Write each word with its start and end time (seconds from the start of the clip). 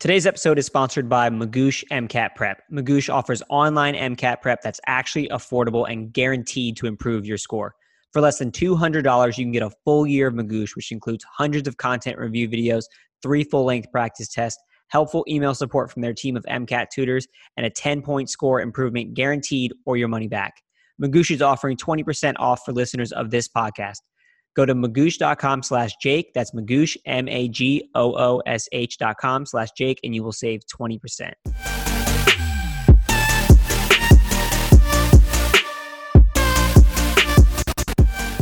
Today's 0.00 0.26
episode 0.26 0.60
is 0.60 0.66
sponsored 0.66 1.08
by 1.08 1.28
Magoosh 1.28 1.82
MCAT 1.90 2.36
Prep. 2.36 2.62
Magoosh 2.72 3.12
offers 3.12 3.42
online 3.48 3.96
MCAT 3.96 4.40
prep 4.40 4.60
that's 4.62 4.78
actually 4.86 5.26
affordable 5.30 5.90
and 5.90 6.12
guaranteed 6.12 6.76
to 6.76 6.86
improve 6.86 7.26
your 7.26 7.36
score. 7.36 7.74
For 8.12 8.20
less 8.20 8.38
than 8.38 8.52
$200, 8.52 9.36
you 9.36 9.44
can 9.44 9.50
get 9.50 9.64
a 9.64 9.72
full 9.84 10.06
year 10.06 10.28
of 10.28 10.34
Magoosh, 10.34 10.76
which 10.76 10.92
includes 10.92 11.24
hundreds 11.36 11.66
of 11.66 11.78
content 11.78 12.16
review 12.16 12.48
videos, 12.48 12.84
three 13.24 13.42
full 13.42 13.64
length 13.64 13.90
practice 13.90 14.28
tests, 14.28 14.62
helpful 14.86 15.24
email 15.26 15.52
support 15.52 15.90
from 15.90 16.02
their 16.02 16.14
team 16.14 16.36
of 16.36 16.44
MCAT 16.44 16.90
tutors, 16.94 17.26
and 17.56 17.66
a 17.66 17.70
10 17.70 18.00
point 18.02 18.30
score 18.30 18.60
improvement 18.60 19.14
guaranteed 19.14 19.72
or 19.84 19.96
your 19.96 20.06
money 20.06 20.28
back. 20.28 20.62
Magoosh 21.02 21.32
is 21.32 21.42
offering 21.42 21.76
20% 21.76 22.34
off 22.38 22.60
for 22.64 22.70
listeners 22.70 23.10
of 23.10 23.32
this 23.32 23.48
podcast. 23.48 23.98
Go 24.58 24.66
to 24.66 24.74
magoosh.com 24.74 25.62
slash 25.62 25.92
Jake. 26.02 26.34
That's 26.34 26.50
Magoosh, 26.50 26.96
M 27.06 27.28
A 27.28 27.46
G 27.46 27.88
O 27.94 28.12
O 28.18 28.42
S 28.44 28.68
H 28.72 28.98
dot 28.98 29.16
com 29.18 29.46
slash 29.46 29.68
Jake, 29.78 30.00
and 30.02 30.12
you 30.12 30.24
will 30.24 30.32
save 30.32 30.62
20%. 30.66 31.30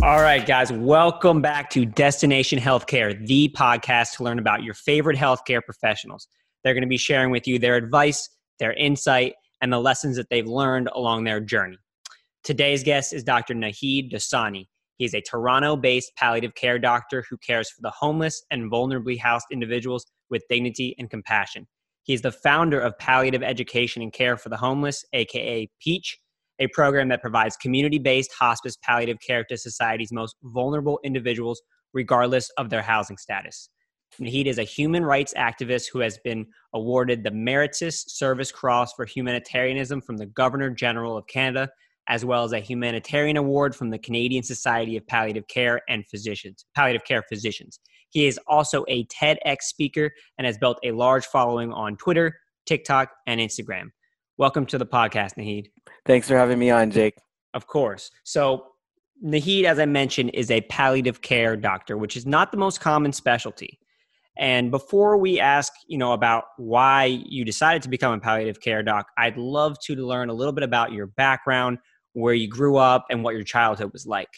All 0.03 0.23
right, 0.23 0.47
guys, 0.47 0.73
welcome 0.73 1.43
back 1.43 1.69
to 1.69 1.85
Destination 1.85 2.59
Healthcare, 2.59 3.27
the 3.27 3.51
podcast 3.55 4.17
to 4.17 4.25
learn 4.25 4.39
about 4.39 4.63
your 4.63 4.73
favorite 4.73 5.19
healthcare 5.19 5.63
professionals. 5.63 6.29
They're 6.65 6.73
going 6.73 6.81
to 6.81 6.89
be 6.89 6.97
sharing 6.97 7.31
with 7.31 7.47
you 7.47 7.59
their 7.59 7.77
advice, 7.77 8.31
their 8.59 8.73
insight, 8.73 9.35
and 9.61 9.71
the 9.71 9.81
lessons 9.81 10.17
that 10.17 10.31
they've 10.31 10.47
learned 10.47 10.89
along 10.95 11.25
their 11.25 11.41
journey. 11.41 11.77
Today's 12.43 12.83
guest 12.83 13.13
is 13.13 13.23
Dr. 13.23 13.53
Naheed 13.53 14.11
Dosani. 14.11 14.69
He 14.97 15.05
is 15.05 15.15
a 15.15 15.21
Toronto 15.21 15.77
based 15.77 16.13
palliative 16.17 16.55
care 16.55 16.79
doctor 16.79 17.25
who 17.29 17.37
cares 17.39 17.71
for 17.71 17.83
the 17.83 17.91
homeless 17.91 18.43
and 18.51 18.71
vulnerably 18.71 19.19
housed 19.19 19.47
individuals 19.53 20.07
with 20.31 20.45
dignity 20.49 20.95
and 20.99 21.11
compassion. 21.11 21.67
He 22.05 22.15
is 22.15 22.23
the 22.23 22.33
founder 22.33 22.81
of 22.81 22.99
Palliative 22.99 23.43
Education 23.43 24.01
and 24.01 24.13
Care 24.13 24.37
for 24.37 24.49
the 24.49 24.57
Homeless, 24.57 25.05
aka 25.13 25.69
PEACH, 25.81 26.19
a 26.59 26.69
program 26.69 27.09
that 27.09 27.21
provides 27.21 27.57
community 27.57 27.99
based 27.99 28.33
hospice 28.39 28.77
palliative 28.83 29.19
care 29.27 29.45
to 29.45 29.59
society's 29.59 30.13
most 30.13 30.37
vulnerable 30.43 31.01
individuals, 31.05 31.61
regardless 31.93 32.49
of 32.59 32.71
their 32.71 32.83
housing 32.83 33.19
status. 33.19 33.69
Naheed 34.21 34.47
is 34.47 34.59
a 34.59 34.63
human 34.63 35.05
rights 35.05 35.35
activist 35.37 35.87
who 35.93 35.99
has 35.99 36.17
been 36.25 36.47
awarded 36.73 37.23
the 37.23 37.31
Meritorious 37.31 38.05
Service 38.09 38.53
Cross 38.53 38.95
for 38.95 39.05
Humanitarianism 39.05 40.01
from 40.01 40.17
the 40.17 40.27
Governor 40.27 40.71
General 40.71 41.19
of 41.19 41.27
Canada 41.27 41.69
as 42.09 42.25
well 42.25 42.45
as 42.45 42.53
a 42.53 42.61
humanitarian 42.61 43.37
award 43.37 43.75
from 43.75 43.91
the 43.91 43.99
Canadian 43.99 44.43
Society 44.43 44.97
of 44.97 45.07
Palliative 45.07 45.49
Care 45.49 45.81
and 45.89 46.07
Physicians, 46.07 46.65
Palliative 46.75 47.05
Care 47.05 47.23
Physicians. 47.29 47.81
He 48.11 48.27
is 48.27 48.39
also 48.47 48.85
a 48.89 49.05
TEDx 49.07 49.63
speaker 49.63 50.13
and 50.39 50.47
has 50.47 50.59
built 50.59 50.79
a 50.85 50.93
large 50.93 51.27
following 51.27 51.73
on 51.73 51.97
Twitter, 51.97 52.39
TikTok, 52.65 53.11
and 53.27 53.41
Instagram. 53.41 53.91
Welcome 54.39 54.67
to 54.67 54.79
the 54.79 54.87
podcast, 54.87 55.37
Naheed. 55.39 55.67
Thanks 56.05 56.29
for 56.29 56.37
having 56.37 56.59
me 56.59 56.71
on, 56.71 56.91
Jake. 56.91 57.15
Of 57.55 57.67
course. 57.67 58.11
So, 58.25 58.67
Naheed, 59.25 59.65
as 59.65 59.79
I 59.79 59.87
mentioned, 59.87 60.31
is 60.35 60.51
a 60.51 60.61
palliative 60.63 61.23
care 61.23 61.57
doctor, 61.57 61.97
which 61.97 62.17
is 62.17 62.27
not 62.27 62.53
the 62.53 62.59
most 62.59 62.81
common 62.81 63.13
specialty. 63.13 63.79
And 64.39 64.71
before 64.71 65.17
we 65.17 65.41
ask, 65.41 65.73
you 65.89 65.97
know, 65.97 66.13
about 66.13 66.45
why 66.59 67.05
you 67.05 67.45
decided 67.45 67.83
to 67.83 67.89
become 67.89 68.13
a 68.13 68.21
palliative 68.21 68.61
care 68.61 68.83
doc, 68.83 69.07
I'd 69.17 69.39
love 69.39 69.79
to 69.85 69.95
learn 69.95 70.29
a 70.29 70.35
little 70.35 70.53
bit 70.53 70.65
about 70.65 70.93
your 70.93 71.07
background, 71.07 71.79
where 72.17 72.33
you 72.33 72.49
grew 72.49 72.77
up 72.77 73.05
and 73.11 73.23
what 73.23 73.35
your 73.35 73.45
childhood 73.45 73.93
was 73.93 74.07
like. 74.07 74.35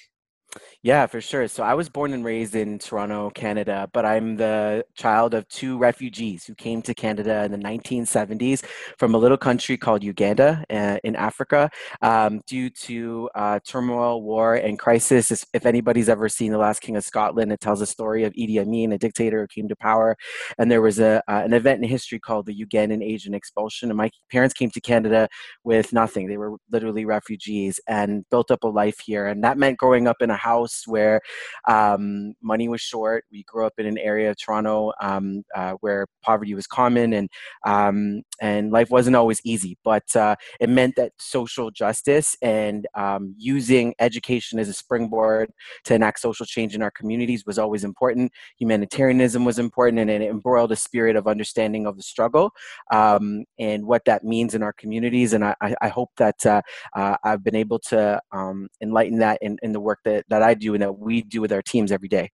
Yeah, 0.82 1.06
for 1.06 1.20
sure. 1.20 1.46
So 1.48 1.62
I 1.62 1.74
was 1.74 1.88
born 1.88 2.12
and 2.12 2.24
raised 2.24 2.54
in 2.54 2.78
Toronto, 2.78 3.30
Canada, 3.30 3.88
but 3.92 4.04
I'm 4.06 4.36
the 4.36 4.84
child 4.94 5.34
of 5.34 5.46
two 5.48 5.76
refugees 5.76 6.44
who 6.46 6.54
came 6.54 6.82
to 6.82 6.94
Canada 6.94 7.44
in 7.44 7.52
the 7.52 7.58
1970s 7.58 8.64
from 8.96 9.14
a 9.14 9.18
little 9.18 9.36
country 9.36 9.76
called 9.76 10.02
Uganda 10.02 10.64
uh, 10.70 10.98
in 11.04 11.16
Africa 11.16 11.70
um, 12.00 12.40
due 12.46 12.70
to 12.70 13.28
uh, 13.34 13.60
turmoil, 13.66 14.22
war, 14.22 14.54
and 14.54 14.78
crisis. 14.78 15.30
If 15.52 15.66
anybody's 15.66 16.08
ever 16.08 16.28
seen 16.28 16.52
The 16.52 16.58
Last 16.58 16.80
King 16.80 16.96
of 16.96 17.04
Scotland, 17.04 17.52
it 17.52 17.60
tells 17.60 17.80
a 17.80 17.86
story 17.86 18.24
of 18.24 18.32
Idi 18.34 18.58
Amin, 18.58 18.92
a 18.92 18.98
dictator 18.98 19.40
who 19.42 19.46
came 19.48 19.68
to 19.68 19.76
power. 19.76 20.16
And 20.58 20.70
there 20.70 20.80
was 20.82 20.98
a, 20.98 21.22
uh, 21.28 21.42
an 21.44 21.52
event 21.52 21.82
in 21.82 21.88
history 21.88 22.18
called 22.20 22.46
the 22.46 22.54
Ugandan 22.64 23.02
Asian 23.04 23.34
Expulsion. 23.34 23.90
And 23.90 23.98
my 23.98 24.10
parents 24.30 24.54
came 24.54 24.70
to 24.70 24.80
Canada 24.80 25.28
with 25.64 25.92
nothing. 25.92 26.28
They 26.28 26.38
were 26.38 26.56
literally 26.70 27.04
refugees 27.04 27.80
and 27.86 28.24
built 28.30 28.50
up 28.50 28.64
a 28.64 28.68
life 28.68 29.00
here. 29.00 29.26
And 29.26 29.44
that 29.44 29.58
meant 29.58 29.76
growing 29.78 30.06
up 30.06 30.22
in 30.22 30.30
a 30.30 30.37
house 30.38 30.84
where 30.86 31.20
um, 31.68 32.34
money 32.42 32.68
was 32.68 32.80
short. 32.80 33.24
We 33.30 33.44
grew 33.44 33.66
up 33.66 33.74
in 33.78 33.86
an 33.86 33.98
area 33.98 34.30
of 34.30 34.36
Toronto 34.38 34.92
um, 35.00 35.44
uh, 35.54 35.74
where 35.80 36.06
poverty 36.22 36.54
was 36.54 36.66
common 36.66 37.12
and 37.12 37.28
um, 37.66 38.22
and 38.40 38.70
life 38.72 38.90
wasn't 38.90 39.16
always 39.16 39.40
easy. 39.44 39.76
But 39.84 40.14
uh, 40.16 40.36
it 40.60 40.68
meant 40.68 40.96
that 40.96 41.12
social 41.18 41.70
justice 41.70 42.36
and 42.42 42.86
um, 42.94 43.34
using 43.36 43.94
education 43.98 44.58
as 44.58 44.68
a 44.68 44.72
springboard 44.72 45.50
to 45.84 45.94
enact 45.94 46.20
social 46.20 46.46
change 46.46 46.74
in 46.74 46.82
our 46.82 46.90
communities 46.90 47.44
was 47.46 47.58
always 47.58 47.84
important. 47.84 48.32
Humanitarianism 48.58 49.44
was 49.44 49.58
important, 49.58 49.98
and 50.00 50.10
it 50.10 50.22
embroiled 50.22 50.72
a 50.72 50.76
spirit 50.76 51.16
of 51.16 51.26
understanding 51.26 51.86
of 51.86 51.96
the 51.96 52.02
struggle 52.02 52.52
um, 52.92 53.44
and 53.58 53.84
what 53.86 54.04
that 54.04 54.24
means 54.24 54.54
in 54.54 54.62
our 54.62 54.72
communities. 54.72 55.32
And 55.32 55.44
I, 55.44 55.54
I 55.80 55.88
hope 55.88 56.10
that 56.16 56.44
uh, 56.46 56.62
uh, 56.94 57.16
I've 57.24 57.44
been 57.44 57.56
able 57.56 57.78
to 57.90 58.20
um, 58.32 58.68
enlighten 58.80 59.18
that 59.18 59.38
in, 59.42 59.58
in 59.62 59.72
the 59.72 59.80
work 59.80 60.00
that, 60.04 60.24
that 60.28 60.42
I 60.42 60.54
do 60.54 60.74
and 60.74 60.82
that 60.82 60.98
we 60.98 61.22
do 61.22 61.40
with 61.40 61.52
our 61.52 61.62
teams 61.62 61.92
every 61.92 62.08
day. 62.08 62.30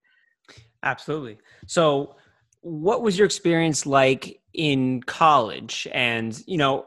Absolutely. 0.83 1.39
So, 1.67 2.17
what 2.61 3.03
was 3.03 3.19
your 3.19 3.27
experience 3.27 3.85
like 3.85 4.41
in 4.55 5.03
college? 5.03 5.87
And, 5.93 6.41
you 6.47 6.57
know, 6.57 6.87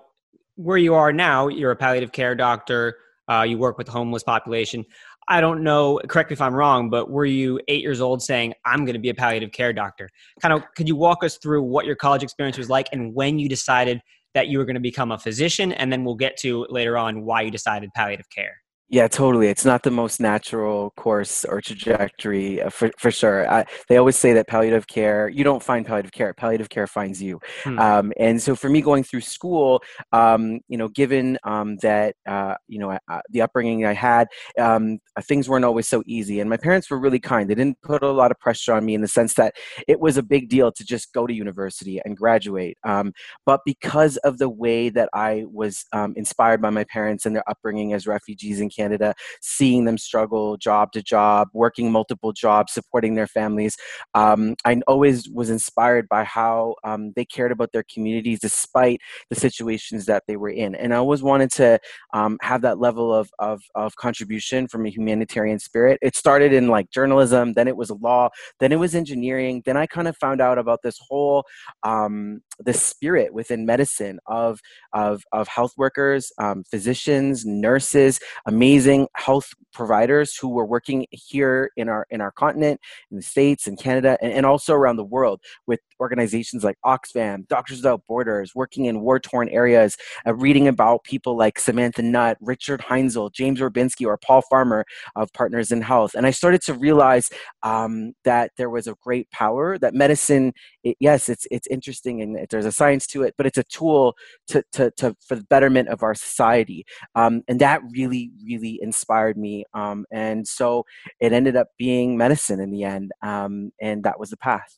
where 0.55 0.77
you 0.77 0.95
are 0.95 1.13
now, 1.13 1.47
you're 1.47 1.71
a 1.71 1.75
palliative 1.75 2.11
care 2.11 2.35
doctor, 2.35 2.97
uh, 3.29 3.43
you 3.47 3.57
work 3.57 3.77
with 3.77 3.87
the 3.87 3.93
homeless 3.93 4.23
population. 4.23 4.85
I 5.29 5.41
don't 5.41 5.61
know, 5.61 5.99
correct 6.07 6.29
me 6.29 6.35
if 6.35 6.41
I'm 6.41 6.53
wrong, 6.53 6.89
but 6.89 7.09
were 7.09 7.25
you 7.25 7.59
eight 7.67 7.81
years 7.81 7.99
old 7.99 8.21
saying, 8.21 8.53
I'm 8.65 8.85
going 8.85 8.93
to 8.93 8.99
be 8.99 9.09
a 9.09 9.13
palliative 9.13 9.51
care 9.51 9.73
doctor? 9.73 10.09
Kind 10.41 10.53
of, 10.53 10.63
could 10.75 10.87
you 10.87 10.95
walk 10.95 11.23
us 11.23 11.37
through 11.37 11.63
what 11.63 11.85
your 11.85 11.95
college 11.95 12.23
experience 12.23 12.57
was 12.57 12.69
like 12.69 12.87
and 12.91 13.13
when 13.13 13.37
you 13.37 13.49
decided 13.49 14.01
that 14.33 14.47
you 14.47 14.57
were 14.57 14.65
going 14.65 14.75
to 14.75 14.81
become 14.81 15.11
a 15.11 15.17
physician? 15.17 15.73
And 15.73 15.91
then 15.91 16.05
we'll 16.05 16.15
get 16.15 16.37
to 16.37 16.65
later 16.69 16.97
on 16.97 17.25
why 17.25 17.41
you 17.41 17.51
decided 17.51 17.89
palliative 17.93 18.29
care. 18.29 18.55
Yeah, 18.89 19.09
totally. 19.09 19.49
It's 19.49 19.65
not 19.65 19.83
the 19.83 19.91
most 19.91 20.21
natural 20.21 20.91
course 20.91 21.43
or 21.43 21.59
trajectory 21.59 22.61
uh, 22.61 22.69
for, 22.69 22.89
for 22.97 23.11
sure. 23.11 23.49
I, 23.51 23.65
they 23.89 23.97
always 23.97 24.15
say 24.15 24.31
that 24.31 24.47
palliative 24.47 24.87
care, 24.87 25.27
you 25.27 25.43
don't 25.43 25.61
find 25.61 25.85
palliative 25.85 26.13
care, 26.13 26.33
palliative 26.33 26.69
care 26.69 26.87
finds 26.87 27.21
you. 27.21 27.41
Hmm. 27.65 27.79
Um, 27.79 28.13
and 28.17 28.41
so 28.41 28.55
for 28.55 28.69
me 28.69 28.79
going 28.79 29.03
through 29.03 29.21
school, 29.21 29.83
um, 30.13 30.61
you 30.69 30.77
know, 30.77 30.87
given 30.87 31.37
um, 31.43 31.75
that, 31.81 32.15
uh, 32.25 32.55
you 32.69 32.79
know, 32.79 32.91
uh, 33.09 33.19
the 33.29 33.41
upbringing 33.41 33.85
I 33.85 33.91
had, 33.91 34.29
um, 34.57 34.99
uh, 35.17 35.21
things 35.21 35.49
weren't 35.49 35.65
always 35.65 35.87
so 35.89 36.01
easy. 36.05 36.39
And 36.39 36.49
my 36.49 36.57
parents 36.57 36.89
were 36.89 36.97
really 36.99 37.19
kind. 37.19 37.49
They 37.49 37.55
didn't 37.55 37.81
put 37.81 38.03
a 38.03 38.11
lot 38.11 38.31
of 38.31 38.39
pressure 38.39 38.71
on 38.71 38.85
me 38.85 38.95
in 38.95 39.01
the 39.01 39.09
sense 39.09 39.33
that 39.33 39.53
it 39.89 39.99
was 39.99 40.15
a 40.15 40.23
big 40.23 40.47
deal 40.47 40.71
to 40.71 40.85
just 40.85 41.11
go 41.11 41.27
to 41.27 41.33
university 41.33 41.99
and 42.05 42.15
graduate. 42.15 42.77
Um, 42.85 43.11
but 43.45 43.59
because 43.65 44.15
of 44.17 44.37
the 44.37 44.49
way 44.49 44.87
that 44.87 45.09
I 45.13 45.43
was 45.51 45.83
um, 45.91 46.13
inspired 46.15 46.61
by 46.61 46.69
my 46.69 46.85
parents 46.85 47.25
and 47.25 47.35
their 47.35 47.49
upbringing 47.49 47.91
as 47.91 48.07
refugees 48.07 48.61
in 48.61 48.69
Canada, 48.77 49.13
seeing 49.41 49.85
them 49.85 49.97
struggle 49.97 50.57
job 50.57 50.91
to 50.93 51.01
job, 51.01 51.47
working 51.53 51.91
multiple 51.91 52.31
jobs, 52.31 52.73
supporting 52.73 53.15
their 53.15 53.27
families. 53.27 53.75
Um, 54.13 54.55
I 54.65 54.81
always 54.87 55.29
was 55.29 55.49
inspired 55.49 56.07
by 56.09 56.23
how 56.23 56.75
um, 56.83 57.13
they 57.15 57.25
cared 57.25 57.51
about 57.51 57.71
their 57.71 57.85
communities 57.93 58.39
despite 58.39 58.99
the 59.29 59.35
situations 59.35 60.05
that 60.05 60.23
they 60.27 60.37
were 60.37 60.49
in. 60.49 60.75
And 60.75 60.93
I 60.93 60.97
always 60.97 61.23
wanted 61.23 61.51
to 61.53 61.79
um, 62.13 62.37
have 62.41 62.61
that 62.61 62.79
level 62.79 63.13
of, 63.13 63.29
of, 63.39 63.61
of 63.75 63.95
contribution 63.95 64.67
from 64.67 64.85
a 64.85 64.89
humanitarian 64.89 65.59
spirit. 65.59 65.97
It 66.01 66.15
started 66.15 66.53
in 66.53 66.67
like 66.67 66.91
journalism, 66.91 67.53
then 67.53 67.67
it 67.67 67.75
was 67.75 67.91
law, 67.91 68.29
then 68.59 68.71
it 68.71 68.79
was 68.79 68.95
engineering. 68.95 69.63
Then 69.65 69.77
I 69.77 69.85
kind 69.87 70.07
of 70.07 70.15
found 70.17 70.41
out 70.41 70.57
about 70.57 70.81
this 70.83 70.97
whole 71.07 71.43
um, 71.83 72.41
the 72.59 72.73
spirit 72.73 73.33
within 73.33 73.65
medicine 73.65 74.19
of 74.27 74.59
of, 74.93 75.23
of 75.31 75.47
health 75.47 75.73
workers, 75.77 76.31
um, 76.37 76.63
physicians, 76.69 77.45
nurses, 77.45 78.19
amazing 78.45 78.66
health 79.13 79.53
providers 79.73 80.35
who 80.35 80.49
were 80.49 80.65
working 80.65 81.05
here 81.11 81.69
in 81.77 81.87
our 81.87 82.07
in 82.09 82.21
our 82.21 82.31
continent, 82.31 82.79
in 83.11 83.17
the 83.17 83.23
states, 83.23 83.67
in 83.67 83.77
Canada, 83.77 84.17
and, 84.21 84.33
and 84.33 84.45
also 84.45 84.73
around 84.73 84.97
the 84.97 85.03
world 85.03 85.39
with 85.67 85.79
organizations 85.99 86.63
like 86.63 86.77
Oxfam, 86.85 87.47
Doctors 87.47 87.77
Without 87.77 88.01
Borders, 88.07 88.53
working 88.55 88.85
in 88.85 89.01
war 89.01 89.19
torn 89.19 89.49
areas, 89.49 89.97
uh, 90.25 90.33
reading 90.33 90.67
about 90.67 91.03
people 91.03 91.37
like 91.37 91.59
Samantha 91.59 92.01
Nutt, 92.01 92.37
Richard 92.41 92.81
Heinzl, 92.81 93.31
James 93.31 93.59
Orbinski, 93.59 94.05
or 94.05 94.17
Paul 94.17 94.41
Farmer 94.49 94.85
of 95.15 95.31
Partners 95.33 95.71
in 95.71 95.81
Health. 95.81 96.15
And 96.15 96.25
I 96.25 96.31
started 96.31 96.61
to 96.63 96.73
realize 96.73 97.29
um, 97.63 98.13
that 98.23 98.51
there 98.57 98.69
was 98.69 98.87
a 98.87 98.95
great 99.01 99.29
power, 99.31 99.77
that 99.79 99.93
medicine, 99.93 100.53
it, 100.83 100.97
yes, 100.99 101.29
it's, 101.29 101.47
it's 101.51 101.67
interesting 101.67 102.21
and 102.21 102.47
there's 102.49 102.65
a 102.65 102.71
science 102.71 103.07
to 103.07 103.23
it, 103.23 103.33
but 103.37 103.45
it's 103.45 103.57
a 103.57 103.63
tool 103.63 104.15
to, 104.47 104.63
to, 104.73 104.91
to 104.97 105.15
for 105.25 105.35
the 105.35 105.43
betterment 105.45 105.89
of 105.89 106.03
our 106.03 106.15
society. 106.15 106.85
Um, 107.15 107.43
and 107.47 107.59
that 107.59 107.81
really, 107.91 108.31
really 108.43 108.56
inspired 108.63 109.37
me. 109.37 109.65
Um, 109.73 110.05
and 110.11 110.47
so 110.47 110.85
it 111.19 111.33
ended 111.33 111.55
up 111.55 111.67
being 111.77 112.17
medicine 112.17 112.59
in 112.59 112.71
the 112.71 112.83
end. 112.83 113.11
Um, 113.21 113.71
and 113.81 114.03
that 114.03 114.19
was 114.19 114.29
the 114.29 114.37
path. 114.37 114.77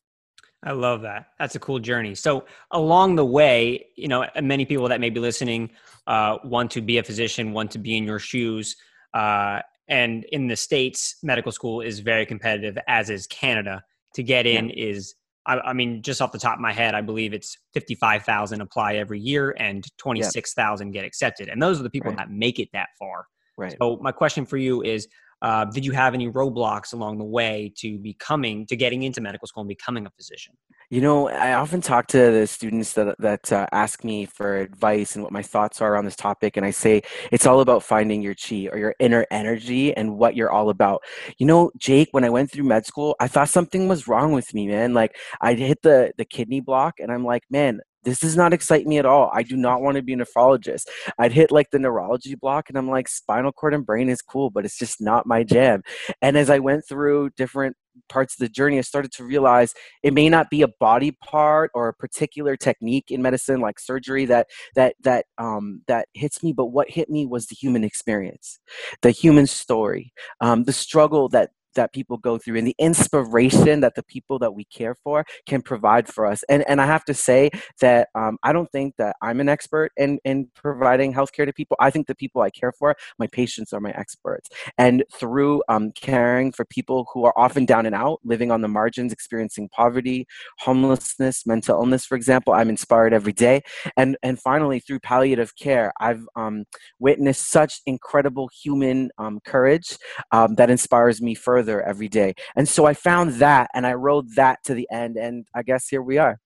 I 0.64 0.74
love 0.74 1.02
that. 1.04 1.28
That's 1.40 1.56
a 1.56 1.60
cool 1.60 1.80
journey. 1.80 2.16
So 2.16 2.44
along 2.72 3.16
the 3.16 3.26
way, 3.26 3.88
you 3.96 4.10
know, 4.10 4.26
many 4.42 4.66
people 4.66 4.90
that 4.90 5.00
may 5.00 5.10
be 5.10 5.22
listening 5.22 5.70
uh, 6.06 6.38
want 6.44 6.72
to 6.72 6.82
be 6.82 6.98
a 6.98 7.04
physician, 7.04 7.54
want 7.54 7.72
to 7.72 7.80
be 7.80 7.96
in 7.96 8.04
your 8.04 8.20
shoes. 8.20 8.76
Uh, 9.14 9.62
and 9.88 10.26
in 10.32 10.48
the 10.48 10.56
states, 10.56 11.16
medical 11.24 11.52
school 11.52 11.82
is 11.82 12.00
very 12.00 12.26
competitive, 12.26 12.78
as 12.88 13.10
is 13.10 13.26
Canada. 13.28 13.84
To 14.16 14.24
get 14.24 14.46
in 14.48 14.70
yeah. 14.70 14.90
is, 14.90 15.16
I, 15.46 15.60
I, 15.60 15.74
mean, 15.74 16.02
just 16.02 16.22
off 16.22 16.32
the 16.32 16.40
top 16.40 16.56
of 16.56 16.60
my 16.60 16.74
head, 16.74 16.96
I 16.96 17.02
believe 17.02 17.32
it's 17.32 17.58
fifty-five 17.74 18.24
thousand 18.24 18.62
apply 18.62 18.96
every 18.96 19.20
year, 19.20 19.56
and 19.60 19.86
twenty-six 19.98 20.54
thousand 20.54 20.88
yeah. 20.88 21.02
get 21.02 21.08
accepted. 21.08 21.48
And 21.48 21.62
those 21.62 21.80
are 21.80 21.84
the 21.84 21.90
people 21.90 22.10
right. 22.10 22.18
that 22.18 22.32
make 22.32 22.60
it 22.60 22.70
that 22.74 22.90
far. 22.98 23.26
Right. 23.60 23.76
So 23.82 23.98
my 24.02 24.14
question 24.14 24.46
for 24.46 24.56
you 24.56 24.82
is, 24.84 25.08
uh, 25.42 25.66
did 25.66 25.86
you 25.86 25.92
have 25.92 26.14
any 26.14 26.30
roadblocks 26.30 26.94
along 26.94 27.18
the 27.18 27.26
way 27.26 27.74
to 27.78 27.98
becoming 28.00 28.66
to 28.68 28.76
getting 28.76 29.04
into 29.04 29.22
medical 29.22 29.48
school 29.48 29.62
and 29.62 29.68
becoming 29.68 30.06
a 30.06 30.10
physician? 30.12 30.54
You 30.90 31.02
know 31.02 31.30
i 31.30 31.54
often 31.54 31.82
talk 31.82 32.08
to 32.08 32.18
the 32.32 32.48
students 32.48 32.94
that, 32.94 33.16
that 33.20 33.52
uh, 33.54 33.68
ask 33.72 34.04
me 34.04 34.26
for 34.26 34.58
advice 34.58 35.14
and 35.14 35.24
what 35.24 35.32
my 35.32 35.44
thoughts 35.44 35.82
are 35.82 35.96
on 35.96 36.04
this 36.04 36.16
topic 36.16 36.58
and 36.58 36.66
i 36.66 36.72
say 36.72 37.04
it's 37.32 37.46
all 37.46 37.62
about 37.62 37.84
finding 37.84 38.24
your 38.24 38.34
chi 38.34 38.68
or 38.72 38.80
your 38.80 38.96
inner 39.00 39.24
energy 39.30 39.96
and 39.96 40.18
what 40.18 40.36
you're 40.36 40.50
all 40.50 40.70
about. 40.70 41.04
You 41.38 41.46
know 41.46 41.72
jake 41.78 42.10
when 42.12 42.24
i 42.24 42.30
went 42.30 42.52
through 42.52 42.64
med 42.64 42.88
school 42.88 43.16
i 43.20 43.28
thought 43.28 43.50
something 43.50 43.88
was 43.88 44.08
wrong 44.08 44.32
with 44.32 44.52
me 44.56 44.68
man. 44.68 44.96
Like 44.96 45.16
i 45.42 45.54
hit 45.54 45.84
the 45.84 46.12
the 46.18 46.26
kidney 46.26 46.60
block 46.60 46.96
and 47.00 47.12
i'm 47.12 47.24
like 47.24 47.44
man 47.52 47.82
this 48.04 48.20
does 48.20 48.38
not 48.38 48.54
excite 48.54 48.88
me 48.88 48.98
at 48.98 49.06
all. 49.06 49.30
I 49.34 49.44
do 49.44 49.56
not 49.56 49.82
want 49.82 49.98
to 49.98 50.04
be 50.04 50.14
a 50.14 50.18
nephrologist. 50.18 50.88
I'd 51.18 51.34
hit 51.34 51.52
like 51.52 51.72
the 51.72 51.80
neurology 51.80 52.36
block 52.36 52.70
and 52.70 52.78
I'm 52.78 52.90
like, 52.90 53.08
spinal 53.08 53.52
cord 53.52 53.74
and 53.74 53.86
brain 53.86 54.10
is 54.10 54.22
cool, 54.22 54.50
but 54.50 54.66
it's 54.66 54.78
just 54.78 55.02
not 55.02 55.26
my 55.26 55.44
jam. 55.44 55.84
And 56.22 56.38
as 56.38 56.50
I 56.50 56.60
went 56.60 56.84
through 56.88 57.32
different 57.32 57.76
parts 58.08 58.36
of 58.36 58.40
the 58.40 58.50
journey, 58.50 58.78
I 58.78 58.82
started 58.82 59.12
to 59.14 59.24
realize 59.24 59.74
it 60.04 60.14
may 60.14 60.30
not 60.30 60.50
be 60.50 60.62
a 60.62 60.68
body 60.80 61.12
part 61.12 61.72
or 61.74 61.90
a 61.90 61.94
particular 61.94 62.56
technique 62.56 63.12
in 63.12 63.22
medicine, 63.22 63.60
like 63.60 63.80
surgery, 63.80 64.26
that 64.26 64.48
that 64.76 64.96
that 65.04 65.26
um, 65.38 65.82
that 65.88 66.08
hits 66.14 66.42
me. 66.44 66.54
But 66.54 66.68
what 66.68 66.90
hit 66.90 67.10
me 67.10 67.26
was 67.26 67.48
the 67.48 67.56
human 67.56 67.84
experience, 67.84 68.60
the 69.02 69.12
human 69.12 69.48
story, 69.48 70.14
um, 70.40 70.64
the 70.64 70.74
struggle 70.74 71.30
that 71.30 71.52
that 71.76 71.94
people 71.94 72.18
go 72.18 72.38
through 72.38 72.58
and 72.58 72.68
the 72.68 72.76
inspiration 72.80 73.80
that 73.82 73.96
the 73.96 74.04
people 74.04 74.40
that 74.40 74.54
we 74.54 74.66
care 74.66 74.96
for 74.96 75.26
can 75.46 75.62
provide 75.62 76.08
for 76.08 76.26
us. 76.26 76.44
And, 76.50 76.68
and 76.68 76.82
I 76.82 76.86
have 76.86 77.06
to 77.06 77.14
say 77.14 77.52
that 77.82 78.10
um, 78.16 78.38
I 78.44 78.52
don't 78.54 78.72
think 78.72 78.96
that 78.98 79.16
I'm 79.22 79.40
an 79.40 79.50
expert 79.50 79.92
in, 79.98 80.20
in 80.26 80.50
providing 80.56 81.14
healthcare 81.14 81.46
to 81.46 81.54
people. 81.54 81.78
I 81.80 81.90
think 81.90 82.08
the 82.08 82.16
people 82.16 82.42
I 82.42 82.50
care 82.50 82.72
for, 82.72 82.96
my 83.18 83.28
patients 83.28 83.74
are 83.74 83.80
my 83.80 83.92
experts. 83.92 84.50
And 84.78 85.04
through 85.14 85.64
um, 85.70 85.92
caring 85.92 86.52
for 86.52 86.66
people 86.66 87.08
who 87.14 87.26
are 87.26 87.34
often 87.38 87.66
down 87.66 87.86
and 87.86 87.96
out, 87.96 88.20
living 88.24 88.52
on 88.52 88.62
the 88.62 88.68
margins, 88.68 89.14
experiencing 89.14 89.70
poverty, 89.70 90.28
homelessness, 90.60 91.46
mental 91.46 91.80
illness, 91.80 92.06
for 92.06 92.16
example, 92.16 92.54
I'm 92.54 92.70
inspired 92.70 93.14
every 93.14 93.34
day. 93.34 93.62
And, 93.96 94.18
and 94.24 94.40
finally, 94.40 94.80
through 94.80 95.00
palliative 95.00 95.56
care, 95.56 95.94
I've 96.00 96.26
um, 96.36 96.66
witnessed 97.00 97.50
such 97.50 97.82
incredible 97.86 98.50
human 98.64 99.12
um, 99.18 99.40
courage 99.46 99.98
um, 100.32 100.56
that 100.56 100.70
inspires 100.70 101.22
me 101.22 101.36
further 101.36 101.59
further 101.60 101.82
every 101.82 102.08
day. 102.08 102.34
And 102.56 102.68
so 102.68 102.86
I 102.86 102.94
found 102.94 103.34
that 103.36 103.70
and 103.74 103.86
I 103.86 103.94
rode 103.94 104.36
that 104.36 104.64
to 104.66 104.74
the 104.74 104.88
end. 104.92 105.18
And 105.18 105.46
I 105.54 105.62
guess 105.62 105.90
here 105.90 106.02
we 106.02 106.18
are. 106.18 106.40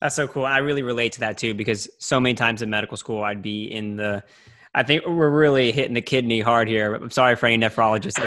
That's 0.00 0.14
so 0.14 0.28
cool. 0.28 0.44
I 0.44 0.58
really 0.58 0.82
relate 0.82 1.12
to 1.12 1.20
that 1.20 1.38
too 1.38 1.54
because 1.54 1.88
so 1.98 2.20
many 2.20 2.34
times 2.34 2.62
in 2.62 2.70
medical 2.70 2.96
school, 2.96 3.24
I'd 3.24 3.42
be 3.42 3.64
in 3.64 3.96
the, 3.96 4.22
I 4.74 4.82
think 4.82 5.04
we're 5.06 5.30
really 5.30 5.72
hitting 5.72 5.94
the 5.94 6.02
kidney 6.02 6.40
hard 6.40 6.68
here. 6.68 6.94
I'm 6.94 7.10
sorry 7.10 7.34
for 7.34 7.46
any 7.46 7.58
nephrologists. 7.58 8.20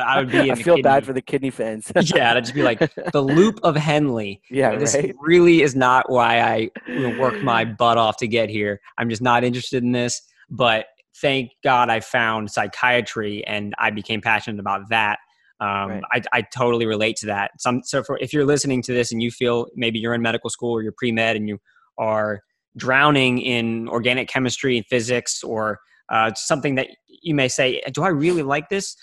I 0.00 0.18
would 0.18 0.30
be. 0.30 0.50
I 0.50 0.54
feel 0.54 0.76
kidney. 0.76 0.82
bad 0.82 1.04
for 1.04 1.12
the 1.12 1.20
kidney 1.20 1.50
fans. 1.50 1.92
yeah, 2.00 2.32
I'd 2.32 2.42
just 2.42 2.54
be 2.54 2.62
like 2.62 2.78
the 3.12 3.20
loop 3.20 3.60
of 3.62 3.76
Henle. 3.76 4.36
Yeah, 4.50 4.76
this 4.76 4.94
right? 4.94 5.14
really 5.20 5.60
is 5.60 5.76
not 5.76 6.10
why 6.10 6.40
I 6.40 6.70
worked 7.18 7.42
my 7.42 7.66
butt 7.66 7.98
off 7.98 8.16
to 8.18 8.26
get 8.26 8.48
here. 8.48 8.80
I'm 8.96 9.10
just 9.10 9.20
not 9.20 9.44
interested 9.44 9.82
in 9.84 9.92
this. 9.92 10.22
But 10.48 10.86
thank 11.16 11.50
God 11.62 11.90
I 11.90 12.00
found 12.00 12.50
psychiatry 12.50 13.46
and 13.46 13.74
I 13.78 13.90
became 13.90 14.22
passionate 14.22 14.60
about 14.60 14.88
that. 14.88 15.18
Um, 15.60 15.90
right. 15.90 16.02
I, 16.12 16.22
I 16.32 16.42
totally 16.42 16.86
relate 16.86 17.16
to 17.16 17.26
that. 17.26 17.52
Some, 17.58 17.82
so 17.84 18.02
for, 18.02 18.18
if 18.20 18.32
you're 18.32 18.44
listening 18.44 18.82
to 18.82 18.92
this 18.92 19.12
and 19.12 19.22
you 19.22 19.30
feel 19.30 19.66
maybe 19.74 19.98
you're 19.98 20.14
in 20.14 20.22
medical 20.22 20.50
school 20.50 20.72
or 20.72 20.82
you're 20.82 20.94
pre-med 20.96 21.36
and 21.36 21.48
you 21.48 21.58
are 21.96 22.40
drowning 22.76 23.40
in 23.40 23.88
organic 23.88 24.28
chemistry 24.28 24.76
and 24.76 24.86
physics 24.86 25.42
or 25.44 25.78
uh, 26.10 26.32
something 26.34 26.74
that 26.74 26.88
you 27.06 27.34
may 27.34 27.48
say, 27.48 27.80
do 27.92 28.02
I 28.02 28.08
really 28.08 28.42
like 28.42 28.68
this? 28.68 28.96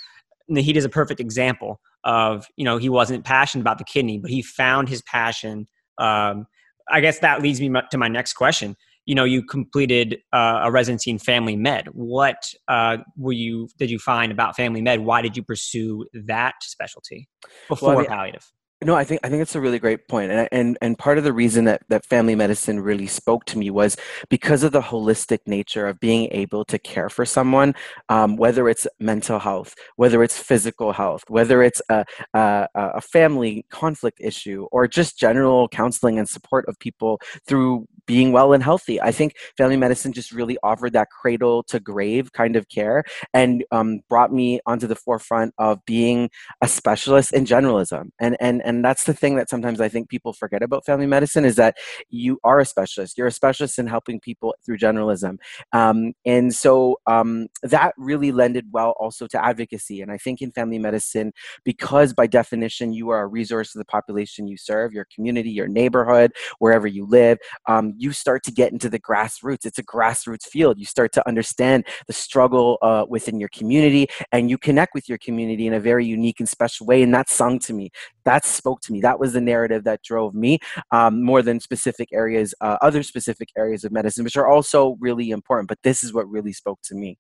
Naheed 0.51 0.75
is 0.75 0.86
a 0.86 0.89
perfect 0.89 1.19
example 1.19 1.80
of, 2.03 2.48
you 2.57 2.65
know, 2.65 2.77
he 2.77 2.89
wasn't 2.89 3.24
passionate 3.24 3.62
about 3.62 3.77
the 3.77 3.86
kidney, 3.86 4.18
but 4.19 4.30
he 4.30 4.42
found 4.42 4.89
his 4.89 5.01
passion. 5.03 5.68
Um, 5.98 6.48
I 6.89 7.00
guess 7.00 7.19
that 7.19 7.42
leads 7.42 7.62
me 7.62 7.71
to 7.92 7.98
my 7.98 8.09
next 8.09 8.33
question 8.33 8.75
you 9.06 9.15
know 9.15 9.24
you 9.24 9.44
completed 9.44 10.19
uh, 10.33 10.62
a 10.63 10.71
residency 10.71 11.12
in 11.12 11.19
family 11.19 11.56
med. 11.56 11.88
What 11.94 12.53
uh, 12.68 12.98
were 13.18 13.33
you 13.33 13.69
did 13.77 13.89
you 13.89 14.00
find 14.00 14.31
about 14.31 14.56
family 14.56 14.81
med? 14.81 15.01
Why 15.01 15.21
did 15.21 15.36
you 15.36 15.44
pursue 15.44 16.06
that 16.13 16.56
specialty 16.62 17.27
before 17.68 17.89
well, 17.89 17.98
I 17.98 18.01
mean, 18.01 18.09
palliative? 18.09 18.51
No, 18.83 18.95
I 18.95 19.03
think 19.03 19.21
I 19.24 19.30
think 19.30 19.44
it's 19.44 19.53
a 19.53 19.62
really 19.62 19.77
great 19.77 20.07
point, 20.07 20.31
and 20.31 20.50
and 20.51 20.77
and 20.81 20.98
part 20.98 21.19
of 21.19 21.24
the 21.24 21.33
reason 21.33 21.65
that 21.65 21.83
that 21.89 22.03
family 22.03 22.33
medicine 22.33 22.80
really 22.80 23.06
spoke 23.06 23.45
to 23.45 23.59
me 23.59 23.69
was 23.69 23.95
because 24.27 24.63
of 24.63 24.71
the 24.71 24.81
holistic 24.81 25.39
nature 25.45 25.86
of 25.88 26.00
being 26.00 26.30
able 26.31 26.65
to 26.65 26.80
care 26.80 27.07
for 27.07 27.24
someone, 27.24 27.75
um, 28.09 28.38
whether 28.38 28.68
it's 28.68 28.88
mental 29.00 29.38
health, 29.38 29.75
whether 29.98 30.24
it's 30.24 30.36
physical 30.36 30.94
health, 30.94 31.24
whether 31.27 31.62
it's 31.62 31.80
a, 31.89 32.03
a 32.33 32.68
a 32.74 33.01
family 33.01 33.68
conflict 33.69 34.18
issue, 34.19 34.68
or 34.71 34.88
just 34.88 35.15
general 35.19 35.68
counseling 35.68 36.18
and 36.18 36.27
support 36.27 36.65
of 36.68 36.80
people 36.80 37.21
through 37.45 37.86
being 38.11 38.33
well 38.33 38.51
and 38.51 38.61
healthy. 38.61 38.99
I 38.99 39.13
think 39.13 39.37
family 39.57 39.77
medicine 39.77 40.11
just 40.11 40.33
really 40.33 40.57
offered 40.63 40.91
that 40.91 41.07
cradle 41.09 41.63
to 41.71 41.79
grave 41.79 42.33
kind 42.33 42.57
of 42.57 42.67
care 42.67 43.05
and 43.33 43.63
um, 43.71 44.01
brought 44.09 44.33
me 44.33 44.59
onto 44.65 44.85
the 44.85 44.97
forefront 44.97 45.53
of 45.57 45.79
being 45.85 46.29
a 46.61 46.67
specialist 46.67 47.31
in 47.31 47.45
generalism. 47.45 48.09
And, 48.19 48.35
and, 48.41 48.61
and 48.65 48.83
that's 48.83 49.05
the 49.05 49.13
thing 49.13 49.37
that 49.37 49.49
sometimes 49.49 49.79
I 49.79 49.87
think 49.87 50.09
people 50.09 50.33
forget 50.33 50.61
about 50.61 50.85
family 50.85 51.05
medicine 51.05 51.45
is 51.45 51.55
that 51.55 51.77
you 52.09 52.37
are 52.43 52.59
a 52.59 52.65
specialist. 52.65 53.17
You're 53.17 53.27
a 53.27 53.31
specialist 53.31 53.79
in 53.79 53.87
helping 53.87 54.19
people 54.19 54.55
through 54.65 54.79
generalism. 54.79 55.37
Um, 55.71 56.11
and 56.25 56.53
so 56.53 56.99
um, 57.07 57.47
that 57.63 57.93
really 57.97 58.33
lended 58.33 58.65
well 58.73 58.93
also 58.99 59.25
to 59.27 59.41
advocacy. 59.41 60.01
And 60.01 60.11
I 60.11 60.17
think 60.17 60.41
in 60.41 60.51
family 60.51 60.79
medicine, 60.79 61.31
because 61.63 62.11
by 62.11 62.27
definition 62.27 62.91
you 62.91 63.07
are 63.07 63.21
a 63.21 63.27
resource 63.27 63.71
to 63.71 63.77
the 63.77 63.85
population 63.85 64.49
you 64.49 64.57
serve, 64.57 64.91
your 64.91 65.07
community, 65.15 65.51
your 65.51 65.69
neighborhood, 65.69 66.33
wherever 66.59 66.87
you 66.87 67.05
live, 67.05 67.37
um, 67.69 67.93
you 68.01 68.12
start 68.12 68.44
to 68.44 68.51
get 68.51 68.71
into 68.71 68.89
the 68.89 69.00
grassroots. 69.00 69.65
It's 69.65 69.77
a 69.77 69.83
grassroots 69.83 70.46
field. 70.46 70.79
You 70.79 70.86
start 70.86 71.12
to 71.13 71.27
understand 71.27 71.86
the 72.08 72.13
struggle 72.13 72.79
uh, 72.81 73.05
within 73.08 73.39
your 73.39 73.50
community 73.50 74.08
and 74.31 74.50
you 74.50 74.58
connect 74.58 74.96
with 74.96 75.08
your 75.08 75.20
community 75.20 75.67
in 75.67 75.74
a 75.74 75.79
very 75.79 76.05
unique 76.05 76.39
and 76.39 76.50
special 76.50 76.88
way. 76.88 77.03
And 77.03 77.13
that 77.13 77.29
sung 77.29 77.60
to 77.60 77.74
me. 77.74 77.91
That 78.24 78.43
spoke 78.43 78.81
to 78.81 78.91
me. 78.91 79.01
That 79.01 79.20
was 79.20 79.34
the 79.34 79.41
narrative 79.41 79.84
that 79.84 80.01
drove 80.01 80.34
me 80.34 80.60
um, 80.91 81.24
more 81.24 81.43
than 81.43 81.60
specific 81.60 82.10
areas, 82.12 82.55
uh, 82.62 82.77
other 82.81 83.03
specific 83.03 83.50
areas 83.55 83.84
of 83.84 83.91
medicine, 83.91 84.24
which 84.24 84.38
are 84.38 84.48
also 84.48 84.98
really 85.00 85.29
important. 85.29 85.70
But 85.70 85.79
this 85.84 86.03
is 86.03 86.13
what 86.13 86.29
really 86.29 86.53
spoke 86.53 86.79
to 86.86 86.96
me. 86.96 87.20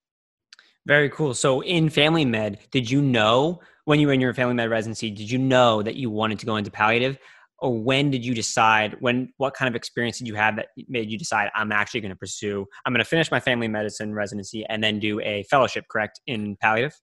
Very 0.87 1.09
cool. 1.11 1.35
So 1.35 1.61
in 1.61 1.89
family 1.89 2.25
med, 2.25 2.57
did 2.71 2.89
you 2.89 3.01
know 3.03 3.59
when 3.85 3.99
you 3.99 4.07
were 4.07 4.13
in 4.13 4.21
your 4.21 4.33
family 4.33 4.55
med 4.55 4.69
residency, 4.69 5.11
did 5.11 5.29
you 5.29 5.37
know 5.37 5.83
that 5.83 5.95
you 5.95 6.09
wanted 6.09 6.39
to 6.39 6.45
go 6.47 6.55
into 6.55 6.71
palliative? 6.71 7.19
Or 7.61 7.77
when 7.77 8.09
did 8.09 8.25
you 8.25 8.33
decide 8.33 8.95
when 8.99 9.31
what 9.37 9.53
kind 9.53 9.69
of 9.69 9.75
experience 9.75 10.17
did 10.17 10.27
you 10.27 10.35
have 10.35 10.55
that 10.55 10.67
made 10.87 11.09
you 11.09 11.17
decide 11.17 11.49
i'm 11.55 11.71
actually 11.71 12.01
going 12.01 12.11
to 12.11 12.17
pursue 12.17 12.65
i'm 12.85 12.93
going 12.93 13.03
to 13.03 13.09
finish 13.09 13.31
my 13.31 13.39
family 13.39 13.67
medicine 13.67 14.13
residency 14.13 14.65
and 14.69 14.83
then 14.83 14.99
do 14.99 15.19
a 15.21 15.43
fellowship 15.43 15.85
correct 15.89 16.19
in 16.27 16.57
palliative 16.61 16.93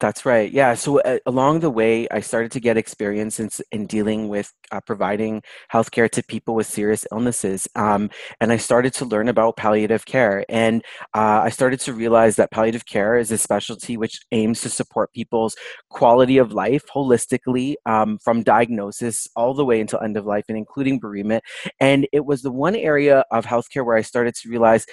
that's 0.00 0.24
right. 0.24 0.50
Yeah. 0.52 0.74
So 0.74 1.00
uh, 1.00 1.18
along 1.26 1.60
the 1.60 1.70
way, 1.70 2.06
I 2.10 2.20
started 2.20 2.52
to 2.52 2.60
get 2.60 2.76
experience 2.76 3.40
in, 3.40 3.50
in 3.72 3.86
dealing 3.86 4.28
with 4.28 4.52
uh, 4.70 4.80
providing 4.80 5.42
healthcare 5.72 6.08
to 6.10 6.22
people 6.22 6.54
with 6.54 6.66
serious 6.68 7.04
illnesses. 7.10 7.66
Um, 7.74 8.10
and 8.40 8.52
I 8.52 8.58
started 8.58 8.94
to 8.94 9.04
learn 9.04 9.28
about 9.28 9.56
palliative 9.56 10.06
care. 10.06 10.44
And 10.48 10.84
uh, 11.14 11.40
I 11.42 11.48
started 11.48 11.80
to 11.80 11.92
realize 11.92 12.36
that 12.36 12.52
palliative 12.52 12.86
care 12.86 13.16
is 13.16 13.32
a 13.32 13.38
specialty 13.38 13.96
which 13.96 14.20
aims 14.30 14.60
to 14.60 14.68
support 14.68 15.12
people's 15.12 15.56
quality 15.90 16.38
of 16.38 16.52
life 16.52 16.84
holistically 16.94 17.74
um, 17.84 18.18
from 18.18 18.42
diagnosis 18.44 19.26
all 19.34 19.52
the 19.52 19.64
way 19.64 19.80
until 19.80 20.00
end 20.00 20.16
of 20.16 20.26
life 20.26 20.44
and 20.48 20.56
including 20.56 21.00
bereavement. 21.00 21.42
And 21.80 22.06
it 22.12 22.24
was 22.24 22.42
the 22.42 22.52
one 22.52 22.76
area 22.76 23.24
of 23.32 23.46
healthcare 23.46 23.84
where 23.84 23.96
I 23.96 24.02
started 24.02 24.34
to 24.36 24.48
realize 24.48 24.86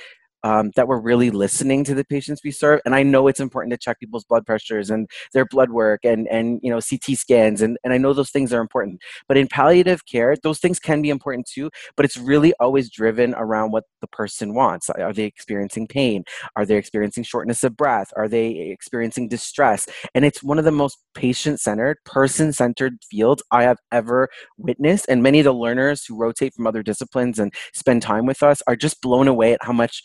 um, 0.46 0.72
that 0.76 0.88
we're 0.88 1.00
really 1.00 1.32
listening 1.32 1.84
to 1.84 1.96
the 1.96 2.06
patients 2.06 2.42
we 2.44 2.52
serve. 2.52 2.80
And 2.86 2.94
I 2.94 3.02
know 3.02 3.28
it's 3.28 3.40
important 3.40 3.72
to 3.72 3.78
check 3.78 4.00
people's 4.00 4.26
blood 4.26 4.46
pressures 4.46 4.92
and 4.92 5.10
their 5.34 5.46
blood 5.46 5.72
work 5.72 6.02
and 6.06 6.28
and 6.28 6.60
you 6.62 6.70
know 6.70 6.80
CT 6.80 7.18
scans 7.18 7.64
and 7.64 7.80
and 7.84 7.92
I 7.92 7.98
know 7.98 8.14
those 8.14 8.30
things 8.30 8.54
are 8.54 8.62
important. 8.62 9.02
But 9.28 9.38
in 9.38 9.48
palliative 9.48 10.06
care, 10.06 10.36
those 10.44 10.60
things 10.60 10.80
can 10.80 11.02
be 11.02 11.10
important 11.10 11.48
too. 11.52 11.72
But 11.98 12.06
it's 12.06 12.16
really 12.16 12.54
always 12.60 12.92
driven 12.92 13.34
around 13.34 13.72
what 13.72 13.86
the 14.02 14.08
person 14.08 14.54
wants. 14.54 14.88
Are 14.92 15.12
they 15.12 15.24
experiencing 15.24 15.88
pain? 15.88 16.24
Are 16.56 16.66
they 16.66 16.76
experiencing 16.76 17.24
shortness 17.24 17.64
of 17.64 17.76
breath? 17.76 18.12
Are 18.16 18.28
they 18.28 18.50
experiencing 18.70 19.28
distress? 19.28 19.88
And 20.14 20.24
it's 20.26 20.44
one 20.44 20.60
of 20.60 20.66
the 20.66 20.72
most 20.72 21.00
patient 21.16 21.60
centered, 21.60 21.98
person 22.06 22.54
centered 22.54 22.98
fields 23.10 23.42
I 23.50 23.64
have 23.64 23.78
ever 23.92 24.30
witnessed. 24.60 25.08
And 25.10 25.24
many 25.24 25.40
of 25.40 25.46
the 25.46 25.54
learners 25.54 26.06
who 26.06 26.16
rotate 26.16 26.54
from 26.54 26.68
other 26.68 26.84
disciplines 26.84 27.40
and 27.40 27.52
spend 27.74 28.04
time 28.04 28.28
with 28.28 28.44
us 28.44 28.62
are 28.68 28.76
just 28.76 29.02
blown 29.02 29.28
away 29.28 29.54
at 29.54 29.64
how 29.64 29.74
much 29.74 30.04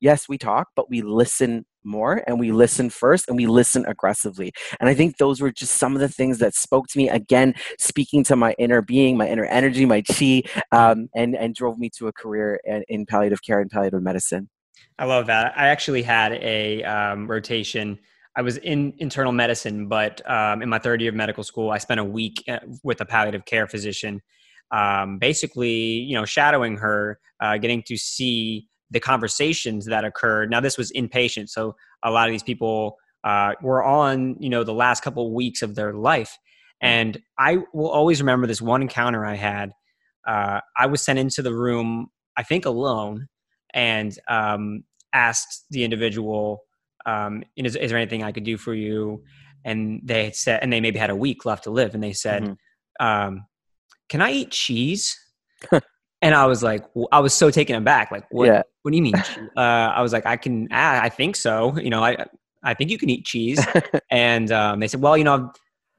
yes, 0.00 0.28
we 0.28 0.38
talk, 0.38 0.68
but 0.76 0.90
we 0.90 1.02
listen 1.02 1.64
more 1.84 2.22
and 2.26 2.38
we 2.38 2.52
listen 2.52 2.90
first 2.90 3.28
and 3.28 3.36
we 3.36 3.46
listen 3.46 3.84
aggressively. 3.86 4.52
And 4.78 4.88
I 4.88 4.94
think 4.94 5.16
those 5.16 5.40
were 5.40 5.50
just 5.50 5.76
some 5.76 5.94
of 5.94 6.00
the 6.00 6.08
things 6.08 6.38
that 6.38 6.54
spoke 6.54 6.86
to 6.88 6.98
me 6.98 7.08
again, 7.08 7.54
speaking 7.78 8.24
to 8.24 8.36
my 8.36 8.54
inner 8.58 8.82
being, 8.82 9.16
my 9.16 9.28
inner 9.28 9.44
energy, 9.44 9.86
my 9.86 10.02
chi, 10.02 10.42
um, 10.72 11.08
and, 11.14 11.36
and 11.36 11.54
drove 11.54 11.78
me 11.78 11.90
to 11.98 12.08
a 12.08 12.12
career 12.12 12.60
in, 12.64 12.84
in, 12.88 13.06
palliative 13.06 13.42
care 13.42 13.60
and 13.60 13.70
palliative 13.70 14.02
medicine. 14.02 14.48
I 14.98 15.06
love 15.06 15.26
that. 15.26 15.54
I 15.56 15.68
actually 15.68 16.02
had 16.02 16.32
a 16.34 16.84
um, 16.84 17.26
rotation. 17.26 17.98
I 18.36 18.42
was 18.42 18.58
in 18.58 18.92
internal 18.98 19.32
medicine, 19.32 19.88
but 19.88 20.28
um, 20.30 20.62
in 20.62 20.68
my 20.68 20.78
third 20.78 21.00
year 21.00 21.10
of 21.10 21.16
medical 21.16 21.42
school, 21.42 21.70
I 21.70 21.78
spent 21.78 22.00
a 22.00 22.04
week 22.04 22.44
uh, 22.48 22.60
with 22.84 23.00
a 23.00 23.04
palliative 23.04 23.44
care 23.44 23.66
physician, 23.66 24.20
um, 24.70 25.18
basically, 25.18 25.72
you 25.72 26.14
know, 26.14 26.24
shadowing 26.24 26.76
her, 26.76 27.18
uh, 27.40 27.56
getting 27.58 27.82
to 27.88 27.96
see 27.96 28.68
the 28.90 29.00
conversations 29.00 29.86
that 29.86 30.04
occurred. 30.04 30.50
Now, 30.50 30.60
this 30.60 30.76
was 30.76 30.92
inpatient, 30.92 31.48
so 31.48 31.76
a 32.02 32.10
lot 32.10 32.28
of 32.28 32.32
these 32.32 32.42
people 32.42 32.96
uh, 33.24 33.54
were 33.62 33.84
on, 33.84 34.36
you 34.40 34.48
know, 34.48 34.64
the 34.64 34.74
last 34.74 35.02
couple 35.02 35.26
of 35.26 35.32
weeks 35.32 35.62
of 35.62 35.74
their 35.74 35.92
life. 35.92 36.38
And 36.80 37.20
I 37.38 37.58
will 37.72 37.90
always 37.90 38.20
remember 38.20 38.46
this 38.46 38.62
one 38.62 38.82
encounter 38.82 39.24
I 39.24 39.34
had. 39.34 39.72
Uh, 40.26 40.60
I 40.76 40.86
was 40.86 41.02
sent 41.02 41.18
into 41.18 41.42
the 41.42 41.54
room, 41.54 42.08
I 42.36 42.42
think 42.42 42.64
alone, 42.64 43.28
and 43.74 44.16
um, 44.28 44.84
asked 45.12 45.66
the 45.70 45.84
individual, 45.84 46.62
um, 47.06 47.42
is, 47.56 47.76
is, 47.76 47.90
there 47.90 47.98
anything 47.98 48.22
I 48.22 48.32
could 48.32 48.44
do 48.44 48.56
for 48.56 48.74
you? 48.74 49.22
And 49.64 50.00
they 50.02 50.30
said, 50.32 50.60
and 50.62 50.72
they 50.72 50.80
maybe 50.80 50.98
had 50.98 51.10
a 51.10 51.16
week 51.16 51.44
left 51.44 51.64
to 51.64 51.70
live, 51.70 51.94
and 51.94 52.02
they 52.02 52.12
said, 52.14 52.42
mm-hmm. 52.42 53.06
um, 53.06 53.46
"Can 54.08 54.22
I 54.22 54.30
eat 54.32 54.50
cheese?" 54.50 55.18
and 56.22 56.34
I 56.34 56.46
was 56.46 56.62
like, 56.62 56.84
I 57.12 57.20
was 57.20 57.34
so 57.34 57.50
taken 57.50 57.76
aback. 57.76 58.10
Like, 58.10 58.24
what? 58.30 58.46
Yeah. 58.46 58.62
What 58.82 58.90
do 58.90 58.96
you 58.96 59.02
mean? 59.02 59.14
uh, 59.56 59.60
I 59.60 60.02
was 60.02 60.12
like, 60.12 60.26
I 60.26 60.36
can. 60.36 60.68
Ah, 60.70 61.00
I 61.02 61.08
think 61.08 61.36
so. 61.36 61.76
You 61.78 61.90
know, 61.90 62.02
I 62.02 62.26
I 62.62 62.74
think 62.74 62.90
you 62.90 62.98
can 62.98 63.10
eat 63.10 63.24
cheese. 63.24 63.64
and 64.10 64.50
um, 64.52 64.80
they 64.80 64.88
said, 64.88 65.00
well, 65.00 65.16
you 65.16 65.24
know, 65.24 65.52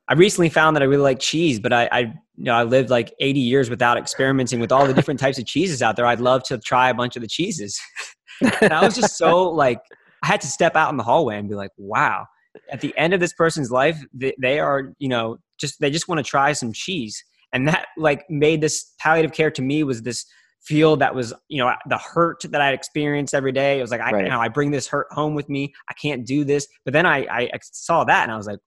I 0.07 0.13
recently 0.13 0.49
found 0.49 0.75
that 0.75 0.83
I 0.83 0.85
really 0.85 1.03
like 1.03 1.19
cheese, 1.19 1.59
but 1.59 1.73
I, 1.73 1.87
I, 1.91 1.99
you 1.99 2.43
know, 2.43 2.53
I 2.53 2.63
lived 2.63 2.89
like 2.89 3.13
80 3.19 3.39
years 3.39 3.69
without 3.69 3.97
experimenting 3.97 4.59
with 4.59 4.71
all 4.71 4.85
the 4.85 4.93
different 4.93 5.19
types 5.19 5.39
of 5.39 5.45
cheeses 5.45 5.81
out 5.81 5.95
there. 5.95 6.05
I'd 6.05 6.19
love 6.19 6.43
to 6.43 6.57
try 6.57 6.89
a 6.89 6.93
bunch 6.93 7.15
of 7.15 7.21
the 7.21 7.27
cheeses. 7.27 7.79
and 8.61 8.73
I 8.73 8.83
was 8.83 8.95
just 8.95 9.17
so 9.17 9.49
like, 9.49 9.79
I 10.23 10.27
had 10.27 10.41
to 10.41 10.47
step 10.47 10.75
out 10.75 10.91
in 10.91 10.97
the 10.97 11.03
hallway 11.03 11.37
and 11.37 11.47
be 11.47 11.55
like, 11.55 11.71
wow. 11.77 12.25
At 12.69 12.81
the 12.81 12.95
end 12.97 13.13
of 13.13 13.19
this 13.19 13.33
person's 13.33 13.71
life, 13.71 14.03
they, 14.13 14.33
they 14.39 14.59
are, 14.59 14.93
you 14.99 15.07
know, 15.07 15.37
just 15.57 15.79
they 15.79 15.89
just 15.89 16.07
want 16.07 16.19
to 16.19 16.23
try 16.23 16.51
some 16.51 16.73
cheese 16.73 17.23
and 17.53 17.67
that 17.67 17.87
like 17.97 18.23
made 18.29 18.61
this 18.61 18.93
palliative 18.99 19.33
care 19.33 19.51
to 19.51 19.61
me 19.61 19.83
was 19.83 20.01
this 20.01 20.25
field 20.61 20.99
that 20.99 21.15
was 21.15 21.33
you 21.49 21.57
know 21.57 21.73
the 21.89 21.97
hurt 21.97 22.43
that 22.49 22.61
i 22.61 22.71
experienced 22.71 23.33
every 23.33 23.51
day. 23.51 23.79
It 23.79 23.81
was 23.81 23.91
like 23.91 24.01
I, 24.01 24.11
right. 24.11 24.23
you 24.25 24.29
know, 24.29 24.39
I 24.39 24.47
bring 24.47 24.71
this 24.71 24.87
hurt 24.87 25.07
home 25.11 25.33
with 25.33 25.49
me. 25.49 25.73
I 25.89 25.93
can't 25.93 26.25
do 26.25 26.43
this. 26.43 26.67
But 26.85 26.93
then 26.93 27.05
I, 27.05 27.25
I 27.29 27.49
saw 27.63 28.03
that 28.03 28.23
and 28.23 28.31
i 28.31 28.37
was 28.37 28.47
like 28.47 28.59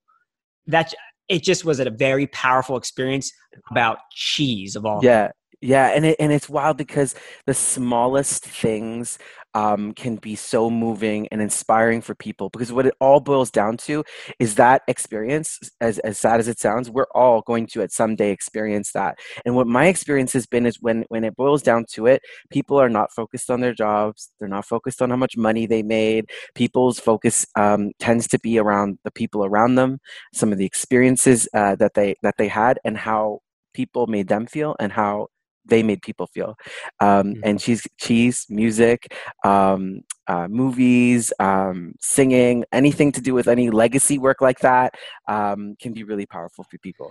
that 0.66 0.92
it 1.28 1.42
just 1.42 1.64
was 1.64 1.80
a 1.80 1.88
very 1.90 2.26
powerful 2.28 2.76
experience 2.76 3.32
about 3.70 3.98
cheese 4.12 4.76
of 4.76 4.84
all 4.84 5.00
yeah. 5.02 5.30
Yeah. 5.60 5.86
And 5.94 6.04
it, 6.04 6.16
and 6.20 6.30
it's 6.30 6.48
wild 6.48 6.76
because 6.76 7.14
the 7.46 7.54
smallest 7.54 8.44
things 8.44 9.18
um, 9.54 9.92
can 9.92 10.16
be 10.16 10.34
so 10.34 10.70
moving 10.70 11.28
and 11.28 11.40
inspiring 11.40 12.00
for 12.00 12.14
people 12.14 12.50
because 12.50 12.72
what 12.72 12.86
it 12.86 12.94
all 13.00 13.20
boils 13.20 13.50
down 13.50 13.76
to 13.76 14.04
is 14.38 14.56
that 14.56 14.82
experience 14.88 15.58
as, 15.80 15.98
as 16.00 16.18
sad 16.18 16.40
as 16.40 16.48
it 16.48 16.58
sounds 16.58 16.90
we're 16.90 17.06
all 17.14 17.42
going 17.42 17.66
to 17.68 17.82
at 17.82 17.92
some 17.92 18.16
day 18.16 18.30
experience 18.30 18.92
that. 18.92 19.18
And 19.44 19.54
what 19.54 19.66
my 19.66 19.86
experience 19.86 20.32
has 20.32 20.46
been 20.46 20.66
is 20.66 20.80
when 20.80 21.04
when 21.08 21.24
it 21.24 21.36
boils 21.36 21.62
down 21.62 21.84
to 21.92 22.06
it 22.06 22.22
people 22.50 22.80
are 22.80 22.88
not 22.88 23.12
focused 23.12 23.50
on 23.50 23.60
their 23.60 23.74
jobs 23.74 24.30
they're 24.38 24.48
not 24.48 24.66
focused 24.66 25.02
on 25.02 25.10
how 25.10 25.16
much 25.16 25.36
money 25.36 25.66
they 25.66 25.82
made 25.82 26.30
people's 26.54 26.98
focus 26.98 27.46
um, 27.56 27.92
tends 27.98 28.26
to 28.28 28.38
be 28.38 28.58
around 28.58 28.98
the 29.04 29.10
people 29.10 29.44
around 29.44 29.74
them 29.76 29.98
some 30.32 30.52
of 30.52 30.58
the 30.58 30.66
experiences 30.66 31.48
uh, 31.54 31.74
that 31.76 31.94
they 31.94 32.14
that 32.22 32.34
they 32.38 32.48
had 32.48 32.78
and 32.84 32.96
how 32.98 33.40
people 33.74 34.06
made 34.06 34.28
them 34.28 34.46
feel 34.46 34.76
and 34.78 34.92
how 34.92 35.28
they 35.64 35.82
made 35.82 36.02
people 36.02 36.26
feel. 36.26 36.54
Um, 37.00 37.34
mm-hmm. 37.34 37.40
And 37.44 37.60
cheese, 37.60 37.86
cheese, 37.98 38.46
music, 38.48 39.14
um, 39.44 40.00
uh, 40.26 40.48
movies, 40.48 41.32
um, 41.38 41.94
singing, 42.00 42.64
anything 42.72 43.12
to 43.12 43.20
do 43.20 43.34
with 43.34 43.48
any 43.48 43.70
legacy 43.70 44.18
work 44.18 44.40
like 44.40 44.60
that 44.60 44.94
um, 45.28 45.76
can 45.80 45.92
be 45.92 46.04
really 46.04 46.26
powerful 46.26 46.64
for 46.70 46.78
people. 46.78 47.10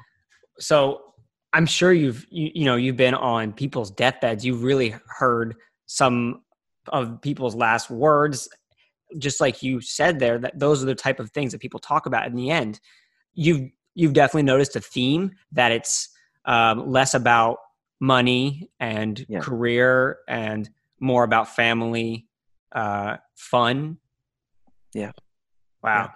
So 0.60 1.02
I'm 1.54 1.66
sure 1.66 1.94
you've 1.94 2.26
you, 2.30 2.52
you 2.54 2.66
know 2.66 2.76
you've 2.76 2.98
been 2.98 3.14
on 3.14 3.54
people's 3.54 3.92
deathbeds. 3.92 4.46
You've 4.46 4.64
really 4.64 4.96
heard 5.08 5.56
some 5.86 6.42
of 6.90 7.22
people's 7.22 7.56
last 7.56 7.90
words, 7.90 8.50
just 9.18 9.40
like 9.40 9.64
you 9.64 9.80
said 9.80 10.20
there. 10.20 10.40
That 10.40 10.58
those 10.58 10.84
are 10.84 10.88
the 10.88 10.96
type 10.96 11.20
of 11.20 11.32
things 11.32 11.52
that 11.52 11.62
people 11.62 11.80
talk 11.80 12.06
about 12.06 12.28
in 12.28 12.36
the 12.36 12.50
end. 12.50 12.80
You've 13.34 13.70
you've 13.96 14.14
definitely 14.14 14.44
noticed 14.44 14.76
a 14.76 14.82
theme 14.82 15.32
that 15.52 15.72
it's 15.72 16.10
um, 16.46 16.92
less 16.92 17.14
about 17.14 17.58
money 18.00 18.70
and 18.80 19.26
yeah. 19.30 19.40
career 19.40 20.18
and 20.28 20.70
more 21.00 21.24
about 21.24 21.56
family 21.56 22.28
uh, 22.72 23.18
fun 23.36 23.98
yeah 24.94 25.12
wow 25.82 26.12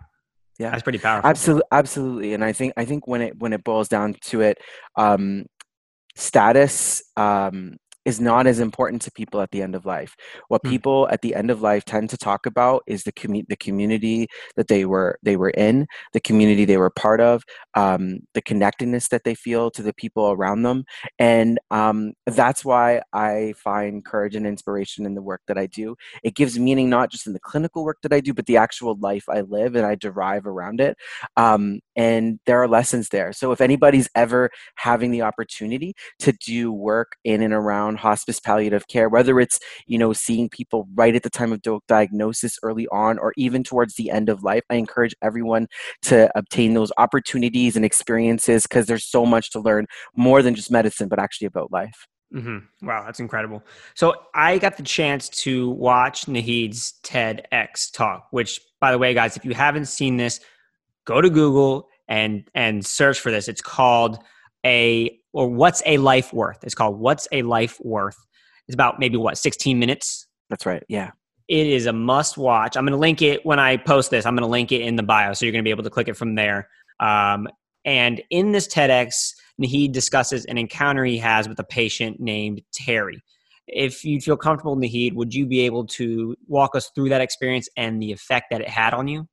yeah. 0.60 0.66
yeah. 0.66 0.72
that's 0.72 0.84
pretty 0.84 1.00
powerful 1.00 1.30
absolutely 1.30 1.68
absolutely 1.72 2.34
and 2.34 2.44
i 2.44 2.52
think 2.52 2.74
i 2.78 2.86
think 2.86 3.08
when 3.08 3.22
it 3.22 3.38
when 3.40 3.54
it 3.54 3.64
boils 3.64 3.88
down 3.88 4.16
to 4.22 4.42
it 4.42 4.58
um 4.96 5.46
status 6.16 7.04
um 7.16 7.78
is 8.08 8.22
not 8.22 8.48
as 8.48 8.62
important 8.62 9.02
to 9.02 9.12
people 9.12 9.42
at 9.42 9.52
the 9.52 9.62
end 9.62 9.76
of 9.76 9.86
life. 9.86 10.16
What 10.48 10.64
mm. 10.64 10.70
people 10.70 11.10
at 11.12 11.22
the 11.22 11.36
end 11.36 11.52
of 11.52 11.62
life 11.62 11.84
tend 11.84 12.10
to 12.12 12.18
talk 12.18 12.46
about 12.46 12.82
is 12.88 13.04
the 13.04 13.12
commu- 13.12 13.46
the 13.50 13.58
community 13.58 14.28
that 14.56 14.70
they 14.70 14.86
were 14.86 15.20
they 15.24 15.36
were 15.36 15.50
in, 15.50 15.86
the 16.14 16.22
community 16.22 16.64
they 16.64 16.78
were 16.78 16.90
part 16.90 17.20
of, 17.20 17.44
um, 17.76 18.20
the 18.34 18.42
connectedness 18.42 19.10
that 19.10 19.26
they 19.26 19.36
feel 19.36 19.70
to 19.72 19.84
the 19.84 19.94
people 19.94 20.32
around 20.32 20.64
them, 20.64 20.86
and 21.20 21.60
um, 21.70 22.14
that's 22.26 22.64
why 22.64 23.02
I 23.12 23.54
find 23.58 24.06
courage 24.06 24.36
and 24.36 24.48
inspiration 24.48 25.06
in 25.06 25.14
the 25.14 25.22
work 25.22 25.42
that 25.50 25.58
I 25.58 25.66
do. 25.66 25.98
It 26.24 26.34
gives 26.36 26.58
meaning 26.58 26.90
not 26.90 27.12
just 27.12 27.28
in 27.28 27.34
the 27.34 27.42
clinical 27.42 27.84
work 27.84 27.98
that 28.04 28.14
I 28.14 28.22
do, 28.22 28.34
but 28.34 28.46
the 28.46 28.56
actual 28.56 28.96
life 29.02 29.26
I 29.28 29.42
live 29.42 29.76
and 29.76 29.86
I 29.86 29.96
derive 29.96 30.48
around 30.48 30.80
it. 30.80 30.98
Um, 31.36 31.82
and 31.98 32.40
there 32.46 32.62
are 32.62 32.70
lessons 32.70 33.10
there. 33.10 33.34
So 33.34 33.52
if 33.52 33.60
anybody's 33.60 34.08
ever 34.16 34.50
having 34.76 35.12
the 35.12 35.24
opportunity 35.24 35.94
to 36.20 36.32
do 36.32 36.72
work 36.72 37.18
in 37.26 37.42
and 37.42 37.54
around 37.54 37.97
hospice 37.98 38.40
palliative 38.40 38.88
care, 38.88 39.10
whether 39.10 39.40
it's, 39.40 39.60
you 39.86 39.98
know, 39.98 40.14
seeing 40.14 40.50
people 40.50 40.88
right 40.96 41.16
at 41.16 41.24
the 41.24 41.30
time 41.30 41.52
of 41.52 41.62
diagnosis 41.88 42.58
early 42.64 42.88
on 42.92 43.18
or 43.20 43.34
even 43.38 43.64
towards 43.64 43.96
the 43.96 44.10
end 44.10 44.30
of 44.30 44.44
life, 44.44 44.64
I 44.70 44.76
encourage 44.76 45.16
everyone 45.22 45.68
to 46.04 46.32
obtain 46.36 46.74
those 46.74 46.92
opportunities 46.98 47.76
and 47.76 47.86
experiences 47.86 48.64
because 48.64 48.86
there's 48.86 49.06
so 49.06 49.26
much 49.26 49.52
to 49.52 49.60
learn 49.60 49.88
more 50.16 50.42
than 50.42 50.56
just 50.56 50.72
medicine, 50.72 51.08
but 51.08 51.20
actually 51.20 51.48
about 51.48 51.72
life. 51.72 52.08
Mm-hmm. 52.34 52.86
Wow, 52.86 53.04
that's 53.06 53.20
incredible. 53.20 53.64
So 53.96 54.14
I 54.36 54.58
got 54.58 54.78
the 54.78 54.84
chance 54.84 55.30
to 55.30 55.70
watch 55.72 56.26
Naheed's 56.26 56.96
TEDx 57.04 57.92
talk, 57.92 58.28
which, 58.32 58.60
by 58.82 58.92
the 58.92 58.98
way, 58.98 59.14
guys, 59.14 59.38
if 59.38 59.46
you 59.46 59.54
haven't 59.54 59.86
seen 59.86 60.18
this, 60.18 60.42
go 61.06 61.22
to 61.22 61.30
Google 61.30 61.88
and 62.10 62.50
and 62.54 62.86
search 62.86 63.20
for 63.20 63.32
this. 63.32 63.48
It's 63.48 63.62
called 63.62 64.20
a 64.66 65.17
or 65.34 65.48
what's 65.48 65.82
a 65.86 65.98
life 65.98 66.34
worth? 66.34 66.64
It's 66.64 66.76
called 66.76 67.00
What's 67.00 67.28
a 67.32 67.42
Life 67.42 67.78
Worth. 67.82 68.18
It's 68.68 68.74
about 68.74 69.00
maybe 69.00 69.18
what 69.18 69.38
16 69.38 69.78
minutes. 69.78 70.28
That's 70.50 70.66
right. 70.66 70.84
Yeah. 70.88 71.12
It 71.48 71.68
is 71.68 71.86
a 71.86 71.94
must 71.94 72.38
watch. 72.38 72.76
I'm 72.76 72.84
going 72.84 72.92
to 72.92 72.98
link 72.98 73.22
it 73.22 73.46
when 73.46 73.60
I 73.60 73.78
post 73.78 74.12
this. 74.12 74.26
I'm 74.26 74.36
going 74.36 74.44
to 74.44 74.52
link 74.52 74.72
it 74.72 74.82
in 74.82 74.98
the 74.98 75.04
bio, 75.04 75.34
so 75.34 75.46
you're 75.46 75.54
going 75.54 75.64
to 75.64 75.68
be 75.68 75.72
able 75.72 75.84
to 75.84 75.90
click 75.90 76.10
it 76.10 76.18
from 76.18 76.36
there. 76.36 76.68
Um, 77.00 77.48
and 77.86 78.22
in 78.30 78.52
this 78.52 78.68
TEDx, 78.68 79.34
Naheed 79.62 79.94
discusses 79.94 80.44
an 80.46 80.58
encounter 80.58 81.06
he 81.06 81.18
has 81.20 81.48
with 81.48 81.60
a 81.60 81.64
patient 81.64 82.20
named 82.20 82.62
Terry. 82.74 83.22
If 83.68 84.04
you 84.04 84.20
feel 84.20 84.38
comfortable, 84.38 84.76
Naheed, 84.76 85.14
would 85.16 85.34
you 85.34 85.46
be 85.46 85.62
able 85.62 85.86
to 85.88 86.36
walk 86.48 86.76
us 86.76 86.92
through 86.94 87.10
that 87.10 87.22
experience 87.22 87.70
and 87.78 88.02
the 88.02 88.12
effect 88.12 88.48
that 88.52 88.62
it 88.62 88.70
had 88.70 88.94
on 88.94 89.08
you? 89.08 89.28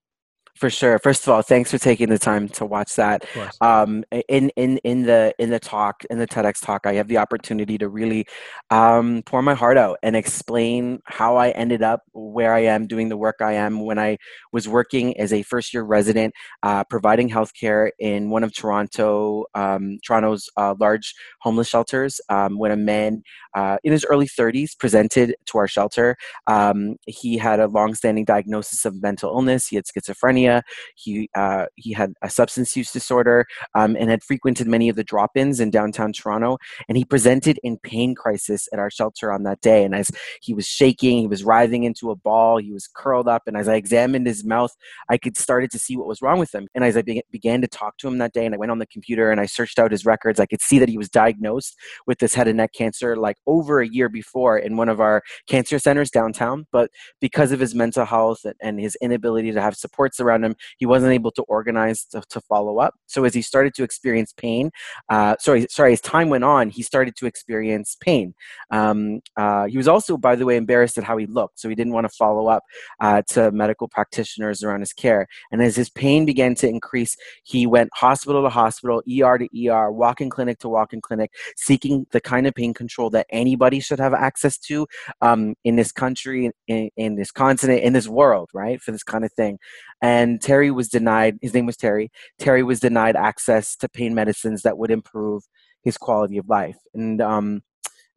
For 0.57 0.71
sure. 0.71 1.01
First 1.01 1.25
of 1.25 1.31
all, 1.31 1.43
thanks 1.43 1.73
for 1.73 1.79
taking 1.79 2.11
the 2.11 2.19
time 2.19 2.49
to 2.51 2.65
watch 2.65 2.95
that. 2.95 3.27
Um, 3.61 4.05
in 4.29 4.51
in 4.51 4.79
in 4.79 5.03
the 5.03 5.35
in 5.41 5.51
the 5.51 5.59
talk 5.59 6.05
in 6.11 6.19
the 6.19 6.29
TEDx 6.29 6.65
talk, 6.65 6.87
I 6.87 6.95
have 6.95 7.09
the 7.09 7.19
opportunity 7.19 7.77
to 7.79 7.89
really 7.89 8.25
um, 8.71 9.25
pour 9.27 9.43
my 9.43 9.55
heart 9.55 9.77
out 9.77 9.99
and 10.05 10.15
explain 10.15 11.01
how 11.07 11.37
I 11.37 11.51
ended 11.51 11.83
up 11.83 12.03
where 12.13 12.55
I 12.55 12.61
am 12.61 12.87
doing 12.87 13.09
the 13.09 13.17
work 13.17 13.37
I 13.41 13.55
am 13.55 13.85
when 13.85 13.99
I 13.99 14.17
was 14.53 14.69
working 14.69 15.19
as 15.19 15.33
a 15.33 15.43
first 15.43 15.75
year 15.75 15.83
resident, 15.83 16.33
uh, 16.63 16.85
providing 16.85 17.29
healthcare 17.29 17.91
in 17.99 18.31
one 18.31 18.45
of 18.45 18.55
Toronto 18.55 19.47
um, 19.57 19.99
Toronto's 20.07 20.49
uh, 20.57 20.77
large 20.79 21.17
homeless 21.41 21.67
shelters. 21.69 22.21
Um, 22.29 22.59
when 22.59 22.71
a 22.71 22.77
man 22.77 23.25
uh, 23.55 23.79
in 23.83 23.91
his 23.91 24.07
early 24.09 24.29
30s 24.29 24.79
presented 24.79 25.35
to 25.47 25.59
our 25.59 25.67
shelter, 25.67 26.17
um, 26.47 26.95
he 27.07 27.39
had 27.39 27.59
a 27.59 27.67
long-standing 27.67 28.25
diagnosis 28.25 28.85
of 28.85 29.03
mental 29.03 29.31
illness. 29.31 29.67
He 29.67 29.75
had 29.77 29.85
schizophrenia 29.87 30.44
schizophrenia. 30.45 30.63
He 30.97 31.29
uh, 31.35 31.67
he 31.77 31.93
had 31.93 32.13
a 32.23 32.31
substance 32.31 32.77
use 32.77 32.93
disorder 32.93 33.47
um, 33.75 33.97
and 33.99 34.11
had 34.11 34.23
frequented 34.23 34.67
many 34.67 34.89
of 34.89 34.97
the 34.97 35.05
drop-ins 35.05 35.61
in 35.61 35.71
downtown 35.71 36.13
Toronto. 36.13 36.59
And 36.89 36.97
he 36.97 37.05
presented 37.05 37.59
in 37.63 37.79
pain 37.79 38.15
crisis 38.15 38.69
at 38.73 38.79
our 38.79 38.91
shelter 38.91 39.33
on 39.33 39.43
that 39.45 39.61
day. 39.61 39.85
And 39.85 39.95
as 39.95 40.11
he 40.41 40.55
was 40.55 40.67
shaking, 40.67 41.19
he 41.19 41.27
was 41.27 41.45
writhing 41.45 41.85
into 41.85 42.11
a 42.11 42.17
ball. 42.17 42.59
He 42.59 42.73
was 42.73 42.89
curled 42.95 43.29
up. 43.29 43.43
And 43.47 43.57
as 43.57 43.69
I 43.69 43.75
examined 43.75 44.27
his 44.27 44.45
mouth, 44.45 44.73
I 45.09 45.19
could 45.19 45.37
started 45.37 45.71
to 45.73 45.79
see 45.79 45.97
what 45.97 46.07
was 46.07 46.23
wrong 46.23 46.39
with 46.39 46.55
him. 46.55 46.69
And 46.75 46.85
as 46.85 46.97
I 46.97 47.03
be- 47.03 47.23
began 47.31 47.61
to 47.61 47.69
talk 47.69 47.97
to 47.99 48.09
him 48.09 48.19
that 48.19 48.33
day, 48.33 48.47
and 48.47 48.55
I 48.55 48.59
went 48.59 48.73
on 48.73 48.79
the 48.79 48.87
computer 48.87 49.31
and 49.31 49.41
I 49.41 49.47
searched 49.47 49.79
out 49.79 49.91
his 49.91 50.07
records, 50.07 50.41
I 50.41 50.47
could 50.47 50.63
see 50.63 50.79
that 50.79 50.89
he 50.89 50.99
was 50.99 51.09
diagnosed 51.09 51.77
with 52.07 52.19
this 52.19 52.35
head 52.35 52.49
and 52.49 52.59
neck 52.59 52.73
cancer 52.73 53.17
like 53.17 53.37
over 53.47 53.81
a 53.81 53.89
year 53.89 54.09
before 54.09 54.59
in 54.59 54.77
one 54.77 54.89
of 54.89 55.01
our 55.01 55.23
cancer 55.49 55.79
centers 55.79 56.11
downtown. 56.11 56.67
But 56.73 56.91
because 57.21 57.53
of 57.53 57.61
his 57.61 57.75
mental 57.75 58.05
health 58.05 58.45
and 58.61 58.81
his 58.81 58.97
inability 59.01 59.53
to 59.53 59.61
have 59.61 59.77
supports 59.77 60.21
around 60.21 60.34
around 60.35 60.45
him. 60.45 60.57
He 60.79 60.87
wasn't 60.87 61.13
able 61.13 61.31
to 61.33 61.43
organize 61.43 62.05
to, 62.07 62.23
to 62.31 62.41
follow 62.43 62.79
up. 62.79 62.95
So 63.07 63.25
as 63.25 63.35
he 63.35 63.43
started 63.43 63.75
to 63.75 63.85
experience 63.85 64.33
pain, 64.37 64.71
uh, 65.09 65.37
sorry, 65.41 65.67
sorry, 65.71 65.93
as 65.93 66.01
time 66.01 66.29
went 66.29 66.45
on, 66.45 66.71
he 66.71 66.83
started 66.83 67.17
to 67.17 67.27
experience 67.27 67.97
pain. 68.01 68.35
Um, 68.71 69.21
uh, 69.37 69.67
he 69.67 69.77
was 69.77 69.89
also, 69.89 70.17
by 70.17 70.37
the 70.37 70.45
way, 70.45 70.57
embarrassed 70.57 70.99
at 70.99 71.05
how 71.05 71.17
he 71.17 71.27
looked, 71.27 71.61
so 71.61 71.69
he 71.69 71.75
didn't 71.75 71.93
want 71.93 72.05
to 72.05 72.15
follow 72.17 72.49
up 72.49 72.63
uh, 73.01 73.23
to 73.31 73.51
medical 73.53 73.89
practitioners 73.89 74.63
around 74.63 74.81
his 74.81 74.93
care. 74.93 75.27
And 75.51 75.63
as 75.63 75.77
his 75.77 75.91
pain 75.91 76.25
began 76.25 76.55
to 76.57 76.69
increase, 76.69 77.17
he 77.45 77.67
went 77.67 77.91
hospital 77.95 78.43
to 78.43 78.49
hospital, 78.49 79.03
ER 79.09 79.39
to 79.39 79.69
ER, 79.69 79.93
walk-in 79.93 80.31
clinic 80.31 80.59
to 80.61 80.69
walk-in 80.69 81.01
clinic, 81.01 81.31
seeking 81.57 82.07
the 82.11 82.21
kind 82.21 82.47
of 82.47 82.55
pain 82.55 82.75
control 82.75 83.11
that 83.11 83.27
anybody 83.31 83.81
should 83.81 84.01
have 84.01 84.15
access 84.15 84.59
to 84.59 84.87
um, 85.21 85.55
in 85.65 85.77
this 85.77 85.93
country, 85.93 86.51
in, 86.69 86.91
in 86.97 87.17
this 87.17 87.31
continent, 87.31 87.83
in 87.83 87.93
this 87.93 88.09
world, 88.09 88.51
right, 88.55 88.81
for 88.81 88.93
this 88.93 89.03
kind 89.03 89.25
of 89.25 89.33
thing. 89.33 89.59
And 90.05 90.39
Terry 90.39 90.71
was 90.71 90.91
denied, 90.91 91.39
his 91.41 91.55
name 91.55 91.65
was 91.65 91.79
Terry, 91.79 92.11
Terry 92.39 92.63
was 92.63 92.79
denied 92.79 93.17
access 93.17 93.75
to 93.77 93.89
pain 93.89 94.15
medicines 94.15 94.61
that 94.61 94.77
would 94.77 94.91
improve 94.91 95.45
his 95.83 95.97
quality 95.97 96.37
of 96.37 96.47
life. 96.47 96.77
And 96.93 97.23
um, 97.23 97.63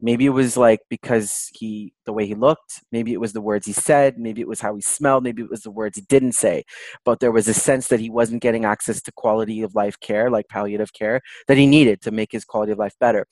maybe 0.01 0.25
it 0.25 0.31
was 0.31 0.57
like 0.57 0.81
because 0.89 1.49
he, 1.53 1.93
the 2.05 2.11
way 2.11 2.27
he 2.27 2.35
looked, 2.35 2.83
maybe 2.91 3.13
it 3.13 3.21
was 3.21 3.31
the 3.31 3.39
words 3.39 3.65
he 3.65 3.71
said, 3.71 4.17
maybe 4.17 4.41
it 4.41 4.49
was 4.49 4.59
how 4.59 4.75
he 4.75 4.81
smelled, 4.81 5.23
maybe 5.23 5.41
it 5.41 5.49
was 5.49 5.61
the 5.61 5.71
words 5.71 5.95
he 5.95 6.03
didn't 6.09 6.33
say. 6.33 6.65
But 7.05 7.21
there 7.21 7.31
was 7.31 7.47
a 7.47 7.53
sense 7.53 7.87
that 7.87 8.01
he 8.01 8.09
wasn't 8.09 8.41
getting 8.41 8.65
access 8.65 9.01
to 9.03 9.11
quality 9.13 9.61
of 9.61 9.73
life 9.73 9.97
care, 10.01 10.29
like 10.29 10.49
palliative 10.49 10.91
care, 10.91 11.21
that 11.47 11.55
he 11.55 11.67
needed 11.67 12.01
to 12.01 12.11
make 12.11 12.33
his 12.33 12.43
quality 12.43 12.73
of 12.73 12.79
life 12.79 12.95
better 12.99 13.25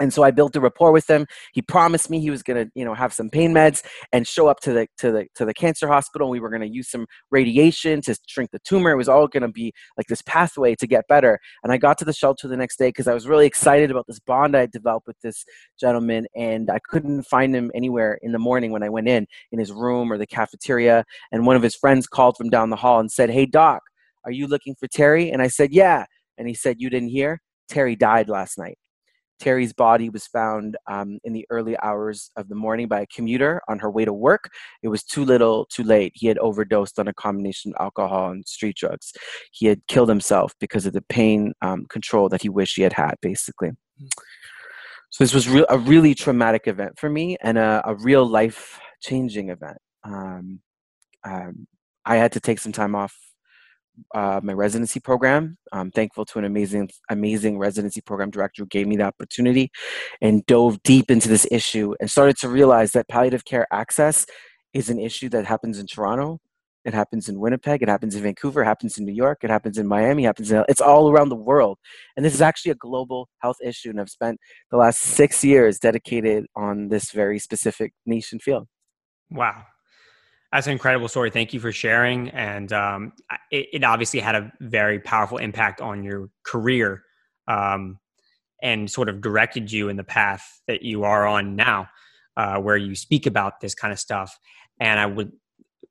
and 0.00 0.12
so 0.12 0.22
I 0.22 0.30
built 0.30 0.54
a 0.56 0.60
rapport 0.60 0.92
with 0.92 1.08
him. 1.08 1.26
He 1.52 1.62
promised 1.62 2.10
me 2.10 2.20
he 2.20 2.30
was 2.30 2.42
going 2.42 2.66
to, 2.66 2.70
you 2.74 2.84
know, 2.84 2.94
have 2.94 3.12
some 3.12 3.30
pain 3.30 3.52
meds 3.52 3.82
and 4.12 4.26
show 4.26 4.46
up 4.48 4.60
to 4.60 4.72
the 4.72 4.86
to 4.98 5.10
the 5.10 5.26
to 5.34 5.44
the 5.44 5.54
cancer 5.54 5.88
hospital. 5.88 6.28
We 6.28 6.40
were 6.40 6.50
going 6.50 6.62
to 6.62 6.68
use 6.68 6.90
some 6.90 7.06
radiation 7.30 8.00
to 8.02 8.16
shrink 8.26 8.50
the 8.50 8.58
tumor. 8.60 8.90
It 8.90 8.96
was 8.96 9.08
all 9.08 9.26
going 9.26 9.42
to 9.42 9.48
be 9.48 9.72
like 9.96 10.06
this 10.06 10.22
pathway 10.22 10.74
to 10.76 10.86
get 10.86 11.08
better. 11.08 11.38
And 11.62 11.72
I 11.72 11.78
got 11.78 11.98
to 11.98 12.04
the 12.04 12.12
shelter 12.12 12.48
the 12.48 12.56
next 12.56 12.76
day 12.76 12.88
because 12.88 13.08
I 13.08 13.14
was 13.14 13.26
really 13.26 13.46
excited 13.46 13.90
about 13.90 14.06
this 14.06 14.20
bond 14.20 14.56
I 14.56 14.60
had 14.60 14.70
developed 14.70 15.06
with 15.06 15.20
this 15.22 15.44
gentleman, 15.80 16.26
and 16.34 16.70
I 16.70 16.78
couldn't 16.78 17.22
find 17.24 17.54
him 17.54 17.70
anywhere 17.74 18.18
in 18.22 18.32
the 18.32 18.38
morning 18.38 18.72
when 18.72 18.82
I 18.82 18.88
went 18.88 19.08
in 19.08 19.26
in 19.52 19.58
his 19.58 19.72
room 19.72 20.12
or 20.12 20.18
the 20.18 20.26
cafeteria. 20.26 21.04
And 21.32 21.46
one 21.46 21.56
of 21.56 21.62
his 21.62 21.74
friends 21.74 22.06
called 22.06 22.36
from 22.36 22.50
down 22.50 22.70
the 22.70 22.76
hall 22.76 23.00
and 23.00 23.10
said, 23.10 23.30
"Hey, 23.30 23.46
doc, 23.46 23.82
are 24.24 24.32
you 24.32 24.46
looking 24.46 24.74
for 24.78 24.88
Terry?" 24.88 25.30
And 25.30 25.40
I 25.40 25.48
said, 25.48 25.72
"Yeah." 25.72 26.04
And 26.38 26.48
he 26.48 26.54
said, 26.54 26.76
"You 26.80 26.90
didn't 26.90 27.08
hear." 27.08 27.40
Terry 27.68 27.96
died 27.96 28.28
last 28.28 28.58
night. 28.58 28.78
Terry's 29.38 29.72
body 29.72 30.08
was 30.10 30.26
found 30.26 30.76
um, 30.88 31.18
in 31.24 31.32
the 31.32 31.46
early 31.50 31.76
hours 31.80 32.30
of 32.36 32.48
the 32.48 32.54
morning 32.54 32.88
by 32.88 33.00
a 33.00 33.06
commuter 33.06 33.60
on 33.68 33.78
her 33.78 33.90
way 33.90 34.04
to 34.04 34.12
work. 34.12 34.50
It 34.82 34.88
was 34.88 35.02
too 35.02 35.24
little, 35.24 35.66
too 35.66 35.82
late. 35.82 36.12
He 36.14 36.26
had 36.26 36.38
overdosed 36.38 36.98
on 36.98 37.08
a 37.08 37.14
combination 37.14 37.72
of 37.72 37.82
alcohol 37.84 38.30
and 38.30 38.46
street 38.46 38.76
drugs. 38.76 39.12
He 39.52 39.66
had 39.66 39.86
killed 39.88 40.08
himself 40.08 40.52
because 40.60 40.86
of 40.86 40.92
the 40.92 41.02
pain 41.02 41.52
um, 41.62 41.86
control 41.88 42.28
that 42.30 42.42
he 42.42 42.48
wished 42.48 42.76
he 42.76 42.82
had 42.82 42.92
had, 42.92 43.14
basically. 43.20 43.70
So 45.10 45.24
this 45.24 45.34
was 45.34 45.48
re- 45.48 45.66
a 45.68 45.78
really 45.78 46.14
traumatic 46.14 46.66
event 46.66 46.98
for 46.98 47.08
me 47.08 47.36
and 47.42 47.58
a, 47.58 47.82
a 47.84 47.94
real 47.94 48.26
life 48.26 48.80
changing 49.00 49.50
event. 49.50 49.78
Um, 50.04 50.60
um, 51.24 51.66
I 52.04 52.16
had 52.16 52.32
to 52.32 52.40
take 52.40 52.58
some 52.58 52.72
time 52.72 52.94
off 52.94 53.16
uh, 54.14 54.40
my 54.42 54.52
residency 54.52 55.00
program. 55.00 55.56
I'm 55.72 55.90
thankful 55.90 56.24
to 56.26 56.38
an 56.38 56.44
amazing, 56.44 56.90
amazing 57.10 57.58
residency 57.58 58.00
program 58.00 58.30
director 58.30 58.62
who 58.62 58.66
gave 58.66 58.86
me 58.86 58.96
the 58.96 59.04
opportunity 59.04 59.70
and 60.20 60.44
dove 60.46 60.82
deep 60.82 61.10
into 61.10 61.28
this 61.28 61.46
issue 61.50 61.94
and 62.00 62.10
started 62.10 62.36
to 62.38 62.48
realize 62.48 62.92
that 62.92 63.08
palliative 63.08 63.44
care 63.44 63.66
access 63.72 64.26
is 64.72 64.90
an 64.90 64.98
issue 64.98 65.28
that 65.30 65.46
happens 65.46 65.78
in 65.78 65.86
Toronto. 65.86 66.40
It 66.84 66.94
happens 66.94 67.28
in 67.28 67.40
Winnipeg. 67.40 67.82
It 67.82 67.88
happens 67.88 68.14
in 68.14 68.22
Vancouver. 68.22 68.62
It 68.62 68.66
happens 68.66 68.96
in 68.96 69.04
New 69.04 69.12
York. 69.12 69.38
It 69.42 69.50
happens 69.50 69.76
in 69.76 69.88
Miami. 69.88 70.22
It 70.22 70.26
happens 70.26 70.52
in, 70.52 70.64
it's 70.68 70.80
all 70.80 71.10
around 71.10 71.30
the 71.30 71.34
world. 71.34 71.78
And 72.16 72.24
this 72.24 72.32
is 72.32 72.40
actually 72.40 72.70
a 72.70 72.76
global 72.76 73.28
health 73.40 73.56
issue. 73.60 73.90
And 73.90 74.00
I've 74.00 74.08
spent 74.08 74.38
the 74.70 74.76
last 74.76 75.00
six 75.00 75.42
years 75.42 75.80
dedicated 75.80 76.46
on 76.54 76.88
this 76.88 77.10
very 77.10 77.40
specific 77.40 77.92
niche 78.06 78.30
and 78.30 78.40
field. 78.40 78.68
Wow. 79.30 79.64
That's 80.56 80.68
an 80.68 80.72
incredible 80.72 81.08
story. 81.08 81.28
Thank 81.28 81.52
you 81.52 81.60
for 81.60 81.70
sharing. 81.70 82.30
And 82.30 82.72
um, 82.72 83.12
it, 83.50 83.66
it, 83.74 83.84
obviously 83.84 84.20
had 84.20 84.34
a 84.34 84.50
very 84.58 84.98
powerful 84.98 85.36
impact 85.36 85.82
on 85.82 86.02
your 86.02 86.30
career 86.44 87.02
um, 87.46 87.98
and 88.62 88.90
sort 88.90 89.10
of 89.10 89.20
directed 89.20 89.70
you 89.70 89.90
in 89.90 89.98
the 89.98 90.02
path 90.02 90.62
that 90.66 90.80
you 90.80 91.04
are 91.04 91.26
on 91.26 91.56
now, 91.56 91.88
uh, 92.38 92.56
where 92.56 92.78
you 92.78 92.94
speak 92.94 93.26
about 93.26 93.60
this 93.60 93.74
kind 93.74 93.92
of 93.92 93.98
stuff. 93.98 94.34
And 94.80 94.98
I 94.98 95.04
would 95.04 95.30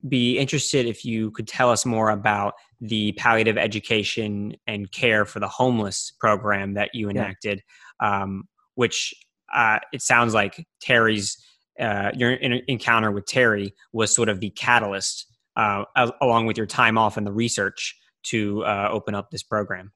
be 0.10 0.40
interested 0.40 0.88
if 0.88 1.06
you 1.06 1.30
could 1.30 1.48
tell 1.48 1.70
us 1.70 1.86
more 1.86 2.10
about 2.10 2.56
the 2.82 3.12
palliative 3.12 3.60
education 3.60 4.56
and 4.66 4.92
care 4.92 5.26
for 5.26 5.40
the 5.40 5.48
homeless 5.48 6.12
program 6.20 6.74
that 6.74 6.90
you 6.96 7.12
enacted, 7.12 7.62
yeah. 8.02 8.24
um, 8.24 8.46
which 8.74 9.14
uh, 9.54 9.78
it 9.94 10.02
sounds 10.02 10.34
like 10.34 10.66
Terry's 10.82 11.38
uh, 11.80 12.12
your 12.16 12.32
encounter 12.32 13.12
with 13.12 13.26
Terry 13.26 13.74
was 13.92 14.14
sort 14.14 14.30
of 14.30 14.40
the 14.40 14.50
catalyst, 14.52 15.28
uh, 15.56 15.86
along 16.22 16.46
with 16.46 16.58
your 16.58 16.66
time 16.66 16.98
off 16.98 17.18
and 17.18 17.26
the 17.26 17.32
research, 17.32 17.96
to 18.24 18.64
uh, 18.66 18.90
open 18.92 19.14
up 19.14 19.30
this 19.30 19.44
program. 19.44 19.92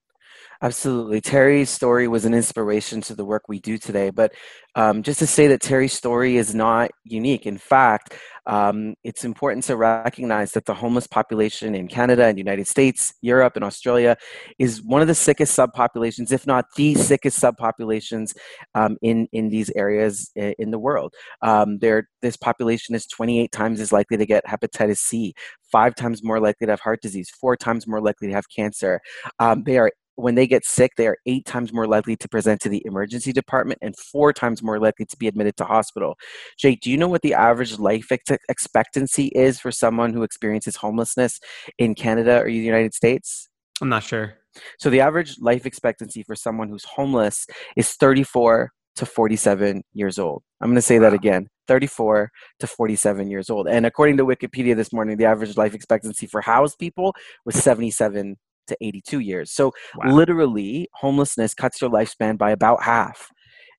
Absolutely. 0.62 1.22
Terry's 1.22 1.70
story 1.70 2.10
was 2.10 2.26
an 2.26 2.34
inspiration 2.34 3.00
to 3.02 3.16
the 3.16 3.24
work 3.24 3.44
we 3.48 3.60
do 3.60 3.78
today. 3.78 4.10
But 4.10 4.34
um, 4.76 5.04
just 5.04 5.20
to 5.20 5.28
say 5.28 5.48
that 5.48 5.62
Terry's 5.62 5.94
story 5.94 6.36
is 6.36 6.54
not 6.54 6.92
unique. 7.06 7.46
In 7.46 7.58
fact, 7.58 8.14
um, 8.46 8.94
it's 9.06 9.24
important 9.24 9.64
to 9.66 9.78
recognize 9.78 10.52
that 10.52 10.66
the 10.66 10.74
homeless 10.74 11.08
population 11.08 11.76
in 11.76 11.88
Canada 11.88 12.26
and 12.26 12.38
United 12.38 12.68
States, 12.68 13.14
Europe, 13.22 13.56
and 13.56 13.64
Australia 13.64 14.18
is 14.58 14.84
one 14.84 15.02
of 15.02 15.08
the 15.08 15.16
sickest 15.16 15.58
subpopulations, 15.58 16.34
if 16.34 16.46
not 16.46 16.66
the 16.76 16.94
sickest 16.94 17.40
subpopulations 17.40 18.36
um, 18.76 18.98
in, 19.02 19.30
in 19.32 19.48
these 19.48 19.72
areas 19.78 20.30
in 20.36 20.72
the 20.72 20.80
world. 20.80 21.14
Um, 21.42 21.80
this 21.80 22.36
population 22.36 22.96
is 22.96 23.06
28 23.08 23.52
times 23.54 23.80
as 23.80 23.94
likely 23.94 24.18
to 24.18 24.26
get 24.26 24.46
hepatitis 24.46 24.98
C, 24.98 25.34
five 25.72 25.96
times 25.96 26.22
more 26.22 26.42
likely 26.42 26.68
to 26.68 26.72
have 26.74 26.82
heart 26.82 27.02
disease, 27.02 27.30
four 27.30 27.56
times 27.56 27.88
more 27.88 28.02
likely 28.02 28.28
to 28.28 28.34
have 28.34 28.50
cancer. 28.54 29.00
Um, 29.40 29.64
they 29.64 29.78
are 29.78 29.92
when 30.22 30.36
they 30.36 30.48
get 30.48 30.66
sick, 30.66 30.92
they 30.98 31.08
are 31.08 31.18
eight 31.26 31.46
times 31.46 31.74
more 31.74 31.88
likely 31.88 32.16
to 32.18 32.28
present 32.28 32.62
to 32.62 32.70
the 32.70 32.82
emergency 32.86 33.32
department 33.32 33.80
and 33.82 33.96
four 33.98 34.34
times 34.34 34.62
more 34.62 34.80
likely 34.80 35.06
to 35.06 35.18
be 35.18 35.28
admitted 35.28 35.58
to 35.58 35.66
hospital. 35.66 36.16
Jake, 36.58 36.82
do 36.82 36.92
you 36.92 36.98
know 36.98 37.08
what 37.08 37.22
the 37.22 37.34
average 37.34 37.80
life 37.80 38.12
ex- 38.12 38.44
expectancy 38.50 39.28
is 39.28 39.60
for 39.60 39.72
someone 39.72 40.14
who 40.14 40.24
experiences 40.24 40.76
homelessness 40.76 41.40
in 41.78 41.96
Canada 41.96 42.42
or 42.42 42.46
the 42.46 42.54
United 42.54 42.94
States? 42.94 43.48
I'm 43.82 43.90
not 43.90 44.04
sure. 44.04 44.36
So 44.80 44.90
the 44.90 45.02
average 45.02 45.38
life 45.40 45.66
expectancy 45.66 46.24
for 46.24 46.36
someone 46.36 46.70
who's 46.70 46.86
homeless 46.86 47.46
is 47.76 47.94
34 47.94 48.72
to 48.96 49.06
47 49.06 49.84
years 49.94 50.20
old. 50.20 50.44
I'm 50.60 50.70
going 50.70 50.76
to 50.76 50.82
say 50.82 51.00
wow. 51.00 51.10
that 51.10 51.14
again 51.14 51.48
34 51.68 52.32
to 52.60 52.68
47 52.68 53.30
years 53.30 53.50
old. 53.50 53.68
And 53.68 53.86
according 53.86 54.18
to 54.18 54.26
Wikipedia 54.26 54.76
this 54.76 54.92
morning, 54.92 55.18
the 55.18 55.26
average 55.26 55.56
life 55.56 55.74
expectancy 55.74 56.26
for 56.26 56.42
housed 56.42 56.80
people 56.80 57.14
was 57.46 57.56
77 57.56 58.36
to 58.70 58.78
82 58.82 59.20
years. 59.20 59.52
So 59.52 59.74
wow. 59.96 60.14
literally, 60.14 60.88
homelessness 60.94 61.54
cuts 61.54 61.82
your 61.82 61.90
lifespan 61.90 62.38
by 62.38 62.52
about 62.52 62.84
half. 62.84 63.30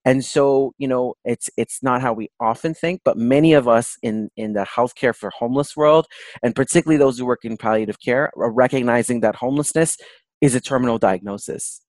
and 0.05 0.25
so 0.25 0.73
you 0.79 0.89
know 0.89 1.15
it's 1.25 1.51
it's 1.57 1.83
not 1.83 2.01
how 2.01 2.13
we 2.13 2.29
often 2.41 2.73
think 2.75 3.03
but 3.05 3.17
many 3.17 3.53
of 3.53 3.69
us 3.69 3.97
in 4.03 4.31
in 4.37 4.55
the 4.55 4.65
healthcare 4.77 5.15
for 5.15 5.31
homeless 5.31 5.77
world 5.77 6.07
and 6.43 6.55
particularly 6.55 6.97
those 6.99 7.19
who 7.19 7.27
work 7.27 7.45
in 7.45 7.57
palliative 7.57 8.01
care 8.01 8.31
are 8.37 8.53
recognizing 8.53 9.21
that 9.21 9.37
homelessness 9.37 9.97
is 10.41 10.55
a 10.55 10.61
terminal 10.61 10.99
diagnosis 10.99 11.83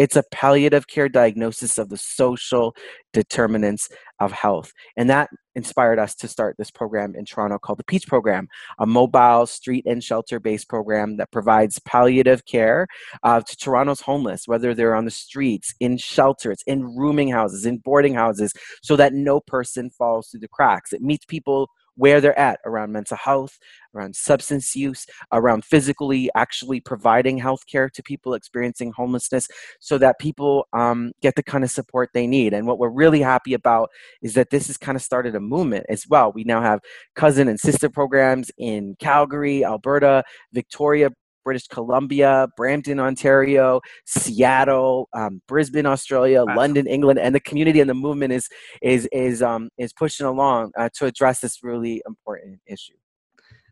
it's 0.00 0.16
a 0.16 0.24
palliative 0.32 0.86
care 0.86 1.10
diagnosis 1.10 1.76
of 1.76 1.90
the 1.90 1.98
social 1.98 2.74
determinants 3.12 3.86
of 4.18 4.32
health. 4.32 4.72
And 4.96 5.10
that 5.10 5.28
inspired 5.54 5.98
us 5.98 6.14
to 6.14 6.26
start 6.26 6.56
this 6.56 6.70
program 6.70 7.14
in 7.14 7.26
Toronto 7.26 7.58
called 7.58 7.78
the 7.78 7.84
Peach 7.84 8.06
Program, 8.06 8.48
a 8.78 8.86
mobile 8.86 9.44
street 9.44 9.84
and 9.84 10.02
shelter 10.02 10.40
based 10.40 10.70
program 10.70 11.18
that 11.18 11.30
provides 11.30 11.78
palliative 11.80 12.46
care 12.46 12.86
uh, 13.24 13.42
to 13.42 13.56
Toronto's 13.58 14.00
homeless, 14.00 14.44
whether 14.46 14.74
they're 14.74 14.96
on 14.96 15.04
the 15.04 15.10
streets, 15.10 15.74
in 15.80 15.98
shelters, 15.98 16.62
in 16.66 16.96
rooming 16.96 17.28
houses, 17.28 17.66
in 17.66 17.76
boarding 17.76 18.14
houses, 18.14 18.54
so 18.82 18.96
that 18.96 19.12
no 19.12 19.38
person 19.38 19.90
falls 19.90 20.28
through 20.28 20.40
the 20.40 20.48
cracks. 20.48 20.94
It 20.94 21.02
meets 21.02 21.26
people 21.26 21.68
where 22.00 22.20
they're 22.22 22.38
at 22.38 22.58
around 22.64 22.92
mental 22.92 23.18
health, 23.18 23.58
around 23.94 24.16
substance 24.16 24.74
use, 24.74 25.04
around 25.32 25.66
physically 25.66 26.30
actually 26.34 26.80
providing 26.80 27.36
health 27.36 27.66
care 27.70 27.90
to 27.90 28.02
people 28.02 28.32
experiencing 28.32 28.90
homelessness 28.96 29.46
so 29.80 29.98
that 29.98 30.18
people 30.18 30.66
um, 30.72 31.12
get 31.20 31.34
the 31.34 31.42
kind 31.42 31.62
of 31.62 31.70
support 31.70 32.08
they 32.14 32.26
need. 32.26 32.54
And 32.54 32.66
what 32.66 32.78
we're 32.78 32.88
really 32.88 33.20
happy 33.20 33.52
about 33.52 33.90
is 34.22 34.32
that 34.32 34.48
this 34.48 34.68
has 34.68 34.78
kind 34.78 34.96
of 34.96 35.02
started 35.02 35.34
a 35.34 35.40
movement 35.40 35.84
as 35.90 36.06
well. 36.08 36.32
We 36.32 36.44
now 36.44 36.62
have 36.62 36.80
cousin 37.14 37.48
and 37.48 37.60
sister 37.60 37.90
programs 37.90 38.50
in 38.56 38.96
Calgary, 38.98 39.62
Alberta, 39.62 40.24
Victoria, 40.54 41.10
British 41.44 41.66
Columbia, 41.68 42.48
Brampton, 42.56 43.00
Ontario, 43.00 43.80
Seattle, 44.06 45.08
um, 45.14 45.40
Brisbane, 45.46 45.86
Australia, 45.86 46.44
wow. 46.44 46.56
London, 46.56 46.86
England, 46.86 47.18
and 47.18 47.34
the 47.34 47.40
community 47.40 47.80
and 47.80 47.90
the 47.90 47.94
movement 47.94 48.32
is 48.32 48.48
is 48.82 49.08
is 49.12 49.42
um, 49.42 49.68
is 49.78 49.92
pushing 49.92 50.26
along 50.26 50.72
uh, 50.78 50.88
to 50.94 51.06
address 51.06 51.40
this 51.40 51.62
really 51.62 52.02
important 52.06 52.60
issue. 52.66 52.94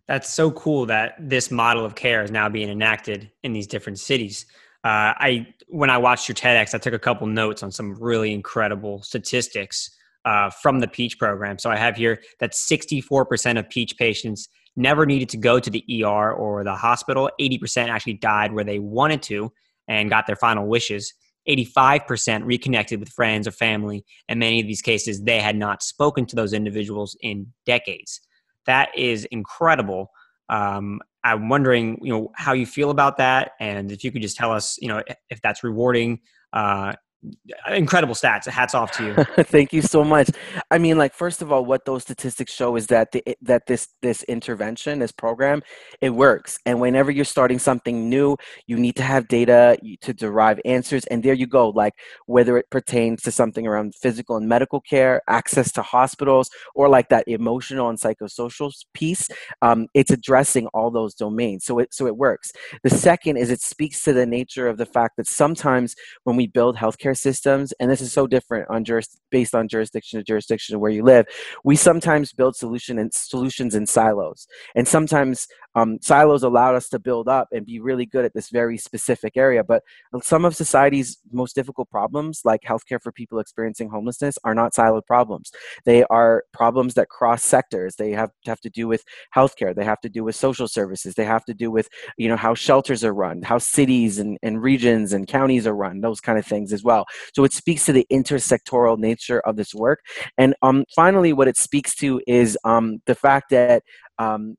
That's 0.06 0.32
so 0.32 0.50
cool 0.52 0.86
that 0.86 1.16
this 1.20 1.50
model 1.50 1.84
of 1.84 1.94
care 1.94 2.22
is 2.22 2.30
now 2.30 2.48
being 2.48 2.70
enacted 2.70 3.30
in 3.42 3.52
these 3.52 3.66
different 3.66 3.98
cities. 3.98 4.46
Uh, 4.84 5.12
I 5.18 5.46
when 5.68 5.90
I 5.90 5.98
watched 5.98 6.28
your 6.28 6.34
TEDx, 6.34 6.74
I 6.74 6.78
took 6.78 6.94
a 6.94 6.98
couple 6.98 7.26
notes 7.26 7.62
on 7.62 7.70
some 7.70 7.94
really 8.00 8.32
incredible 8.32 9.02
statistics 9.02 9.90
uh, 10.24 10.50
from 10.50 10.80
the 10.80 10.88
Peach 10.88 11.18
program. 11.18 11.58
So 11.58 11.70
I 11.70 11.76
have 11.76 11.96
here 11.96 12.20
that 12.40 12.52
64% 12.52 13.58
of 13.58 13.68
Peach 13.68 13.96
patients 13.96 14.48
never 14.78 15.04
needed 15.04 15.28
to 15.30 15.36
go 15.36 15.58
to 15.58 15.70
the 15.70 15.84
ER 16.04 16.32
or 16.32 16.64
the 16.64 16.74
hospital. 16.74 17.30
80% 17.40 17.88
actually 17.88 18.14
died 18.14 18.52
where 18.52 18.64
they 18.64 18.78
wanted 18.78 19.22
to 19.24 19.52
and 19.88 20.08
got 20.08 20.26
their 20.26 20.36
final 20.36 20.66
wishes. 20.66 21.12
85% 21.48 22.44
reconnected 22.44 23.00
with 23.00 23.08
friends 23.08 23.48
or 23.48 23.50
family. 23.50 24.04
In 24.28 24.38
many 24.38 24.60
of 24.60 24.66
these 24.66 24.82
cases, 24.82 25.22
they 25.22 25.40
had 25.40 25.56
not 25.56 25.82
spoken 25.82 26.26
to 26.26 26.36
those 26.36 26.52
individuals 26.52 27.16
in 27.20 27.48
decades. 27.66 28.20
That 28.66 28.90
is 28.96 29.24
incredible. 29.26 30.10
Um, 30.48 31.00
I'm 31.24 31.48
wondering, 31.48 31.98
you 32.02 32.12
know, 32.12 32.30
how 32.34 32.52
you 32.52 32.66
feel 32.66 32.90
about 32.90 33.16
that, 33.16 33.52
and 33.60 33.90
if 33.90 34.04
you 34.04 34.12
could 34.12 34.22
just 34.22 34.36
tell 34.36 34.52
us, 34.52 34.78
you 34.80 34.88
know, 34.88 35.02
if 35.30 35.40
that's 35.42 35.64
rewarding 35.64 36.20
uh, 36.52 36.92
incredible 37.68 38.14
stats. 38.14 38.46
Hats 38.46 38.74
off 38.74 38.92
to 38.92 39.04
you. 39.06 39.14
Thank 39.44 39.72
you 39.72 39.82
so 39.82 40.04
much. 40.04 40.30
I 40.70 40.78
mean 40.78 40.98
like 40.98 41.14
first 41.14 41.42
of 41.42 41.50
all 41.50 41.64
what 41.64 41.84
those 41.84 42.02
statistics 42.02 42.52
show 42.52 42.76
is 42.76 42.86
that 42.88 43.12
the, 43.12 43.22
that 43.42 43.66
this 43.66 43.88
this 44.02 44.22
intervention 44.24 45.00
this 45.00 45.12
program 45.12 45.62
it 46.00 46.10
works. 46.10 46.58
And 46.64 46.80
whenever 46.80 47.10
you're 47.10 47.24
starting 47.24 47.58
something 47.58 48.08
new 48.08 48.36
you 48.66 48.76
need 48.76 48.96
to 48.96 49.02
have 49.02 49.28
data 49.28 49.78
to 50.02 50.14
derive 50.14 50.60
answers. 50.64 51.04
And 51.06 51.22
there 51.22 51.34
you 51.34 51.46
go 51.46 51.70
like 51.70 51.94
whether 52.26 52.56
it 52.56 52.70
pertains 52.70 53.22
to 53.22 53.32
something 53.32 53.66
around 53.66 53.94
physical 53.94 54.36
and 54.36 54.48
medical 54.48 54.80
care 54.80 55.22
access 55.28 55.72
to 55.72 55.82
hospitals 55.82 56.50
or 56.74 56.88
like 56.88 57.08
that 57.08 57.26
emotional 57.26 57.88
and 57.88 57.98
psychosocial 57.98 58.72
piece 58.94 59.28
um, 59.62 59.86
it's 59.94 60.10
addressing 60.10 60.66
all 60.68 60.90
those 60.90 61.14
domains. 61.14 61.64
So 61.64 61.78
it 61.78 61.92
so 61.92 62.06
it 62.06 62.16
works. 62.16 62.52
The 62.82 62.90
second 62.90 63.36
is 63.36 63.50
it 63.50 63.60
speaks 63.60 64.02
to 64.02 64.12
the 64.12 64.26
nature 64.26 64.68
of 64.68 64.78
the 64.78 64.86
fact 64.86 65.16
that 65.16 65.26
sometimes 65.26 65.94
when 66.24 66.36
we 66.36 66.46
build 66.46 66.76
healthcare 66.76 67.07
healthcare 67.08 67.16
systems, 67.16 67.72
and 67.80 67.90
this 67.90 68.00
is 68.00 68.12
so 68.12 68.26
different 68.26 68.68
on 68.70 68.84
juris, 68.84 69.18
based 69.30 69.54
on 69.54 69.68
jurisdiction 69.68 70.18
to 70.18 70.24
jurisdiction 70.24 70.80
where 70.80 70.90
you 70.90 71.02
live, 71.02 71.26
we 71.64 71.76
sometimes 71.76 72.32
build 72.32 72.56
solution 72.56 72.98
and 72.98 73.12
solutions 73.12 73.74
in 73.74 73.86
silos, 73.86 74.46
and 74.74 74.86
sometimes 74.86 75.46
um, 75.74 75.98
silos 76.00 76.42
allowed 76.42 76.74
us 76.74 76.88
to 76.90 76.98
build 76.98 77.28
up 77.28 77.48
and 77.52 77.66
be 77.66 77.80
really 77.80 78.06
good 78.06 78.24
at 78.24 78.34
this 78.34 78.50
very 78.50 78.78
specific 78.78 79.36
area. 79.36 79.62
But 79.62 79.82
some 80.22 80.44
of 80.44 80.56
society's 80.56 81.18
most 81.32 81.54
difficult 81.54 81.90
problems, 81.90 82.42
like 82.44 82.62
healthcare 82.62 83.00
for 83.02 83.12
people 83.12 83.38
experiencing 83.38 83.90
homelessness, 83.90 84.38
are 84.44 84.54
not 84.54 84.72
siloed 84.72 85.06
problems. 85.06 85.50
They 85.84 86.04
are 86.04 86.44
problems 86.52 86.94
that 86.94 87.08
cross 87.08 87.42
sectors. 87.42 87.96
They 87.96 88.12
have 88.12 88.30
have 88.46 88.60
to 88.60 88.70
do 88.70 88.88
with 88.88 89.04
healthcare. 89.34 89.74
They 89.74 89.84
have 89.84 90.00
to 90.00 90.08
do 90.08 90.24
with 90.24 90.36
social 90.36 90.68
services. 90.68 91.14
They 91.14 91.24
have 91.24 91.44
to 91.46 91.54
do 91.54 91.70
with 91.70 91.88
you 92.16 92.28
know 92.28 92.36
how 92.36 92.54
shelters 92.54 93.04
are 93.04 93.14
run, 93.14 93.42
how 93.42 93.58
cities 93.58 94.18
and, 94.18 94.38
and 94.42 94.62
regions 94.62 95.12
and 95.12 95.26
counties 95.26 95.66
are 95.66 95.76
run, 95.76 96.00
those 96.00 96.20
kind 96.20 96.38
of 96.38 96.46
things 96.46 96.72
as 96.72 96.82
well. 96.82 97.06
So 97.34 97.44
it 97.44 97.52
speaks 97.52 97.84
to 97.86 97.92
the 97.92 98.06
intersectoral 98.12 98.98
nature 98.98 99.40
of 99.40 99.56
this 99.56 99.74
work. 99.74 100.00
And 100.36 100.54
um, 100.62 100.84
finally, 100.94 101.32
what 101.32 101.48
it 101.48 101.56
speaks 101.56 101.94
to 101.96 102.20
is 102.26 102.56
um, 102.64 103.00
the 103.06 103.14
fact 103.14 103.50
that 103.50 103.82
um, 104.18 104.56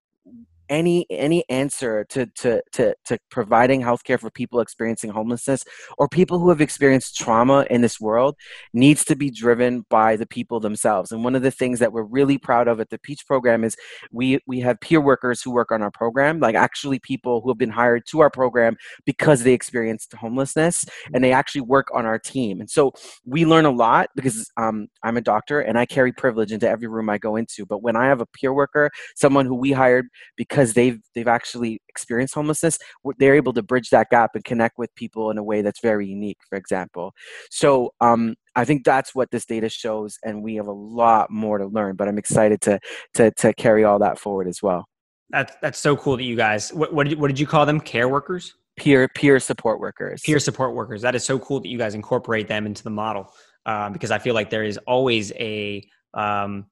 any 0.69 1.05
any 1.09 1.43
answer 1.49 2.05
to 2.09 2.25
to 2.27 2.61
to, 2.73 2.95
to 3.05 3.17
providing 3.29 3.81
healthcare 3.81 4.19
for 4.19 4.29
people 4.29 4.59
experiencing 4.59 5.09
homelessness 5.09 5.63
or 5.97 6.07
people 6.07 6.39
who 6.39 6.49
have 6.49 6.61
experienced 6.61 7.15
trauma 7.17 7.65
in 7.69 7.81
this 7.81 7.99
world 7.99 8.35
needs 8.73 9.03
to 9.05 9.15
be 9.15 9.29
driven 9.31 9.85
by 9.89 10.15
the 10.15 10.25
people 10.25 10.59
themselves. 10.59 11.11
And 11.11 11.23
one 11.23 11.35
of 11.35 11.41
the 11.41 11.51
things 11.51 11.79
that 11.79 11.91
we're 11.91 12.03
really 12.03 12.37
proud 12.37 12.67
of 12.67 12.79
at 12.79 12.89
the 12.89 12.99
peach 12.99 13.25
program 13.25 13.63
is 13.63 13.75
we 14.11 14.39
we 14.45 14.59
have 14.59 14.79
peer 14.79 15.01
workers 15.01 15.41
who 15.41 15.51
work 15.51 15.71
on 15.71 15.81
our 15.81 15.91
program 15.91 16.39
like 16.39 16.55
actually 16.55 16.99
people 16.99 17.41
who 17.41 17.49
have 17.49 17.57
been 17.57 17.69
hired 17.69 18.05
to 18.07 18.19
our 18.19 18.29
program 18.29 18.75
because 19.05 19.43
they 19.43 19.53
experienced 19.53 20.13
homelessness 20.13 20.85
and 21.13 21.23
they 21.23 21.31
actually 21.31 21.61
work 21.61 21.87
on 21.93 22.05
our 22.05 22.19
team. 22.19 22.59
And 22.59 22.69
so 22.69 22.93
we 23.25 23.45
learn 23.45 23.65
a 23.65 23.71
lot 23.71 24.09
because 24.15 24.49
um, 24.57 24.87
i'm 25.03 25.17
a 25.17 25.21
doctor 25.21 25.61
and 25.61 25.77
i 25.77 25.85
carry 25.85 26.11
privilege 26.11 26.51
into 26.51 26.69
every 26.69 26.87
room 26.87 27.09
i 27.09 27.17
go 27.17 27.35
into. 27.35 27.65
But 27.65 27.81
when 27.81 27.95
i 27.95 28.05
have 28.05 28.21
a 28.21 28.25
peer 28.25 28.53
worker 28.53 28.89
someone 29.15 29.45
who 29.45 29.55
we 29.55 29.71
hired 29.71 30.07
because 30.35 30.58
because 30.59 30.73
they've 30.73 30.99
they've 31.15 31.27
actually 31.27 31.81
experienced 31.87 32.33
homelessness 32.33 32.77
they're 33.17 33.35
able 33.35 33.53
to 33.53 33.63
bridge 33.63 33.89
that 33.91 34.09
gap 34.09 34.31
and 34.33 34.43
connect 34.43 34.77
with 34.77 34.93
people 34.95 35.31
in 35.31 35.37
a 35.37 35.43
way 35.43 35.61
that's 35.61 35.79
very 35.79 36.05
unique 36.05 36.37
for 36.49 36.57
example. 36.57 37.13
So 37.49 37.93
um, 38.01 38.35
i 38.55 38.65
think 38.65 38.83
that's 38.83 39.15
what 39.15 39.31
this 39.31 39.45
data 39.45 39.69
shows 39.69 40.17
and 40.23 40.43
we 40.43 40.55
have 40.55 40.67
a 40.67 40.71
lot 40.71 41.29
more 41.29 41.57
to 41.57 41.67
learn 41.67 41.95
but 41.95 42.07
i'm 42.07 42.17
excited 42.17 42.59
to 42.61 42.79
to, 43.13 43.31
to 43.31 43.53
carry 43.53 43.83
all 43.83 43.99
that 43.99 44.19
forward 44.19 44.47
as 44.47 44.61
well. 44.61 44.85
That's 45.29 45.55
that's 45.61 45.79
so 45.79 45.95
cool 45.95 46.17
that 46.17 46.23
you 46.23 46.35
guys 46.35 46.73
what, 46.73 46.93
what, 46.93 47.03
did, 47.03 47.11
you, 47.11 47.17
what 47.17 47.27
did 47.27 47.39
you 47.39 47.47
call 47.47 47.65
them? 47.65 47.79
Care 47.79 48.09
workers? 48.09 48.55
Peer 48.77 49.07
peer 49.07 49.39
support 49.39 49.79
workers. 49.79 50.21
Peer 50.25 50.39
support 50.39 50.73
workers. 50.73 51.01
That 51.01 51.15
is 51.15 51.23
so 51.23 51.39
cool 51.39 51.59
that 51.59 51.69
you 51.69 51.77
guys 51.77 51.93
incorporate 51.95 52.47
them 52.47 52.65
into 52.65 52.83
the 52.83 52.89
model 52.89 53.31
um, 53.65 53.93
because 53.93 54.11
i 54.11 54.17
feel 54.17 54.33
like 54.33 54.49
there 54.49 54.63
is 54.63 54.77
always 54.87 55.31
a 55.33 55.87
um, 56.13 56.65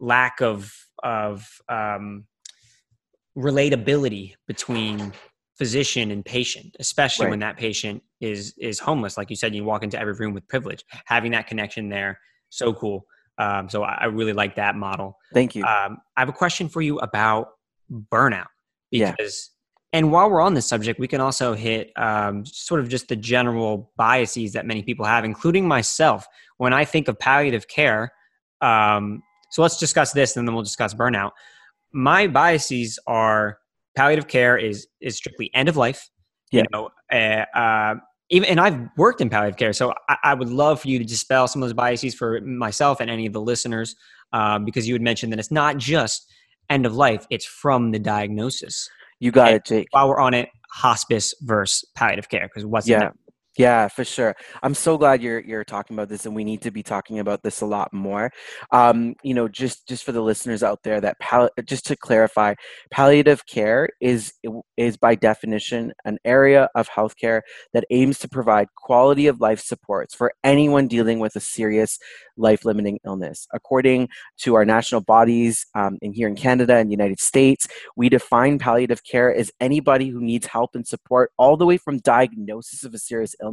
lack 0.00 0.40
of 0.40 0.72
of 1.02 1.48
um, 1.68 2.24
relatability 3.38 4.34
between 4.46 5.12
physician 5.56 6.12
and 6.12 6.24
patient 6.24 6.76
especially 6.78 7.26
right. 7.26 7.30
when 7.30 7.40
that 7.40 7.56
patient 7.56 8.02
is 8.20 8.54
is 8.58 8.78
homeless. 8.78 9.16
Like 9.16 9.30
you 9.30 9.36
said 9.36 9.54
you 9.54 9.64
walk 9.64 9.82
into 9.82 9.98
every 9.98 10.14
room 10.14 10.34
with 10.34 10.46
privilege. 10.48 10.84
Having 11.06 11.32
that 11.32 11.46
connection 11.46 11.88
there 11.88 12.18
so 12.50 12.72
cool. 12.72 13.06
Um, 13.38 13.68
so 13.68 13.84
I, 13.84 13.98
I, 14.00 14.04
really 14.06 14.32
like 14.32 14.56
that 14.56 14.74
model. 14.74 15.16
Thank 15.32 15.54
you. 15.54 15.62
Um, 15.62 15.98
i 16.16 16.20
have 16.20 16.28
a 16.28 16.32
question 16.32 16.68
for 16.68 16.82
you 16.82 16.98
about 16.98 17.50
burnout 18.12 18.46
because 18.90 19.50
yeah. 19.92 19.98
and 19.98 20.10
while 20.10 20.28
we're 20.28 20.40
on 20.40 20.54
this 20.54 20.66
subject 20.66 20.98
we 20.98 21.06
can 21.06 21.20
also 21.20 21.54
hit 21.54 21.92
um, 21.96 22.44
sort 22.44 22.80
of 22.80 22.88
just 22.88 23.08
the 23.08 23.16
general 23.16 23.92
biases 23.96 24.52
that 24.52 24.66
many 24.66 24.82
people 24.82 25.04
have 25.04 25.24
including 25.24 25.66
myself. 25.68 26.26
When 26.56 26.72
i 26.72 26.84
think 26.84 27.06
of 27.08 27.18
palliative 27.18 27.68
care 27.68 28.12
um, 28.60 29.22
so 29.50 29.62
let's 29.62 29.78
discuss 29.78 30.12
this 30.12 30.36
and 30.36 30.46
then 30.46 30.54
we'll 30.54 30.64
discuss 30.64 30.92
burnout 30.92 31.30
my 31.92 32.26
biases 32.26 32.98
are 33.06 33.58
palliative 33.96 34.28
care 34.28 34.56
is 34.56 34.86
is 35.00 35.16
strictly 35.16 35.50
end 35.54 35.68
of 35.68 35.76
life. 35.76 36.08
Yeah. 36.52 36.62
You 36.62 36.66
know, 36.72 36.88
uh, 37.12 37.58
uh, 37.58 37.94
even 38.30 38.48
and 38.48 38.60
I've 38.60 38.88
worked 38.96 39.20
in 39.20 39.28
palliative 39.28 39.58
care, 39.58 39.72
so 39.72 39.92
I, 40.08 40.16
I, 40.24 40.34
would 40.34 40.48
love 40.48 40.80
for 40.80 40.88
you 40.88 40.98
to 40.98 41.04
dispel 41.04 41.48
some 41.48 41.62
of 41.62 41.68
those 41.68 41.74
biases 41.74 42.14
for 42.14 42.40
myself 42.42 43.00
and 43.00 43.10
any 43.10 43.26
of 43.26 43.32
the 43.32 43.40
listeners, 43.40 43.96
um, 44.32 44.64
because 44.64 44.86
you 44.86 44.94
had 44.94 45.02
mentioned 45.02 45.32
that 45.32 45.38
it's 45.38 45.50
not 45.50 45.78
just 45.78 46.30
end 46.70 46.86
of 46.86 46.94
life; 46.94 47.26
it's 47.30 47.44
from 47.44 47.90
the 47.90 47.98
diagnosis. 47.98 48.88
You 49.20 49.30
got 49.30 49.48
and 49.48 49.56
it, 49.56 49.64
Jake. 49.64 49.88
While 49.90 50.08
we're 50.08 50.20
on 50.20 50.34
it, 50.34 50.48
hospice 50.70 51.34
versus 51.42 51.88
palliative 51.94 52.28
care, 52.28 52.48
because 52.48 52.64
what's 52.64 52.88
yeah. 52.88 53.10
Yeah, 53.58 53.88
for 53.88 54.04
sure. 54.04 54.36
I'm 54.62 54.74
so 54.74 54.96
glad 54.96 55.20
you're 55.20 55.40
you're 55.40 55.64
talking 55.64 55.96
about 55.96 56.08
this, 56.08 56.26
and 56.26 56.34
we 56.36 56.44
need 56.44 56.62
to 56.62 56.70
be 56.70 56.84
talking 56.84 57.18
about 57.18 57.42
this 57.42 57.60
a 57.60 57.66
lot 57.66 57.92
more. 57.92 58.30
Um, 58.70 59.16
you 59.24 59.34
know, 59.34 59.48
just 59.48 59.88
just 59.88 60.04
for 60.04 60.12
the 60.12 60.20
listeners 60.22 60.62
out 60.62 60.84
there, 60.84 61.00
that 61.00 61.18
pal- 61.18 61.50
just 61.66 61.84
to 61.86 61.96
clarify, 61.96 62.54
palliative 62.92 63.44
care 63.46 63.88
is 64.00 64.32
is 64.76 64.96
by 64.96 65.16
definition 65.16 65.92
an 66.04 66.18
area 66.24 66.68
of 66.76 66.88
healthcare 66.88 67.40
that 67.72 67.84
aims 67.90 68.20
to 68.20 68.28
provide 68.28 68.68
quality 68.76 69.26
of 69.26 69.40
life 69.40 69.60
supports 69.60 70.14
for 70.14 70.32
anyone 70.44 70.86
dealing 70.86 71.18
with 71.18 71.34
a 71.34 71.40
serious 71.40 71.98
life 72.36 72.64
limiting 72.64 73.00
illness. 73.04 73.48
According 73.52 74.08
to 74.38 74.54
our 74.54 74.64
national 74.64 75.00
bodies 75.00 75.66
um, 75.74 75.98
in 76.00 76.12
here 76.12 76.28
in 76.28 76.36
Canada 76.36 76.76
and 76.76 76.88
the 76.88 76.92
United 76.94 77.18
States, 77.18 77.66
we 77.96 78.08
define 78.08 78.60
palliative 78.60 79.02
care 79.02 79.34
as 79.34 79.50
anybody 79.60 80.08
who 80.10 80.20
needs 80.20 80.46
help 80.46 80.76
and 80.76 80.86
support 80.86 81.32
all 81.38 81.56
the 81.56 81.66
way 81.66 81.76
from 81.76 81.98
diagnosis 81.98 82.84
of 82.84 82.94
a 82.94 82.98
serious 82.98 83.34
illness 83.42 83.47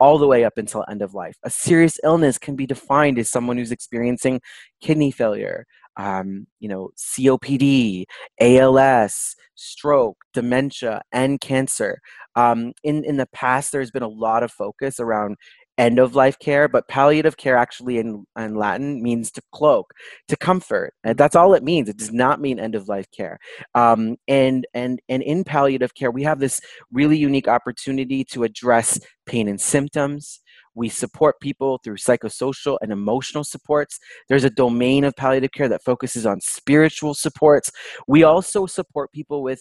all 0.00 0.18
the 0.18 0.26
way 0.26 0.44
up 0.44 0.54
until 0.56 0.84
end 0.90 1.02
of 1.02 1.14
life. 1.14 1.36
A 1.44 1.50
serious 1.50 1.98
illness 2.04 2.38
can 2.38 2.56
be 2.56 2.66
defined 2.66 3.18
as 3.18 3.30
someone 3.30 3.56
who's 3.56 3.72
experiencing 3.72 4.40
kidney 4.80 5.10
failure, 5.10 5.66
um, 5.96 6.46
you 6.60 6.68
know, 6.68 6.90
COPD, 6.96 8.04
ALS, 8.40 9.36
stroke, 9.54 10.16
dementia, 10.32 11.02
and 11.12 11.40
cancer. 11.40 12.00
Um, 12.34 12.72
in 12.82 13.04
in 13.04 13.16
the 13.16 13.28
past, 13.32 13.72
there's 13.72 13.90
been 13.90 14.02
a 14.02 14.08
lot 14.08 14.42
of 14.42 14.50
focus 14.50 14.98
around 14.98 15.36
end 15.82 15.98
of 15.98 16.14
life 16.14 16.38
care, 16.38 16.68
but 16.68 16.88
palliative 16.88 17.36
care 17.36 17.56
actually 17.56 17.98
in, 17.98 18.24
in 18.38 18.54
Latin 18.54 19.02
means 19.02 19.30
to 19.32 19.42
cloak, 19.52 19.92
to 20.28 20.36
comfort. 20.36 20.94
And 21.04 21.18
that's 21.18 21.36
all 21.36 21.54
it 21.54 21.64
means. 21.64 21.88
It 21.88 21.98
does 21.98 22.12
not 22.12 22.40
mean 22.40 22.58
end 22.58 22.74
of 22.74 22.88
life 22.88 23.10
care. 23.10 23.38
Um, 23.74 24.16
and 24.28 24.66
and 24.74 25.00
and 25.08 25.22
in 25.22 25.44
palliative 25.44 25.94
care, 25.94 26.10
we 26.10 26.22
have 26.22 26.38
this 26.38 26.60
really 26.92 27.18
unique 27.18 27.48
opportunity 27.48 28.24
to 28.32 28.44
address 28.44 29.00
pain 29.26 29.48
and 29.48 29.60
symptoms. 29.60 30.40
We 30.74 30.88
support 30.88 31.40
people 31.40 31.80
through 31.84 31.96
psychosocial 31.96 32.78
and 32.80 32.92
emotional 32.92 33.44
supports. 33.44 33.98
There's 34.28 34.44
a 34.44 34.50
domain 34.50 35.04
of 35.04 35.14
palliative 35.16 35.52
care 35.52 35.68
that 35.68 35.84
focuses 35.84 36.24
on 36.24 36.40
spiritual 36.40 37.14
supports. 37.14 37.70
We 38.08 38.22
also 38.22 38.66
support 38.66 39.12
people 39.12 39.42
with 39.42 39.60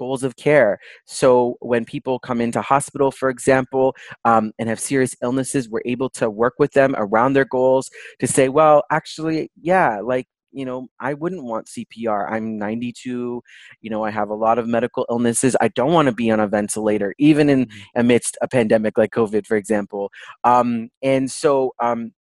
goals 0.00 0.22
of 0.22 0.36
care. 0.36 0.78
So 1.04 1.56
when 1.60 1.84
people 1.84 2.18
come 2.18 2.40
into 2.40 2.62
hospital, 2.62 3.10
for 3.10 3.28
example, 3.28 3.94
um, 4.24 4.52
and 4.58 4.68
have 4.68 4.80
serious 4.80 5.14
illnesses, 5.22 5.68
we're 5.68 5.82
able 5.84 6.08
to 6.20 6.30
work 6.30 6.54
with 6.58 6.72
them 6.72 6.94
around 6.96 7.34
their 7.34 7.44
goals 7.44 7.90
to 8.20 8.26
say, 8.26 8.48
well, 8.48 8.82
actually, 8.90 9.50
yeah, 9.60 10.00
like 10.00 10.26
you 10.52 10.64
know, 10.64 10.88
I 10.98 11.14
wouldn't 11.14 11.44
want 11.44 11.68
CPR. 11.68 12.30
I'm 12.30 12.58
92. 12.58 13.42
You 13.82 13.90
know, 13.90 14.04
I 14.04 14.10
have 14.10 14.30
a 14.30 14.34
lot 14.34 14.58
of 14.58 14.66
medical 14.66 15.06
illnesses. 15.08 15.56
I 15.60 15.68
don't 15.68 15.92
want 15.92 16.06
to 16.06 16.12
be 16.12 16.30
on 16.30 16.40
a 16.40 16.48
ventilator, 16.48 17.14
even 17.18 17.48
in 17.48 17.66
mm-hmm. 17.66 18.00
amidst 18.00 18.36
a 18.42 18.48
pandemic 18.48 18.98
like 18.98 19.12
COVID, 19.12 19.46
for 19.46 19.56
example. 19.56 20.10
Um, 20.44 20.88
and 21.02 21.30
so, 21.30 21.72
um, 21.80 22.12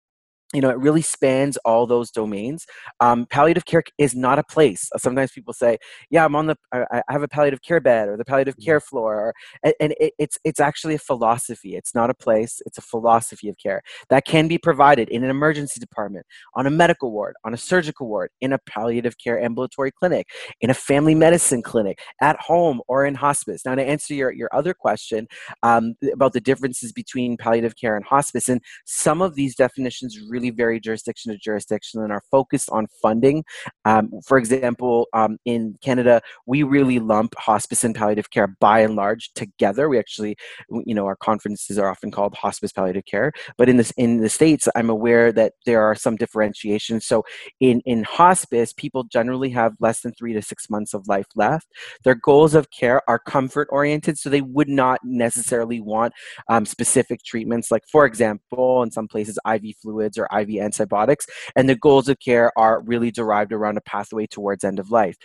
you 0.54 0.62
know, 0.62 0.70
it 0.70 0.80
really 0.80 1.04
spans 1.04 1.58
all 1.58 1.86
those 1.86 2.10
domains. 2.10 2.66
Um, 3.00 3.28
palliative 3.28 3.66
care 3.66 3.84
is 4.00 4.16
not 4.16 4.40
a 4.40 4.44
place. 4.44 4.90
Sometimes 4.98 5.32
people 5.32 5.54
say, 5.54 5.78
"Yeah, 6.10 6.26
I'm 6.26 6.36
on 6.36 6.48
the, 6.48 6.58
I, 6.74 7.04
have 7.08 7.22
a 7.22 7.28
palliative 7.28 7.62
care 7.62 7.80
bed 7.80 8.10
or 8.10 8.18
the 8.18 8.26
palliative 8.26 8.56
mm-hmm. 8.56 8.66
care 8.66 8.80
floor," 8.80 9.16
or, 9.16 9.34
and, 9.62 9.74
and 9.80 9.96
it, 10.00 10.14
it's 10.18 10.40
it's 10.44 10.60
actually 10.60 10.96
a 10.96 11.00
philosophy. 11.00 11.76
It's 11.76 11.94
not 11.94 12.10
a 12.10 12.16
place. 12.16 12.62
It's 12.66 12.80
a 12.80 12.82
philosophy 12.82 13.48
of 13.48 13.58
care 13.58 13.84
that 14.10 14.26
can 14.26 14.48
be 14.48 14.58
provided 14.58 15.10
in 15.10 15.24
an 15.24 15.30
emergency 15.30 15.80
department, 15.80 16.26
on 16.56 16.66
a 16.66 16.72
medical 16.72 17.12
ward, 17.12 17.36
on 17.46 17.54
a 17.54 17.58
surgical 17.58 18.08
ward, 18.08 18.32
in 18.42 18.52
a 18.52 18.58
palliative 18.58 19.20
care 19.20 19.40
ambulatory 19.40 19.92
clinic, 19.92 20.28
in 20.62 20.72
a 20.72 20.74
family 20.74 21.14
medicine 21.14 21.62
clinic, 21.62 22.00
at 22.22 22.40
home, 22.40 22.82
or 22.88 23.06
in 23.06 23.14
hospice. 23.14 23.64
Now, 23.66 23.76
to 23.76 23.84
answer 23.84 24.16
your 24.16 24.32
your 24.32 24.50
other 24.52 24.74
question 24.74 25.28
um, 25.62 25.94
about 26.12 26.34
the 26.34 26.42
differences 26.42 26.92
between 26.92 27.38
palliative 27.38 27.76
care 27.76 27.96
and 27.96 28.04
hospice, 28.04 28.50
and 28.50 28.62
some 28.86 29.22
of 29.22 29.36
these 29.36 29.56
definitions 29.56 30.20
really 30.28 30.39
really 30.40 30.50
vary 30.52 30.80
jurisdiction 30.80 31.32
to 31.32 31.38
jurisdiction 31.38 32.02
and 32.02 32.12
are 32.12 32.24
focused 32.32 32.70
on 32.72 32.88
funding. 33.02 33.44
Um, 33.86 34.10
for 34.26 34.38
example, 34.38 35.08
um, 35.14 35.38
in 35.46 35.76
Canada, 35.84 36.22
we 36.46 36.64
really 36.64 37.00
lump 37.00 37.34
hospice 37.38 37.84
and 37.84 37.94
palliative 37.94 38.30
care 38.32 38.56
by 38.60 38.80
and 38.80 38.96
large 38.96 39.32
together. 39.34 39.90
We 39.90 40.00
actually, 40.00 40.38
you 40.86 40.96
know, 40.96 41.06
our 41.06 41.18
conferences 41.18 41.78
are 41.78 41.90
often 41.90 42.12
called 42.12 42.36
hospice 42.36 42.72
palliative 42.72 43.06
care. 43.06 43.32
But 43.58 43.70
in 43.70 43.78
this 43.78 43.92
in 43.98 44.22
the 44.22 44.30
states, 44.30 44.68
I'm 44.76 44.90
aware 44.90 45.32
that 45.34 45.54
there 45.66 45.82
are 45.82 45.96
some 45.96 46.16
differentiations. 46.16 47.06
So 47.06 47.24
in 47.60 47.82
in 47.86 48.04
hospice, 48.04 48.74
people 48.74 49.04
generally 49.04 49.50
have 49.50 49.74
less 49.80 50.02
than 50.02 50.14
three 50.14 50.34
to 50.34 50.42
six 50.42 50.70
months 50.70 50.94
of 50.94 51.08
life 51.08 51.28
left. 51.36 51.68
Their 52.04 52.16
goals 52.16 52.56
of 52.56 52.72
care 52.72 53.02
are 53.10 53.20
comfort 53.20 53.68
oriented, 53.72 54.18
so 54.18 54.30
they 54.30 54.42
would 54.42 54.70
not 54.70 55.00
necessarily 55.04 55.82
want 55.82 56.14
um, 56.50 56.66
specific 56.66 57.24
treatments. 57.24 57.72
Like 57.72 57.84
for 57.92 58.06
example, 58.06 58.84
in 58.84 58.92
some 58.92 59.08
places, 59.08 59.38
IV 59.46 59.76
fluids 59.82 60.18
or 60.18 60.29
IV 60.38 60.62
antibiotics, 60.62 61.26
and 61.56 61.70
the 61.70 61.76
goals 61.76 62.10
of 62.10 62.20
care 62.20 62.52
are 62.58 62.82
really 62.82 63.12
derived 63.12 63.54
around 63.54 63.78
a 63.78 63.82
pathway 63.82 64.28
towards 64.28 64.64
end 64.64 64.80
of 64.80 64.92
life 64.92 65.18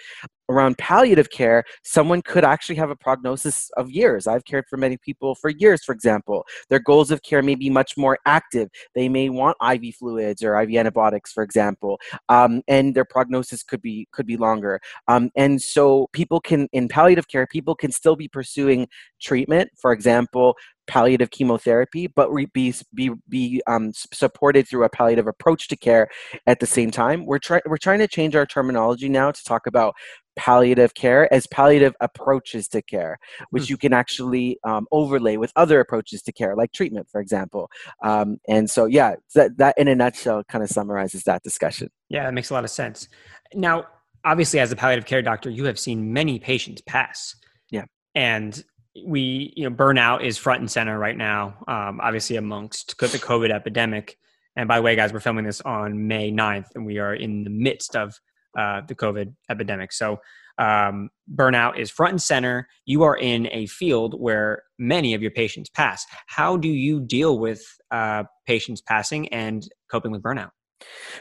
around 0.49 0.77
palliative 0.79 1.31
care, 1.31 1.65
someone 1.83 2.23
could 2.23 2.45
actually 2.45 2.77
have 2.77 2.91
a 2.91 2.97
prognosis 2.97 3.71
of 3.77 3.91
years. 3.91 4.27
I've 4.27 4.45
cared 4.45 4.67
for 4.69 4.77
many 4.77 4.97
people 4.97 5.35
for 5.35 5.51
years, 5.51 5.85
for 5.85 5.93
example. 5.93 6.45
Their 6.69 6.79
goals 6.79 7.11
of 7.11 7.23
care 7.23 7.43
may 7.43 7.55
be 7.55 7.71
much 7.71 7.97
more 7.97 8.19
active. 8.27 8.69
They 8.95 9.09
may 9.09 9.31
want 9.31 9.57
IV 9.63 9.95
fluids 9.95 10.43
or 10.43 10.61
IV 10.61 10.77
antibiotics, 10.77 11.33
for 11.33 11.43
example, 11.43 11.99
um, 12.29 12.63
and 12.69 12.95
their 12.95 13.05
prognosis 13.05 13.63
could 13.63 13.83
be 13.83 14.07
could 14.13 14.27
be 14.27 14.37
longer. 14.37 14.81
Um, 15.09 15.31
and 15.37 15.61
so, 15.61 16.09
people 16.13 16.41
can 16.41 16.69
in 16.73 16.89
palliative 16.89 17.29
care, 17.29 17.47
people 17.47 17.75
can 17.75 17.93
still 17.93 18.17
be 18.17 18.29
pursuing 18.29 18.89
treatment. 19.21 19.71
For 19.77 19.93
example, 19.93 20.57
palliative 20.87 21.31
chemotherapy, 21.31 22.07
but 22.07 22.31
be 22.53 22.75
be 22.93 23.11
be 23.29 23.63
um, 23.67 23.93
supported 23.95 24.69
through 24.69 24.85
a 24.85 24.89
palliative 24.89 25.27
approach 25.27 25.69
to 25.69 25.77
care 25.77 26.09
at 26.47 26.61
the 26.61 26.67
same 26.67 26.91
time. 26.91 27.27
We're 27.27 27.39
trying 27.39 27.63
we're 27.67 27.77
trying 27.77 28.01
to 28.01 28.09
change 28.09 28.37
our 28.37 28.47
terminology 28.47 29.09
now 29.09 29.31
to 29.31 29.45
talk 29.45 29.67
about 29.67 29.95
palliative 30.37 30.95
care 30.95 31.33
as 31.33 31.47
palliative 31.47 31.95
approaches 32.01 32.69
to 32.69 32.83
care, 32.83 33.19
which 33.51 33.65
mm. 33.65 33.71
you 33.71 33.77
can 33.77 33.93
actually 33.93 34.59
um, 34.65 34.87
overlay 34.93 35.37
with 35.37 35.53
other 35.57 35.81
approaches 35.81 36.23
to 36.23 36.33
care, 36.33 36.57
like 36.57 36.73
treatment, 36.73 37.09
for 37.11 37.21
example. 37.21 37.71
Um, 38.03 38.39
and 38.49 38.69
so, 38.69 38.87
yeah, 38.87 39.15
that, 39.35 39.57
that 39.59 39.79
in 39.79 39.89
a 39.89 39.95
nutshell 39.95 40.43
kind 40.45 40.65
of 40.65 40.71
summarizes 40.71 41.23
that 41.25 41.43
discussion. 41.43 41.89
Yeah, 42.09 42.25
that 42.25 42.35
makes 42.35 42.51
a 42.51 42.55
lot 42.55 42.65
of 42.65 42.71
sense. 42.71 43.09
Now, 43.55 43.87
obviously, 44.25 44.61
as 44.61 44.73
a 44.73 44.77
palliative 44.77 45.07
care 45.07 45.23
doctor, 45.23 45.51
you 45.51 45.65
have 45.65 45.79
seen 45.79 46.13
many 46.13 46.39
patients 46.39 46.83
pass. 46.83 47.37
Yeah. 47.71 47.85
And 48.15 48.63
we, 49.05 49.53
you 49.57 49.69
know, 49.69 49.75
burnout 49.75 50.23
is 50.23 50.39
front 50.39 50.61
and 50.61 50.71
center 50.71 50.99
right 50.99 51.17
now, 51.17 51.57
um, 51.67 52.01
obviously, 52.01 52.37
amongst 52.37 52.99
the 52.99 53.07
COVID 53.07 53.51
epidemic. 53.51 54.19
And 54.57 54.69
by 54.69 54.77
the 54.77 54.83
way, 54.83 54.95
guys, 54.95 55.13
we're 55.13 55.21
filming 55.21 55.45
this 55.45 55.61
on 55.63 56.07
May 56.07 56.31
9th, 56.31 56.69
and 56.75 56.87
we 56.87 56.99
are 56.99 57.15
in 57.15 57.45
the 57.45 57.51
midst 57.51 57.97
of 57.97 58.19
uh, 58.57 58.83
the 58.87 58.95
COVID 58.95 59.35
epidemic. 59.51 59.93
So 59.93 60.21
um, 60.59 61.11
burnout 61.35 61.79
is 61.79 61.91
front 61.91 62.13
and 62.13 62.23
center. 62.23 62.69
You 62.87 63.03
are 63.03 63.17
in 63.17 63.49
a 63.51 63.67
field 63.67 64.21
where 64.21 64.63
many 64.79 65.15
of 65.15 65.23
your 65.23 65.33
patients 65.33 65.71
pass. 65.71 66.07
How 66.27 66.57
do 66.57 66.69
you 66.69 67.01
deal 67.01 67.39
with 67.39 67.65
uh, 67.91 68.25
patients 68.47 68.81
passing 68.81 69.29
and 69.29 69.69
coping 69.91 70.13
with 70.13 70.23
burnout? 70.23 70.51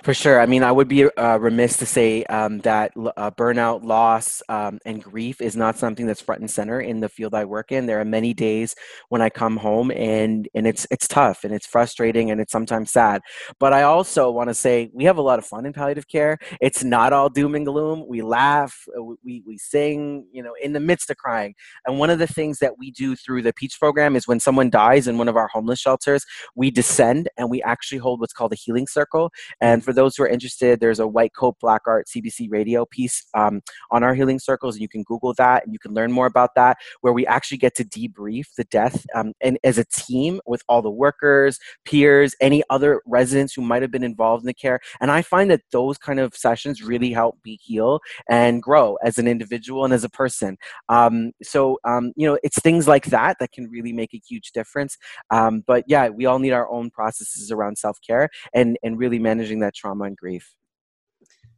For 0.04 0.14
sure. 0.14 0.42
I 0.42 0.46
mean, 0.46 0.64
I 0.64 0.72
would 0.72 0.88
be 0.88 1.06
uh, 1.06 1.38
remiss 1.38 1.78
to 1.78 1.86
say 1.86 2.24
um, 2.26 2.60
that 2.60 2.92
uh, 2.98 3.32
burnout, 3.32 3.84
loss, 3.86 4.42
um, 4.50 4.80
and 4.86 5.02
grief 5.02 5.40
is 5.40 5.56
not 5.56 5.78
something 5.78 6.06
that's 6.06 6.20
front 6.20 6.42
and 6.42 6.52
center 6.52 6.82
in 6.82 7.00
the 7.00 7.08
field 7.08 7.34
I 7.34 7.46
work 7.46 7.72
in. 7.72 7.86
There 7.86 8.02
are 8.02 8.06
many 8.06 8.34
days 8.34 8.76
when 9.10 9.22
I 9.22 9.30
come 9.30 9.56
home 9.58 9.92
and 9.92 10.50
and 10.54 10.68
it's 10.68 10.86
it's 10.92 11.08
tough 11.08 11.44
and 11.44 11.54
it's 11.54 11.66
frustrating 11.66 12.32
and 12.32 12.42
it's 12.42 12.52
sometimes 12.52 12.92
sad. 12.92 13.22
But 13.60 13.72
I 13.72 13.84
also 13.84 14.30
want 14.30 14.50
to 14.50 14.54
say 14.54 14.90
we 14.94 15.06
have 15.06 15.18
a 15.18 15.22
lot 15.22 15.40
of 15.40 15.46
fun 15.46 15.66
in 15.66 15.74
palliative 15.74 16.08
care. 16.08 16.38
It's 16.60 16.84
not 16.84 17.14
all 17.14 17.30
doom 17.30 17.56
and 17.56 17.66
gloom. 17.66 18.06
We 18.08 18.22
laugh, 18.22 18.76
uh, 18.98 19.02
we 19.24 19.44
we 19.46 19.58
sing, 19.58 20.28
you 20.34 20.44
know, 20.44 20.54
in 20.62 20.74
the 20.74 20.80
midst 20.80 21.10
of 21.12 21.18
crying. 21.18 21.56
And 21.86 21.98
one 22.00 22.10
of 22.10 22.20
the 22.20 22.28
things 22.28 22.60
that 22.60 22.78
we 22.78 22.92
do 22.92 23.16
through 23.16 23.44
the 23.44 23.54
Peach 23.54 23.80
program 23.80 24.16
is 24.16 24.28
when 24.28 24.40
someone 24.40 24.70
dies 24.70 25.08
in 25.08 25.18
one 25.18 25.30
of 25.30 25.38
our 25.38 25.48
homeless 25.48 25.80
shelters, 25.80 26.26
we 26.56 26.72
descend 26.72 27.30
and 27.38 27.50
we 27.50 27.62
actually 27.62 28.00
hold 28.00 28.20
what's 28.20 28.34
called 28.34 28.52
a 28.52 28.58
healing 28.58 28.88
circle 28.88 29.32
and 29.62 29.84
for 29.84 29.94
those 29.94 30.16
who 30.16 30.24
are 30.24 30.28
interested, 30.28 30.80
there's 30.80 31.00
a 31.00 31.08
White 31.08 31.34
Coat 31.34 31.56
Black 31.60 31.82
Art 31.88 32.08
CBC 32.08 32.48
radio 32.50 32.86
piece 32.86 33.26
um, 33.34 33.62
on 33.92 34.04
our 34.04 34.14
healing 34.14 34.40
circles, 34.40 34.76
and 34.76 34.82
you 34.82 34.90
can 34.90 35.04
Google 35.04 35.34
that 35.36 35.64
and 35.64 35.74
you 35.74 35.80
can 35.80 35.94
learn 35.94 36.12
more 36.12 36.26
about 36.26 36.52
that, 36.56 36.78
where 37.02 37.14
we 37.14 37.26
actually 37.28 37.58
get 37.58 37.76
to 37.76 37.84
debrief 37.84 38.48
the 38.58 38.64
death 38.66 39.06
um, 39.16 39.34
and 39.42 39.58
as 39.64 39.78
a 39.78 39.86
team 39.86 40.40
with 40.46 40.64
all 40.68 40.82
the 40.82 40.90
workers, 40.90 41.60
peers, 41.86 42.36
any 42.42 42.64
other 42.70 43.02
residents 43.06 43.54
who 43.54 43.62
might 43.62 43.82
have 43.82 43.92
been 43.92 44.04
involved 44.04 44.44
in 44.44 44.48
the 44.48 44.54
care. 44.54 44.80
And 45.02 45.12
I 45.12 45.22
find 45.22 45.50
that 45.52 45.62
those 45.72 45.98
kind 45.98 46.20
of 46.20 46.36
sessions 46.36 46.82
really 46.84 47.12
help 47.12 47.38
me 47.46 47.60
heal 47.62 48.00
and 48.30 48.62
grow 48.62 48.98
as 49.04 49.18
an 49.18 49.28
individual 49.28 49.86
and 49.86 49.94
as 49.94 50.04
a 50.04 50.10
person. 50.10 50.58
Um, 50.90 51.32
so, 51.42 51.80
um, 51.84 52.14
you 52.16 52.28
know, 52.28 52.38
it's 52.44 52.60
things 52.60 52.88
like 52.88 53.06
that 53.06 53.38
that 53.40 53.52
can 53.52 53.70
really 53.70 53.94
make 53.94 54.14
a 54.14 54.22
huge 54.28 54.52
difference. 54.52 54.98
Um, 55.32 55.64
but 55.66 55.84
yeah, 55.88 56.10
we 56.10 56.26
all 56.26 56.40
need 56.40 56.52
our 56.52 56.70
own 56.70 56.90
processes 56.90 57.52
around 57.52 57.78
self 57.78 57.98
care 58.06 58.30
and, 58.54 58.78
and 58.84 58.98
really 58.98 59.20
managing 59.44 59.60
that 59.60 59.76
trauma 59.76 60.06
and 60.06 60.16
grief. 60.16 60.56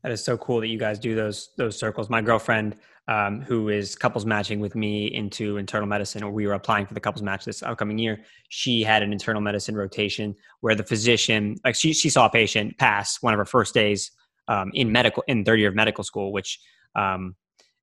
That 0.02 0.12
is 0.12 0.24
so 0.24 0.38
cool 0.38 0.60
that 0.62 0.68
you 0.68 0.80
guys 0.80 1.00
do 1.00 1.16
those 1.16 1.50
those 1.58 1.78
circles. 1.78 2.10
My 2.10 2.22
girlfriend, 2.22 2.78
um, 3.08 3.42
who 3.42 3.70
is 3.70 3.96
couples 3.96 4.26
matching 4.26 4.60
with 4.60 4.76
me 4.76 5.08
into 5.14 5.58
internal 5.58 5.88
medicine, 5.88 6.24
or 6.24 6.32
we 6.32 6.48
were 6.48 6.54
applying 6.54 6.86
for 6.86 6.94
the 6.94 7.00
couples 7.00 7.24
match 7.24 7.46
this 7.46 7.64
upcoming 7.64 7.98
year. 7.98 8.22
She 8.50 8.84
had 8.84 9.02
an 9.04 9.12
internal 9.12 9.42
medicine 9.42 9.76
rotation 9.76 10.36
where 10.62 10.76
the 10.76 10.84
physician, 10.84 11.58
like 11.64 11.76
she 11.76 11.94
she 11.94 12.10
saw 12.10 12.26
a 12.26 12.30
patient 12.30 12.78
pass 12.78 13.22
one 13.22 13.34
of 13.34 13.38
her 13.38 13.46
first 13.46 13.74
days 13.74 14.12
um, 14.48 14.72
in 14.74 14.92
medical 14.92 15.24
in 15.28 15.44
third 15.44 15.60
year 15.60 15.70
of 15.70 15.76
medical 15.76 16.04
school, 16.04 16.32
which 16.32 16.60
um, 16.96 17.36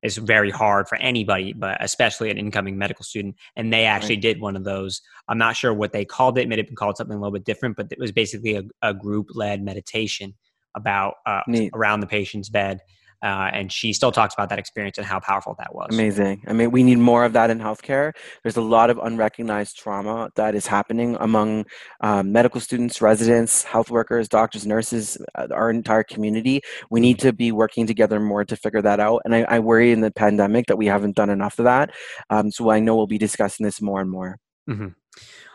is 0.02 0.16
very 0.16 0.50
hard 0.50 0.88
for 0.88 0.96
anybody, 0.96 1.52
but 1.52 1.82
especially 1.82 2.30
an 2.30 2.38
incoming 2.38 2.76
medical 2.76 3.04
student. 3.04 3.36
And 3.56 3.72
they 3.72 3.84
actually 3.84 4.16
right. 4.16 4.22
did 4.22 4.40
one 4.40 4.56
of 4.56 4.64
those. 4.64 5.00
I'm 5.28 5.38
not 5.38 5.56
sure 5.56 5.72
what 5.72 5.92
they 5.92 6.04
called 6.04 6.38
it. 6.38 6.42
It 6.42 6.48
may 6.48 6.56
have 6.56 6.66
been 6.66 6.76
called 6.76 6.96
something 6.96 7.16
a 7.16 7.18
little 7.18 7.32
bit 7.32 7.44
different, 7.44 7.76
but 7.76 7.86
it 7.90 7.98
was 7.98 8.12
basically 8.12 8.56
a, 8.56 8.62
a 8.82 8.92
group 8.92 9.28
led 9.34 9.62
meditation 9.62 10.34
about 10.74 11.14
uh, 11.26 11.42
around 11.74 12.00
the 12.00 12.06
patient's 12.06 12.48
bed 12.48 12.80
uh, 13.22 13.50
and 13.52 13.72
she 13.72 13.92
still 13.92 14.12
talks 14.12 14.34
about 14.34 14.48
that 14.48 14.58
experience 14.58 14.98
and 14.98 15.06
how 15.06 15.20
powerful 15.20 15.54
that 15.58 15.74
was. 15.74 15.88
Amazing. 15.92 16.42
I 16.46 16.52
mean, 16.52 16.70
we 16.70 16.82
need 16.82 16.98
more 16.98 17.24
of 17.24 17.32
that 17.34 17.50
in 17.50 17.58
healthcare. 17.58 18.12
There's 18.42 18.56
a 18.56 18.62
lot 18.62 18.90
of 18.90 18.98
unrecognized 18.98 19.76
trauma 19.76 20.30
that 20.36 20.54
is 20.54 20.66
happening 20.66 21.16
among 21.20 21.66
um, 22.00 22.32
medical 22.32 22.60
students, 22.60 23.00
residents, 23.00 23.62
health 23.64 23.90
workers, 23.90 24.28
doctors, 24.28 24.66
nurses, 24.66 25.18
uh, 25.34 25.48
our 25.52 25.70
entire 25.70 26.02
community. 26.02 26.60
We 26.90 27.00
need 27.00 27.18
to 27.20 27.32
be 27.32 27.52
working 27.52 27.86
together 27.86 28.18
more 28.20 28.44
to 28.44 28.56
figure 28.56 28.82
that 28.82 29.00
out. 29.00 29.22
And 29.24 29.34
I, 29.34 29.42
I 29.42 29.58
worry 29.60 29.92
in 29.92 30.00
the 30.00 30.10
pandemic 30.10 30.66
that 30.66 30.76
we 30.76 30.86
haven't 30.86 31.16
done 31.16 31.30
enough 31.30 31.58
of 31.58 31.64
that. 31.64 31.90
Um, 32.30 32.50
so 32.50 32.70
I 32.70 32.80
know 32.80 32.96
we'll 32.96 33.06
be 33.06 33.18
discussing 33.18 33.64
this 33.64 33.80
more 33.80 34.00
and 34.00 34.10
more. 34.10 34.38
Mm-hmm. 34.68 34.88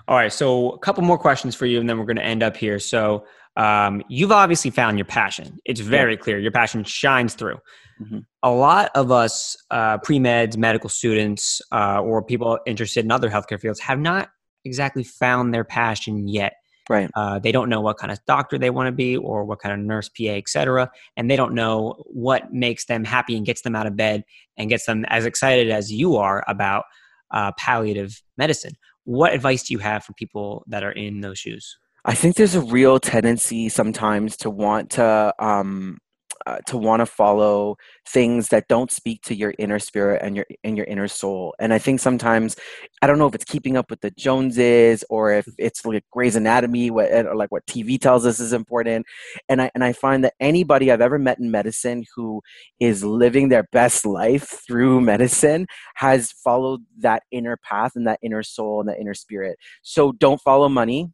All 0.08 0.16
right. 0.16 0.32
So 0.32 0.72
a 0.72 0.80
couple 0.80 1.04
more 1.04 1.18
questions 1.18 1.54
for 1.54 1.66
you, 1.66 1.80
and 1.82 1.90
then 1.90 1.98
we're 1.98 2.06
going 2.06 2.18
to 2.18 2.26
end 2.26 2.42
up 2.42 2.56
here. 2.56 2.80
So 2.80 3.26
um, 3.58 4.04
you've 4.08 4.32
obviously 4.32 4.70
found 4.72 4.98
your 4.98 5.06
passion. 5.06 5.60
It's 5.66 5.80
very 5.80 6.14
yeah. 6.14 6.20
clear. 6.20 6.40
Your 6.40 6.52
passion 6.52 6.84
shines 6.84 7.34
through. 7.34 7.58
Mm-hmm. 8.00 8.20
A 8.44 8.52
lot 8.52 8.92
of 8.94 9.12
us, 9.12 9.58
uh, 9.72 9.98
pre 9.98 10.20
meds, 10.20 10.56
medical 10.56 10.90
students, 10.90 11.60
uh, 11.72 12.00
or 12.00 12.22
people 12.24 12.60
interested 12.68 13.04
in 13.04 13.12
other 13.12 13.30
healthcare 13.30 13.60
fields, 13.60 13.80
have 13.80 14.00
not 14.00 14.30
exactly 14.64 15.04
found 15.04 15.54
their 15.54 15.64
passion 15.64 16.28
yet. 16.28 16.54
Right. 16.88 17.10
Uh, 17.16 17.40
they 17.40 17.52
don't 17.52 17.68
know 17.68 17.82
what 17.82 17.98
kind 17.98 18.12
of 18.12 18.20
doctor 18.28 18.60
they 18.60 18.70
want 18.70 18.88
to 18.88 18.92
be, 18.92 19.18
or 19.18 19.44
what 19.44 19.60
kind 19.60 19.74
of 19.74 19.86
nurse, 19.86 20.08
PA, 20.08 20.34
etc. 20.34 20.92
And 21.18 21.30
they 21.30 21.36
don't 21.36 21.54
know 21.54 21.96
what 22.06 22.54
makes 22.54 22.86
them 22.86 23.04
happy 23.04 23.36
and 23.36 23.46
gets 23.46 23.64
them 23.64 23.76
out 23.76 23.88
of 23.88 23.98
bed 23.98 24.24
and 24.56 24.70
gets 24.70 24.86
them 24.86 25.04
as 25.06 25.26
excited 25.26 25.72
as 25.72 25.92
you 25.92 26.16
are 26.18 26.46
about 26.48 26.86
uh, 27.32 27.52
palliative 27.58 28.22
medicine. 28.38 28.74
What 29.04 29.34
advice 29.34 29.64
do 29.64 29.74
you 29.74 29.80
have 29.80 30.04
for 30.04 30.14
people 30.14 30.64
that 30.68 30.84
are 30.84 30.92
in 30.92 31.22
those 31.22 31.40
shoes? 31.40 31.78
I 32.10 32.16
think 32.16 32.38
there's 32.38 32.56
a 32.56 32.62
real 32.62 33.00
tendency 33.00 33.68
sometimes 33.68 34.38
to 34.38 34.50
want 34.50 34.92
to 34.92 35.34
um, 35.40 35.98
uh, 36.46 36.60
to 36.66 36.78
want 36.78 37.02
to 37.02 37.06
follow 37.06 37.76
things 38.08 38.48
that 38.48 38.70
don't 38.70 38.90
speak 38.92 39.22
to 39.24 39.36
your 39.36 39.54
inner 39.60 39.78
spirit 39.78 40.22
and 40.24 40.34
your 40.34 40.46
and 40.64 40.78
your 40.78 40.86
inner 40.86 41.10
soul. 41.10 41.54
And 41.60 41.74
I 41.74 41.80
think 41.80 42.00
sometimes 42.00 42.56
I 43.02 43.08
don't 43.08 43.18
know 43.18 43.28
if 43.28 43.36
it's 43.36 43.44
keeping 43.44 43.76
up 43.76 43.90
with 43.90 44.00
the 44.00 44.12
Joneses 44.12 45.04
or 45.10 45.34
if 45.34 45.50
it's 45.58 45.86
like 45.86 46.06
Grey's 46.14 46.38
Anatomy, 46.38 46.90
what 46.92 47.12
or 47.12 47.36
like 47.36 47.52
what 47.52 47.66
TV 47.66 48.00
tells 48.00 48.26
us 48.26 48.40
is 48.40 48.54
important. 48.54 49.06
And 49.50 49.62
I 49.62 49.70
and 49.76 49.84
I 49.84 49.92
find 49.92 50.24
that 50.24 50.36
anybody 50.40 50.90
I've 50.90 51.02
ever 51.02 51.20
met 51.20 51.40
in 51.40 51.52
medicine 51.52 52.06
who 52.16 52.42
is 52.80 53.04
living 53.04 53.50
their 53.50 53.68
best 53.74 54.06
life 54.06 54.62
through 54.66 55.02
medicine 55.14 55.68
has 55.96 56.32
followed 56.32 56.84
that 57.00 57.24
inner 57.32 57.58
path 57.58 57.92
and 57.96 58.08
that 58.08 58.20
inner 58.24 58.44
soul 58.44 58.80
and 58.80 58.88
that 58.88 59.02
inner 59.02 59.14
spirit. 59.14 59.58
So 59.82 60.14
don't 60.14 60.40
follow 60.40 60.70
money 60.70 61.12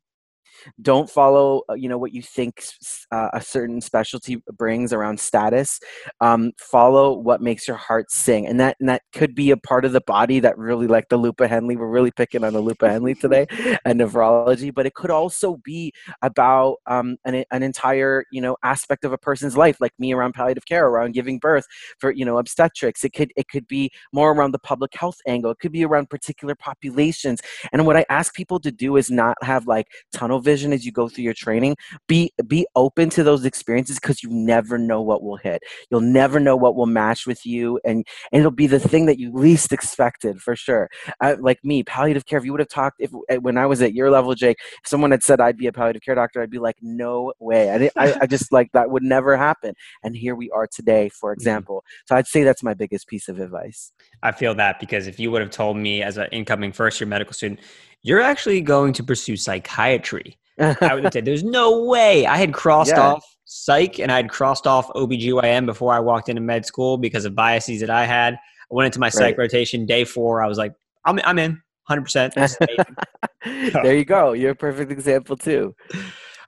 don't 0.81 1.09
follow 1.09 1.63
uh, 1.69 1.73
you 1.73 1.89
know 1.89 1.97
what 1.97 2.13
you 2.13 2.21
think 2.21 2.63
uh, 3.11 3.29
a 3.33 3.41
certain 3.41 3.81
specialty 3.81 4.41
brings 4.57 4.93
around 4.93 5.19
status 5.19 5.79
um, 6.21 6.51
follow 6.57 7.17
what 7.17 7.41
makes 7.41 7.67
your 7.67 7.77
heart 7.77 8.11
sing. 8.11 8.47
And 8.47 8.59
that 8.59 8.77
and 8.79 8.89
that 8.89 9.01
could 9.13 9.35
be 9.35 9.51
a 9.51 9.57
part 9.57 9.85
of 9.85 9.91
the 9.91 10.01
body 10.01 10.39
that 10.39 10.57
really 10.57 10.87
like 10.87 11.09
the 11.09 11.17
loop 11.17 11.39
of 11.39 11.49
Henle 11.49 11.75
we're 11.75 11.87
really 11.87 12.11
picking 12.11 12.43
on 12.43 12.53
the 12.53 12.61
loop 12.61 12.81
of 12.81 12.91
Henle 12.91 13.15
today 13.15 13.45
and 13.85 13.99
nephrology 13.99 14.73
but 14.73 14.85
it 14.85 14.93
could 14.93 15.11
also 15.11 15.57
be 15.63 15.91
about 16.21 16.77
um, 16.87 17.17
an, 17.25 17.43
an 17.51 17.63
entire 17.63 18.25
you 18.31 18.41
know 18.41 18.55
aspect 18.63 19.05
of 19.05 19.11
a 19.11 19.17
person's 19.17 19.57
life 19.57 19.77
like 19.79 19.93
me 19.99 20.13
around 20.13 20.33
palliative 20.33 20.65
care 20.65 20.87
around 20.87 21.13
giving 21.13 21.39
birth 21.39 21.65
for 21.99 22.11
you 22.11 22.25
know 22.25 22.37
obstetrics. 22.37 23.03
It 23.03 23.13
could 23.13 23.31
it 23.35 23.47
could 23.47 23.67
be 23.67 23.91
more 24.11 24.31
around 24.31 24.51
the 24.51 24.59
public 24.59 24.93
health 24.95 25.17
angle. 25.27 25.51
It 25.51 25.59
could 25.59 25.71
be 25.71 25.85
around 25.85 26.09
particular 26.09 26.55
populations. 26.55 27.41
And 27.71 27.85
what 27.85 27.97
i 27.97 28.05
ask 28.09 28.33
people 28.33 28.59
to 28.59 28.71
do 28.71 28.97
is 28.97 29.09
not 29.11 29.35
have 29.41 29.67
like 29.67 29.87
tunnel 30.13 30.39
vision 30.39 30.52
vision 30.53 30.73
as 30.73 30.85
you 30.85 30.91
go 30.91 31.07
through 31.09 31.23
your 31.23 31.33
training 31.33 31.75
be 32.07 32.31
be 32.47 32.65
open 32.75 33.09
to 33.09 33.23
those 33.23 33.43
experiences 33.45 33.97
because 33.99 34.21
you 34.23 34.29
never 34.31 34.77
know 34.77 35.01
what 35.01 35.23
will 35.23 35.37
hit. 35.37 35.61
You'll 35.89 36.01
never 36.21 36.39
know 36.39 36.55
what 36.55 36.75
will 36.75 36.91
match 37.01 37.25
with 37.25 37.45
you 37.45 37.79
and 37.83 38.05
and 38.31 38.39
it'll 38.39 38.61
be 38.65 38.67
the 38.67 38.79
thing 38.79 39.05
that 39.07 39.19
you 39.19 39.31
least 39.33 39.71
expected 39.71 40.41
for 40.41 40.55
sure. 40.55 40.89
Uh, 41.21 41.35
like 41.39 41.59
me 41.63 41.83
palliative 41.83 42.25
care 42.25 42.39
if 42.39 42.45
you 42.45 42.51
would 42.51 42.59
have 42.59 42.75
talked 42.81 42.97
if 42.99 43.11
eh, 43.29 43.37
when 43.37 43.57
i 43.57 43.65
was 43.65 43.81
at 43.81 43.93
your 43.93 44.09
level 44.09 44.33
jake 44.35 44.57
if 44.81 44.87
someone 44.93 45.11
had 45.11 45.23
said 45.23 45.39
i'd 45.41 45.57
be 45.57 45.67
a 45.67 45.71
palliative 45.71 46.01
care 46.01 46.15
doctor 46.15 46.41
i'd 46.41 46.49
be 46.49 46.59
like 46.59 46.77
no 46.81 47.33
way. 47.39 47.63
I, 47.71 48.03
I, 48.03 48.17
I 48.21 48.25
just 48.25 48.51
like 48.51 48.69
that 48.73 48.89
would 48.89 49.03
never 49.03 49.35
happen. 49.37 49.73
And 50.03 50.15
here 50.15 50.35
we 50.35 50.49
are 50.51 50.67
today 50.67 51.09
for 51.09 51.31
mm-hmm. 51.31 51.39
example. 51.39 51.83
So 52.07 52.15
i'd 52.15 52.27
say 52.27 52.43
that's 52.43 52.63
my 52.63 52.73
biggest 52.73 53.07
piece 53.07 53.27
of 53.29 53.39
advice. 53.39 53.91
I 54.21 54.31
feel 54.31 54.55
that 54.55 54.79
because 54.79 55.07
if 55.07 55.19
you 55.19 55.31
would 55.31 55.41
have 55.41 55.51
told 55.51 55.77
me 55.77 56.03
as 56.03 56.17
an 56.17 56.27
incoming 56.31 56.71
first 56.71 56.99
year 56.99 57.07
medical 57.07 57.33
student 57.33 57.59
you're 58.03 58.21
actually 58.21 58.61
going 58.61 58.93
to 58.93 59.03
pursue 59.03 59.37
psychiatry 59.37 60.37
I 60.59 60.95
would 60.95 61.11
say 61.13 61.21
there's 61.21 61.43
no 61.43 61.83
way. 61.83 62.25
I 62.25 62.37
had 62.37 62.53
crossed 62.53 62.91
yeah. 62.91 63.01
off 63.01 63.25
psych 63.45 63.99
and 63.99 64.11
I 64.11 64.17
had 64.17 64.29
crossed 64.29 64.67
off 64.67 64.87
OBGYN 64.89 65.65
before 65.65 65.93
I 65.93 65.99
walked 65.99 66.29
into 66.29 66.41
med 66.41 66.65
school 66.65 66.97
because 66.97 67.25
of 67.25 67.35
biases 67.35 67.79
that 67.81 67.89
I 67.89 68.05
had. 68.05 68.33
I 68.33 68.37
went 68.69 68.87
into 68.87 68.99
my 68.99 69.09
psych 69.09 69.37
right. 69.37 69.43
rotation 69.43 69.85
day 69.85 70.05
four. 70.05 70.43
I 70.43 70.47
was 70.47 70.57
like, 70.57 70.73
I'm, 71.05 71.19
I'm 71.23 71.39
in 71.39 71.61
100%. 71.89 73.73
there 73.83 73.95
you 73.95 74.05
go. 74.05 74.33
You're 74.33 74.51
a 74.51 74.55
perfect 74.55 74.91
example, 74.91 75.35
too. 75.35 75.75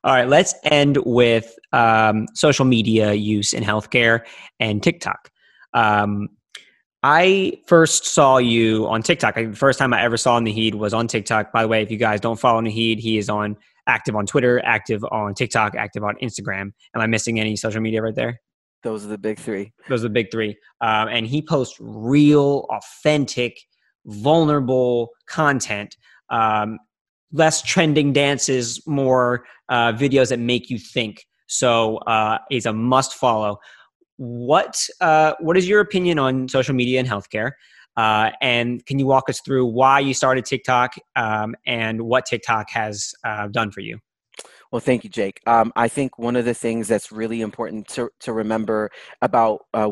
All 0.03 0.13
right, 0.13 0.27
let's 0.27 0.53
end 0.63 0.97
with 1.05 1.55
um, 1.73 2.27
social 2.35 2.63
media 2.63 3.13
use 3.13 3.53
in 3.53 3.63
healthcare 3.63 4.21
and 4.59 4.81
TikTok. 4.81 5.31
Um, 5.73 6.29
I 7.01 7.59
first 7.67 8.05
saw 8.05 8.37
you 8.37 8.87
on 8.87 9.03
TikTok. 9.03 9.35
the 9.35 9.53
first 9.53 9.77
time 9.77 9.93
I 9.93 10.03
ever 10.03 10.17
saw 10.17 10.39
Naheed 10.39 10.75
was 10.75 10.93
on 10.93 11.07
TikTok. 11.07 11.51
By 11.51 11.63
the 11.63 11.67
way, 11.67 11.81
if 11.81 11.91
you 11.91 11.97
guys 11.97 12.19
don't 12.19 12.39
follow 12.39 12.61
Naheed, 12.61 12.99
he 12.99 13.17
is 13.17 13.29
on 13.29 13.57
active 13.87 14.15
on 14.15 14.25
Twitter, 14.25 14.61
active 14.65 15.03
on 15.11 15.33
TikTok, 15.33 15.75
active 15.75 16.03
on 16.03 16.15
Instagram. 16.21 16.71
Am 16.95 17.01
I 17.01 17.07
missing 17.07 17.39
any 17.39 17.55
social 17.55 17.81
media 17.81 18.01
right 18.01 18.15
there? 18.15 18.39
Those 18.83 19.05
are 19.05 19.09
the 19.09 19.17
big 19.17 19.39
three. 19.39 19.73
Those 19.89 20.01
are 20.01 20.07
the 20.07 20.13
big 20.13 20.31
three. 20.31 20.57
Um, 20.81 21.07
and 21.07 21.25
he 21.25 21.41
posts 21.41 21.75
real, 21.79 22.67
authentic, 22.69 23.57
vulnerable 24.05 25.09
content. 25.27 25.97
Um, 26.29 26.77
less 27.31 27.61
trending 27.61 28.13
dances, 28.13 28.81
more 28.87 29.45
uh, 29.69 29.91
videos 29.93 30.29
that 30.29 30.39
make 30.39 30.69
you 30.69 30.77
think. 30.77 31.25
So 31.47 31.97
uh, 31.97 32.37
he's 32.49 32.65
a 32.65 32.73
must 32.73 33.15
follow. 33.15 33.57
What 34.17 34.87
uh, 35.01 35.33
What 35.39 35.57
is 35.57 35.67
your 35.67 35.81
opinion 35.81 36.19
on 36.19 36.47
social 36.47 36.73
media 36.73 36.99
and 36.99 37.09
healthcare? 37.09 37.51
Uh, 37.97 38.31
and 38.41 38.85
can 38.85 38.99
you 38.99 39.05
walk 39.05 39.29
us 39.29 39.39
through 39.41 39.65
why 39.65 39.99
you 39.99 40.13
started 40.13 40.45
TikTok 40.45 40.95
um, 41.15 41.55
and 41.65 42.01
what 42.01 42.25
TikTok 42.25 42.69
has 42.71 43.13
uh, 43.23 43.47
done 43.47 43.71
for 43.71 43.81
you? 43.81 43.99
Well, 44.71 44.81
thank 44.81 45.03
you, 45.03 45.09
Jake. 45.09 45.39
Um, 45.47 45.71
I 45.75 45.87
think 45.87 46.19
one 46.19 46.35
of 46.35 46.43
the 46.43 46.53
things 46.53 46.87
that's 46.87 47.11
really 47.11 47.41
important 47.41 47.87
to, 47.89 48.09
to 48.21 48.33
remember 48.33 48.89
about 49.21 49.61
uh, 49.73 49.91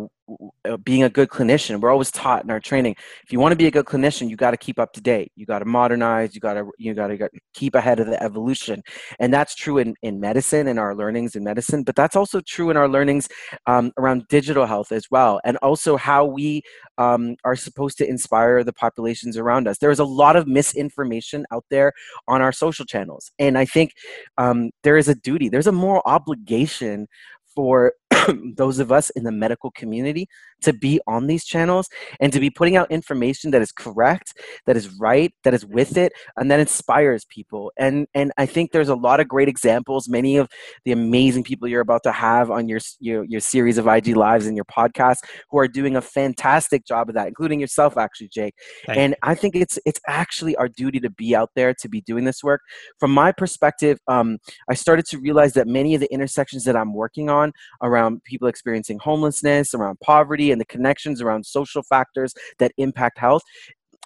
being 0.83 1.03
a 1.03 1.09
good 1.09 1.29
clinician. 1.29 1.79
We're 1.79 1.91
always 1.91 2.11
taught 2.11 2.43
in 2.43 2.51
our 2.51 2.59
training 2.59 2.95
if 3.23 3.31
you 3.31 3.39
want 3.39 3.51
to 3.51 3.55
be 3.57 3.67
a 3.67 3.71
good 3.71 3.85
clinician 3.85 4.29
you 4.29 4.35
got 4.35 4.51
to 4.51 4.57
keep 4.57 4.79
up 4.79 4.93
to 4.93 5.01
date. 5.01 5.31
You 5.35 5.45
got 5.45 5.59
to 5.59 5.65
modernize 5.65 6.33
you 6.33 6.41
got 6.41 6.53
to 6.53 6.69
you 6.77 6.93
got 6.93 7.07
to 7.07 7.29
keep 7.53 7.75
ahead 7.75 7.99
of 7.99 8.07
the 8.07 8.21
evolution. 8.23 8.81
And 9.19 9.33
that's 9.33 9.55
true 9.55 9.77
in, 9.77 9.95
in 10.01 10.19
medicine 10.19 10.67
and 10.67 10.79
our 10.79 10.95
learnings 10.95 11.35
in 11.35 11.43
medicine 11.43 11.83
but 11.83 11.95
that's 11.95 12.15
also 12.15 12.41
true 12.41 12.69
in 12.69 12.77
our 12.77 12.87
learnings 12.87 13.27
um, 13.67 13.91
around 13.97 14.27
digital 14.29 14.65
health 14.65 14.91
as 14.91 15.09
well 15.11 15.41
and 15.43 15.57
also 15.57 15.97
how 15.97 16.25
we 16.25 16.61
um, 16.97 17.35
are 17.43 17.55
supposed 17.55 17.97
to 17.97 18.07
inspire 18.07 18.63
the 18.63 18.73
populations 18.73 19.37
around 19.37 19.67
us. 19.67 19.77
There's 19.77 19.99
a 19.99 20.05
lot 20.05 20.35
of 20.35 20.47
misinformation 20.47 21.45
out 21.51 21.65
there 21.69 21.91
on 22.27 22.41
our 22.41 22.51
social 22.51 22.85
channels 22.85 23.31
and 23.39 23.57
i 23.57 23.65
think 23.65 23.91
um, 24.37 24.69
there 24.83 24.97
is 24.97 25.07
a 25.07 25.15
duty 25.15 25.49
there's 25.49 25.67
a 25.67 25.71
moral 25.71 26.01
obligation 26.05 27.07
for 27.55 27.93
those 28.55 28.79
of 28.79 28.91
us 28.91 29.09
in 29.11 29.23
the 29.23 29.31
medical 29.31 29.71
community 29.71 30.27
to 30.63 30.73
be 30.73 30.99
on 31.07 31.27
these 31.27 31.43
channels 31.43 31.89
and 32.19 32.31
to 32.33 32.39
be 32.39 32.49
putting 32.49 32.75
out 32.75 32.91
information 32.91 33.51
that 33.51 33.61
is 33.61 33.71
correct, 33.71 34.33
that 34.65 34.77
is 34.77 34.89
right, 34.99 35.33
that 35.43 35.53
is 35.53 35.65
with 35.65 35.97
it, 35.97 36.13
and 36.37 36.49
that 36.51 36.59
inspires 36.59 37.25
people. 37.25 37.71
And 37.77 38.07
and 38.13 38.31
I 38.37 38.45
think 38.45 38.71
there's 38.71 38.89
a 38.89 38.95
lot 38.95 39.19
of 39.19 39.27
great 39.27 39.47
examples. 39.47 40.07
Many 40.07 40.37
of 40.37 40.49
the 40.85 40.91
amazing 40.91 41.43
people 41.43 41.67
you're 41.67 41.81
about 41.81 42.03
to 42.03 42.11
have 42.11 42.51
on 42.51 42.67
your 42.67 42.79
your, 42.99 43.23
your 43.25 43.41
series 43.41 43.77
of 43.77 43.87
IG 43.87 44.15
lives 44.15 44.45
and 44.45 44.55
your 44.55 44.65
podcast 44.65 45.17
who 45.49 45.59
are 45.59 45.67
doing 45.67 45.95
a 45.95 46.01
fantastic 46.01 46.85
job 46.85 47.09
of 47.09 47.15
that, 47.15 47.27
including 47.27 47.59
yourself, 47.59 47.97
actually, 47.97 48.29
Jake. 48.29 48.55
Thank 48.85 48.99
and. 48.99 49.15
I 49.23 49.35
think 49.35 49.55
it's 49.55 49.79
it's 49.85 50.01
actually 50.07 50.55
our 50.57 50.67
duty 50.67 50.99
to 50.99 51.09
be 51.09 51.35
out 51.35 51.51
there 51.55 51.73
to 51.75 51.87
be 51.87 52.01
doing 52.01 52.25
this 52.25 52.43
work. 52.43 52.61
From 52.99 53.11
my 53.11 53.31
perspective, 53.31 53.97
um, 54.07 54.37
I 54.69 54.73
started 54.73 55.05
to 55.07 55.17
realize 55.17 55.53
that 55.53 55.67
many 55.67 55.95
of 55.95 56.01
the 56.01 56.11
intersections 56.11 56.65
that 56.65 56.75
I'm 56.75 56.93
working 56.93 57.29
on 57.29 57.53
around 57.81 58.03
around 58.03 58.23
people 58.23 58.47
experiencing 58.47 58.99
homelessness, 58.99 59.73
around 59.73 59.99
poverty, 59.99 60.51
and 60.53 60.61
the 60.61 60.65
connections 60.65 61.21
around 61.21 61.45
social 61.45 61.83
factors 61.83 62.33
that 62.59 62.71
impact 62.77 63.19
health 63.19 63.43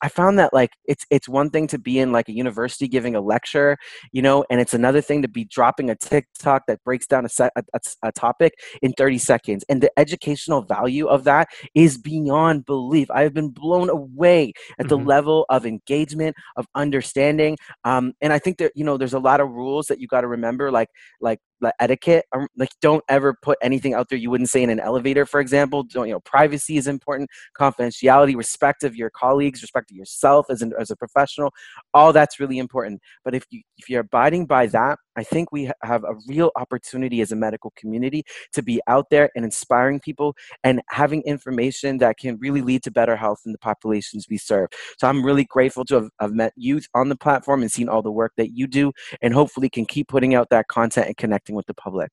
I 0.02 0.10
found 0.10 0.38
that 0.38 0.54
like 0.54 0.72
it's 0.86 1.06
it's 1.10 1.28
one 1.28 1.50
thing 1.50 1.66
to 1.68 1.80
be 1.80 1.98
in 2.00 2.12
like 2.12 2.30
a 2.30 2.32
university 2.32 2.88
giving 2.88 3.16
a 3.16 3.22
lecture, 3.22 3.78
you 4.12 4.22
know, 4.22 4.46
and 4.50 4.62
it's 4.62 4.74
another 4.74 5.02
thing 5.02 5.24
to 5.24 5.28
be 5.28 5.46
dropping 5.46 5.90
a 5.90 5.96
TikTok 5.96 6.64
that 6.68 6.84
breaks 6.84 7.08
down 7.08 7.26
a 7.26 7.30
set 7.30 7.52
a, 7.56 7.64
a, 7.74 7.80
a, 8.04 8.12
topic 8.12 8.54
in 8.82 8.94
30 8.94 9.18
seconds. 9.18 9.66
And 9.70 9.82
the 9.82 9.92
educational 9.98 10.62
value 10.62 11.08
of 11.08 11.24
that 11.24 11.48
is 11.74 11.98
beyond 11.98 12.66
belief. 12.66 13.10
I 13.10 13.22
have 13.24 13.34
been 13.34 13.50
blown 13.50 13.90
away 13.90 14.54
at 14.78 14.86
mm-hmm. 14.86 14.90
the 14.90 14.98
level 14.98 15.46
of 15.50 15.66
engagement, 15.66 16.36
of 16.58 16.68
understanding. 16.76 17.58
Um, 17.84 18.14
and 18.22 18.32
I 18.32 18.40
think 18.40 18.60
that 18.60 18.74
you 18.76 18.84
know 18.84 18.98
there's 18.98 19.14
a 19.14 19.20
lot 19.20 19.40
of 19.40 19.50
rules 19.50 19.88
that 19.88 20.00
you 20.00 20.08
got 20.08 20.22
to 20.22 20.28
remember, 20.28 20.72
like 20.72 20.90
like 21.22 21.40
the 21.62 21.74
etiquette 21.80 22.26
um, 22.34 22.48
like 22.58 22.70
don't 22.82 23.04
ever 23.10 23.36
put 23.42 23.58
anything 23.62 23.94
out 23.94 24.10
there 24.10 24.18
you 24.18 24.30
wouldn't 24.30 24.50
say 24.50 24.64
in 24.64 24.70
an 24.70 24.80
elevator 24.80 25.26
for 25.26 25.40
example. 25.40 25.84
Don't 25.84 26.08
you 26.08 26.14
know 26.14 26.20
privacy 26.22 26.78
is 26.78 26.88
important 26.88 27.30
confidentiality 27.58 28.36
respect 28.36 28.84
of 28.84 28.96
your 28.96 29.10
colleagues 29.10 29.62
respect 29.62 29.92
of 29.92 29.98
yourself 29.98 30.48
as, 30.50 30.62
an, 30.62 30.74
as 30.80 30.92
a 30.92 30.96
professional 30.96 31.52
all 31.94 32.14
that's 32.14 32.40
really 32.40 32.60
important. 32.60 33.02
But 33.24 33.36
if 33.36 33.46
you 33.50 33.62
if 33.78 33.90
you're 33.90 34.02
abiding 34.02 34.46
by 34.46 34.68
that 34.68 35.00
i 35.18 35.24
think 35.24 35.52
we 35.52 35.70
have 35.84 36.04
a 36.04 36.16
real 36.28 36.52
opportunity 36.56 37.22
as 37.22 37.32
a 37.32 37.36
medical 37.36 37.74
community 37.76 38.24
to 38.54 38.62
be 38.62 38.80
out 38.88 39.06
there 39.12 39.30
and 39.36 39.44
inspiring 39.44 40.00
people 40.00 40.36
and 40.64 40.82
having 40.90 41.22
information 41.24 41.98
that 41.98 42.18
can 42.18 42.38
really 42.40 42.62
lead 42.62 42.82
to 42.84 42.92
better 42.92 43.16
health 43.16 43.42
in 43.46 43.52
the 43.52 43.58
populations 43.58 44.28
we 44.30 44.38
serve 44.38 44.70
so 44.98 45.08
i'm 45.08 45.26
really 45.26 45.46
grateful 45.46 45.84
to 45.84 45.96
have, 45.96 46.10
have 46.20 46.32
met 46.32 46.54
you 46.56 46.80
on 46.94 47.10
the 47.10 47.16
platform 47.16 47.62
and 47.62 47.72
seen 47.72 47.90
all 47.90 48.02
the 48.02 48.12
work 48.12 48.32
that 48.38 48.52
you 48.52 48.68
do 48.68 48.92
and 49.22 49.34
hopefully 49.34 49.70
can 49.70 49.86
keep 49.86 50.08
putting 50.08 50.36
out 50.36 50.50
that 50.50 50.68
content 50.68 51.08
and 51.08 51.18
connecting 51.18 51.56
with 51.56 51.66
the 51.66 51.74
public. 51.74 52.12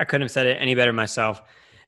I 0.00 0.04
couldn't 0.04 0.22
have 0.22 0.30
said 0.30 0.46
it 0.46 0.58
any 0.60 0.74
better 0.74 0.92
myself. 0.92 1.42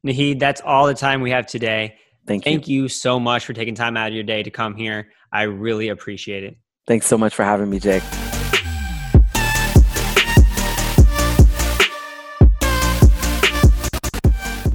Naheed, 0.06 0.38
that's 0.38 0.60
all 0.60 0.86
the 0.86 0.94
time 0.94 1.20
we 1.20 1.30
have 1.30 1.46
today. 1.46 1.96
Thank 2.26 2.46
you. 2.46 2.52
Thank 2.52 2.68
you 2.68 2.88
so 2.88 3.18
much 3.18 3.44
for 3.44 3.52
taking 3.52 3.74
time 3.74 3.96
out 3.96 4.08
of 4.08 4.14
your 4.14 4.24
day 4.24 4.42
to 4.42 4.50
come 4.50 4.74
here. 4.74 5.10
I 5.32 5.42
really 5.42 5.88
appreciate 5.88 6.44
it. 6.44 6.56
Thanks 6.86 7.06
so 7.06 7.18
much 7.18 7.34
for 7.34 7.44
having 7.44 7.70
me, 7.70 7.80
Jake. 7.80 8.02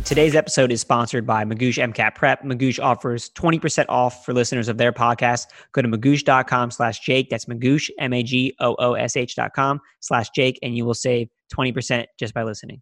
Today's 0.09 0.33
episode 0.33 0.71
is 0.71 0.81
sponsored 0.81 1.27
by 1.27 1.45
Magoosh 1.45 1.77
MCAT 1.77 2.15
Prep. 2.15 2.41
Magoosh 2.41 2.83
offers 2.83 3.29
20% 3.35 3.85
off 3.89 4.25
for 4.25 4.33
listeners 4.33 4.67
of 4.67 4.79
their 4.79 4.91
podcast. 4.91 5.45
Go 5.71 5.83
to 5.83 5.87
magoosh.com 5.87 6.71
slash 6.71 6.99
Jake. 7.01 7.29
That's 7.29 7.45
Magoosh, 7.45 7.91
M-A-G-O-O-S-H 7.99 9.35
dot 9.35 9.53
com 9.53 9.79
slash 9.99 10.31
Jake, 10.31 10.57
and 10.63 10.75
you 10.75 10.83
will 10.83 10.95
save 10.95 11.29
20% 11.53 12.05
just 12.17 12.33
by 12.33 12.41
listening. 12.41 12.81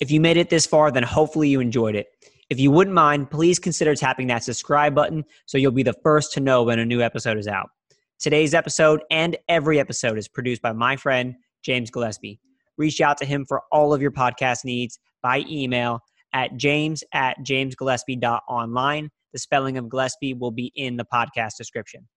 If 0.00 0.10
you 0.10 0.20
made 0.20 0.36
it 0.36 0.50
this 0.50 0.66
far, 0.66 0.90
then 0.90 1.02
hopefully 1.02 1.48
you 1.48 1.60
enjoyed 1.60 1.94
it. 1.94 2.08
If 2.50 2.60
you 2.60 2.70
wouldn't 2.70 2.92
mind, 2.92 3.30
please 3.30 3.58
consider 3.58 3.94
tapping 3.94 4.26
that 4.26 4.44
subscribe 4.44 4.94
button 4.94 5.24
so 5.46 5.56
you'll 5.56 5.72
be 5.72 5.82
the 5.82 5.96
first 6.02 6.34
to 6.34 6.40
know 6.40 6.62
when 6.62 6.78
a 6.78 6.84
new 6.84 7.00
episode 7.00 7.38
is 7.38 7.48
out. 7.48 7.70
Today's 8.18 8.52
episode 8.52 9.00
and 9.10 9.34
every 9.48 9.80
episode 9.80 10.18
is 10.18 10.28
produced 10.28 10.60
by 10.60 10.72
my 10.72 10.96
friend, 10.96 11.36
James 11.62 11.90
Gillespie. 11.90 12.38
Reach 12.76 13.00
out 13.00 13.16
to 13.16 13.24
him 13.24 13.46
for 13.46 13.62
all 13.72 13.94
of 13.94 14.02
your 14.02 14.12
podcast 14.12 14.66
needs 14.66 14.98
by 15.22 15.42
email 15.48 16.02
at 16.32 16.56
james 16.56 17.02
at 17.12 17.36
jamesgillespie.online. 17.40 19.10
The 19.32 19.38
spelling 19.38 19.76
of 19.76 19.88
Gillespie 19.88 20.34
will 20.34 20.50
be 20.50 20.72
in 20.74 20.96
the 20.96 21.04
podcast 21.04 21.56
description. 21.58 22.08